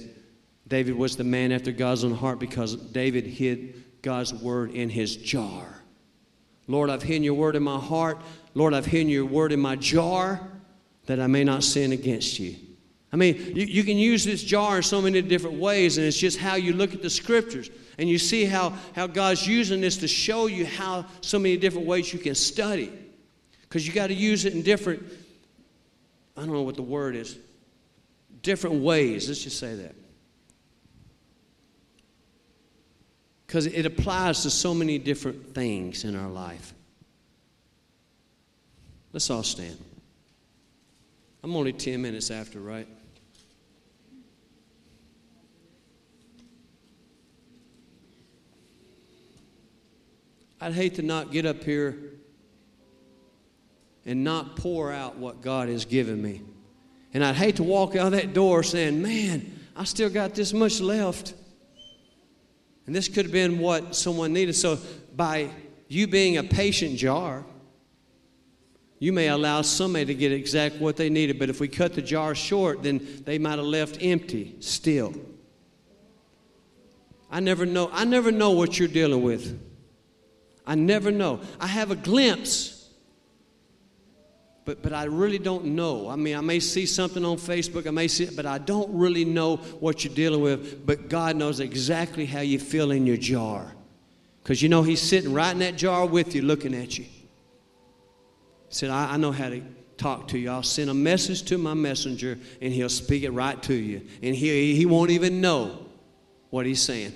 David 0.68 0.96
was 0.96 1.16
the 1.16 1.24
man 1.24 1.52
after 1.52 1.72
God's 1.72 2.04
own 2.04 2.14
heart 2.14 2.40
because 2.40 2.76
David 2.76 3.26
hid 3.26 3.84
God's 4.02 4.34
word 4.34 4.72
in 4.72 4.90
his 4.90 5.16
jar. 5.16 5.82
Lord, 6.68 6.90
I've 6.90 7.04
hidden 7.04 7.24
your 7.24 7.36
word 7.36 7.56
in 7.56 7.64
my 7.64 7.80
heart. 7.80 8.22
Lord, 8.54 8.74
I've 8.74 8.86
hidden 8.86 9.10
your 9.10 9.26
word 9.26 9.52
in 9.54 9.60
my 9.60 9.78
jar 9.78 10.42
that 11.06 11.20
I 11.20 11.28
may 11.28 11.44
not 11.44 11.64
sin 11.64 11.94
against 11.94 12.38
you. 12.40 12.56
I 13.12 13.16
mean, 13.16 13.56
you, 13.56 13.66
you 13.66 13.84
can 13.84 13.98
use 13.98 14.26
this 14.26 14.44
jar 14.44 14.78
in 14.78 14.84
so 14.84 15.02
many 15.02 15.22
different 15.22 15.60
ways, 15.60 15.98
and 15.98 16.06
it's 16.06 16.18
just 16.18 16.38
how 16.38 16.56
you 16.56 16.74
look 16.74 16.94
at 16.94 17.02
the 17.02 17.10
scriptures. 17.10 17.70
And 17.98 18.08
you 18.10 18.18
see 18.20 18.46
how, 18.46 18.74
how 18.96 19.08
God's 19.08 19.48
using 19.48 19.82
this 19.82 19.98
to 19.98 20.08
show 20.08 20.48
you 20.48 20.66
how 20.66 21.06
so 21.22 21.40
many 21.40 21.58
different 21.58 21.88
ways 21.88 22.12
you 22.12 22.20
can 22.20 22.36
study. 22.36 22.92
Because 23.62 23.88
you 23.88 23.94
got 23.94 24.08
to 24.08 24.14
use 24.14 24.46
it 24.46 24.54
in 24.54 24.62
different, 24.62 25.04
I 26.36 26.42
don't 26.42 26.52
know 26.52 26.62
what 26.62 26.76
the 26.76 26.84
word 26.84 27.16
is, 27.16 27.38
different 28.44 28.84
ways. 28.84 29.28
Let's 29.28 29.44
just 29.44 29.60
say 29.60 29.76
that. 29.76 29.96
Because 33.46 33.66
it 33.66 33.86
applies 33.86 34.44
to 34.44 34.50
so 34.50 34.74
many 34.74 35.00
different 35.00 35.56
things 35.56 36.04
in 36.04 36.16
our 36.16 36.30
life. 36.30 36.74
Let's 39.14 39.30
all 39.30 39.44
stand. 39.44 39.78
I'm 41.44 41.56
only 41.56 41.72
10 41.72 42.02
minutes 42.02 42.30
after, 42.30 42.60
right? 42.60 42.88
I'd 50.60 50.74
hate 50.74 50.96
to 50.96 51.02
not 51.02 51.32
get 51.32 51.46
up 51.46 51.64
here 51.64 51.98
and 54.06 54.24
not 54.24 54.56
pour 54.56 54.92
out 54.92 55.18
what 55.18 55.42
God 55.42 55.70
has 55.70 55.86
given 55.86 56.22
me. 56.22 56.42
And 57.14 57.24
I'd 57.24 57.36
hate 57.36 57.58
to 57.58 57.64
walk 57.64 57.96
out 57.96 58.14
that 58.14 58.34
door 58.34 58.64
saying, 58.64 59.02
Man, 59.02 59.60
I 59.76 59.84
still 59.84 60.10
got 60.10 60.34
this 60.34 60.54
much 60.54 60.80
left. 60.80 61.34
And 62.86 62.96
this 62.96 63.08
could 63.08 63.26
have 63.26 63.32
been 63.34 63.60
what 63.60 63.96
someone 63.96 64.34
needed. 64.34 64.56
So, 64.56 64.80
by 65.16 65.50
you 65.90 66.08
being 66.08 66.38
a 66.38 66.44
patient 66.44 66.98
jar, 66.98 67.44
you 69.00 69.14
may 69.14 69.28
allow 69.28 69.62
somebody 69.62 70.06
to 70.06 70.16
get 70.16 70.32
exact 70.32 70.76
what 70.76 70.96
they 70.96 71.10
needed. 71.10 71.38
But 71.38 71.50
if 71.50 71.60
we 71.60 71.68
cut 71.68 71.94
the 71.94 72.02
jar 72.02 72.34
short, 72.34 72.84
then 72.84 73.06
they 73.26 73.38
might 73.38 73.58
have 73.58 73.66
left 73.66 73.98
empty 74.02 74.56
still. 74.60 75.14
I 77.30 77.42
never 77.42 77.66
know. 77.66 77.90
I 77.92 78.06
never 78.06 78.32
know 78.32 78.52
what 78.52 78.80
you're 78.80 78.88
dealing 78.88 79.22
with. 79.22 79.60
I 80.68 80.76
never 80.76 81.10
know. 81.10 81.40
I 81.62 81.68
have 81.68 81.90
a 81.92 81.96
glimpse, 81.96 82.90
but, 84.66 84.84
but 84.84 84.92
I 84.92 85.06
really 85.06 85.40
don't 85.40 85.64
know. 85.64 86.10
I 86.10 86.18
mean, 86.18 86.36
I 86.36 86.42
may 86.42 86.60
see 86.60 86.86
something 86.86 87.24
on 87.24 87.38
Facebook, 87.38 87.88
I 87.88 87.92
may 87.92 88.10
see 88.10 88.26
it, 88.26 88.36
but 88.36 88.46
I 88.46 88.58
don't 88.58 88.94
really 88.94 89.24
know 89.24 89.56
what 89.80 90.04
you're 90.04 90.14
dealing 90.14 90.42
with. 90.42 90.86
But 90.86 91.08
God 91.08 91.38
knows 91.38 91.62
exactly 91.62 92.26
how 92.26 92.42
you 92.42 92.60
feel 92.60 92.92
in 92.92 93.08
your 93.08 93.16
jar. 93.16 93.74
Because 94.44 94.62
you 94.62 94.68
know, 94.68 94.84
He's 94.84 95.02
sitting 95.02 95.34
right 95.34 95.52
in 95.52 95.60
that 95.60 95.78
jar 95.78 96.06
with 96.06 96.36
you, 96.36 96.42
looking 96.42 96.76
at 96.76 96.98
you. 96.98 97.06
He 97.06 98.74
said, 98.74 98.90
I, 98.90 99.14
I 99.14 99.18
know 99.18 99.32
how 99.32 99.50
to 99.50 99.62
talk 99.96 100.28
to 100.30 100.38
you. 100.38 100.50
I'll 100.50 100.64
send 100.64 100.90
a 100.90 100.94
message 100.94 101.44
to 101.44 101.58
my 101.58 101.74
messenger, 101.74 102.38
and 102.62 102.74
he'll 102.74 102.90
speak 102.90 103.24
it 103.24 103.32
right 103.32 103.62
to 103.64 103.74
you. 103.74 104.02
And 104.22 104.36
he, 104.36 104.76
he 104.76 104.86
won't 104.86 105.12
even 105.12 105.40
know 105.40 105.86
what 106.50 106.66
he's 106.66 106.82
saying. 106.82 107.14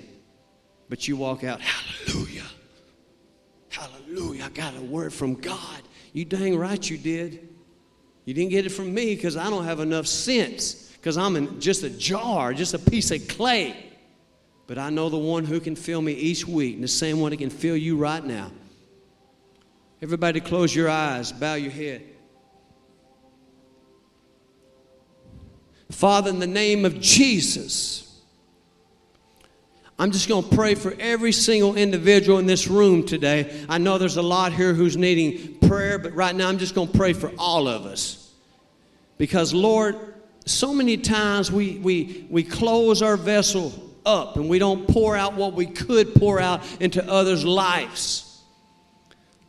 But 0.88 1.06
you 1.06 1.16
walk 1.16 1.44
out, 1.44 1.60
hallelujah. 1.60 2.31
Hallelujah, 3.72 4.44
I 4.44 4.48
got 4.50 4.76
a 4.76 4.82
word 4.82 5.14
from 5.14 5.34
God. 5.34 5.82
You 6.12 6.26
dang 6.26 6.58
right 6.58 6.90
you 6.90 6.98
did. 6.98 7.48
You 8.26 8.34
didn't 8.34 8.50
get 8.50 8.66
it 8.66 8.68
from 8.68 8.92
me 8.92 9.14
because 9.14 9.36
I 9.36 9.48
don't 9.48 9.64
have 9.64 9.80
enough 9.80 10.06
sense 10.06 10.92
because 10.92 11.16
I'm 11.16 11.36
in 11.36 11.58
just 11.58 11.82
a 11.82 11.90
jar, 11.90 12.52
just 12.52 12.74
a 12.74 12.78
piece 12.78 13.10
of 13.10 13.26
clay. 13.28 13.92
But 14.66 14.78
I 14.78 14.90
know 14.90 15.08
the 15.08 15.18
one 15.18 15.44
who 15.44 15.58
can 15.58 15.74
fill 15.74 16.02
me 16.02 16.12
each 16.12 16.46
week, 16.46 16.74
and 16.74 16.84
the 16.84 16.88
same 16.88 17.18
one 17.18 17.30
that 17.30 17.38
can 17.38 17.50
fill 17.50 17.76
you 17.76 17.96
right 17.96 18.24
now. 18.24 18.52
Everybody, 20.00 20.40
close 20.40 20.74
your 20.74 20.88
eyes, 20.88 21.32
bow 21.32 21.54
your 21.54 21.72
head. 21.72 22.04
Father, 25.90 26.30
in 26.30 26.38
the 26.38 26.46
name 26.46 26.84
of 26.84 27.00
Jesus, 27.00 28.11
I'm 30.02 30.10
just 30.10 30.28
going 30.28 30.42
to 30.42 30.56
pray 30.56 30.74
for 30.74 30.92
every 30.98 31.30
single 31.30 31.76
individual 31.76 32.40
in 32.40 32.46
this 32.46 32.66
room 32.66 33.06
today. 33.06 33.64
I 33.68 33.78
know 33.78 33.98
there's 33.98 34.16
a 34.16 34.22
lot 34.22 34.52
here 34.52 34.74
who's 34.74 34.96
needing 34.96 35.58
prayer, 35.60 35.96
but 35.96 36.12
right 36.16 36.34
now 36.34 36.48
I'm 36.48 36.58
just 36.58 36.74
going 36.74 36.88
to 36.88 36.98
pray 36.98 37.12
for 37.12 37.30
all 37.38 37.68
of 37.68 37.86
us. 37.86 38.34
Because, 39.16 39.54
Lord, 39.54 39.94
so 40.44 40.74
many 40.74 40.96
times 40.96 41.52
we, 41.52 41.78
we, 41.78 42.26
we 42.28 42.42
close 42.42 43.00
our 43.00 43.16
vessel 43.16 43.72
up 44.04 44.34
and 44.34 44.48
we 44.48 44.58
don't 44.58 44.88
pour 44.88 45.16
out 45.16 45.34
what 45.34 45.52
we 45.52 45.66
could 45.66 46.16
pour 46.16 46.40
out 46.40 46.62
into 46.80 47.08
others' 47.08 47.44
lives. 47.44 48.42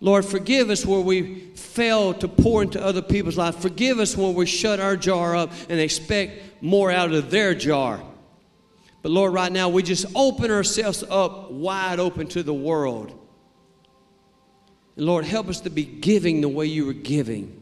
Lord, 0.02 0.24
forgive 0.24 0.70
us 0.70 0.86
where 0.86 1.02
we 1.02 1.48
fail 1.56 2.14
to 2.14 2.28
pour 2.28 2.62
into 2.62 2.80
other 2.80 3.02
people's 3.02 3.40
lives. 3.40 3.58
Forgive 3.58 3.98
us 3.98 4.16
when 4.16 4.36
we 4.36 4.46
shut 4.46 4.80
our 4.80 4.98
jar 4.98 5.36
up 5.36 5.52
and 5.68 5.80
expect 5.80 6.62
more 6.62 6.92
out 6.92 7.12
of 7.12 7.32
their 7.32 7.56
jar. 7.56 8.04
But 9.04 9.12
Lord, 9.12 9.34
right 9.34 9.52
now, 9.52 9.70
we 9.70 9.84
just 9.84 10.06
open 10.16 10.50
ourselves 10.50 11.04
up 11.08 11.52
wide 11.52 12.00
open 12.00 12.26
to 12.28 12.42
the 12.42 12.54
world. 12.54 13.12
And 14.96 15.06
Lord, 15.06 15.26
help 15.26 15.50
us 15.50 15.60
to 15.62 15.70
be 15.70 15.84
giving 15.84 16.42
the 16.42 16.50
way 16.50 16.66
you 16.66 16.86
were 16.86 16.94
giving. 16.94 17.62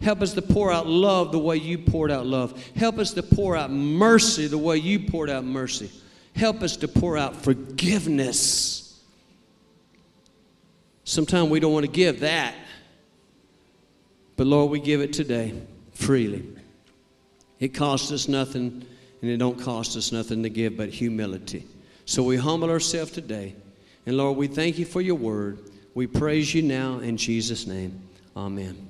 Help 0.00 0.20
us 0.22 0.34
to 0.34 0.42
pour 0.42 0.70
out 0.70 0.86
love 0.86 1.32
the 1.32 1.38
way 1.38 1.56
you 1.56 1.78
poured 1.78 2.10
out 2.10 2.26
love. 2.26 2.62
Help 2.76 2.98
us 2.98 3.14
to 3.14 3.22
pour 3.22 3.56
out 3.56 3.70
mercy 3.70 4.46
the 4.46 4.58
way 4.58 4.76
you 4.76 5.00
poured 5.00 5.30
out 5.30 5.44
mercy. 5.44 5.90
Help 6.36 6.62
us 6.62 6.76
to 6.76 6.86
pour 6.86 7.16
out 7.16 7.34
forgiveness. 7.34 9.02
Sometimes 11.04 11.50
we 11.50 11.58
don't 11.58 11.72
want 11.72 11.86
to 11.86 11.90
give 11.90 12.20
that. 12.20 12.54
But 14.36 14.46
Lord, 14.46 14.70
we 14.70 14.78
give 14.78 15.00
it 15.00 15.14
today 15.14 15.54
freely. 15.92 16.46
It 17.58 17.68
costs 17.68 18.12
us 18.12 18.28
nothing, 18.28 18.84
and 19.20 19.30
it 19.30 19.36
don't 19.38 19.58
cost 19.58 19.96
us 19.96 20.12
nothing 20.12 20.42
to 20.42 20.50
give 20.50 20.76
but 20.76 20.88
humility. 20.88 21.64
So 22.04 22.22
we 22.22 22.36
humble 22.36 22.70
ourselves 22.70 23.10
today. 23.10 23.54
And 24.06 24.16
Lord, 24.16 24.36
we 24.36 24.46
thank 24.46 24.78
you 24.78 24.84
for 24.84 25.00
your 25.00 25.16
word. 25.16 25.58
We 25.94 26.06
praise 26.06 26.54
you 26.54 26.62
now 26.62 27.00
in 27.00 27.16
Jesus' 27.16 27.66
name. 27.66 28.00
Amen. 28.36 28.87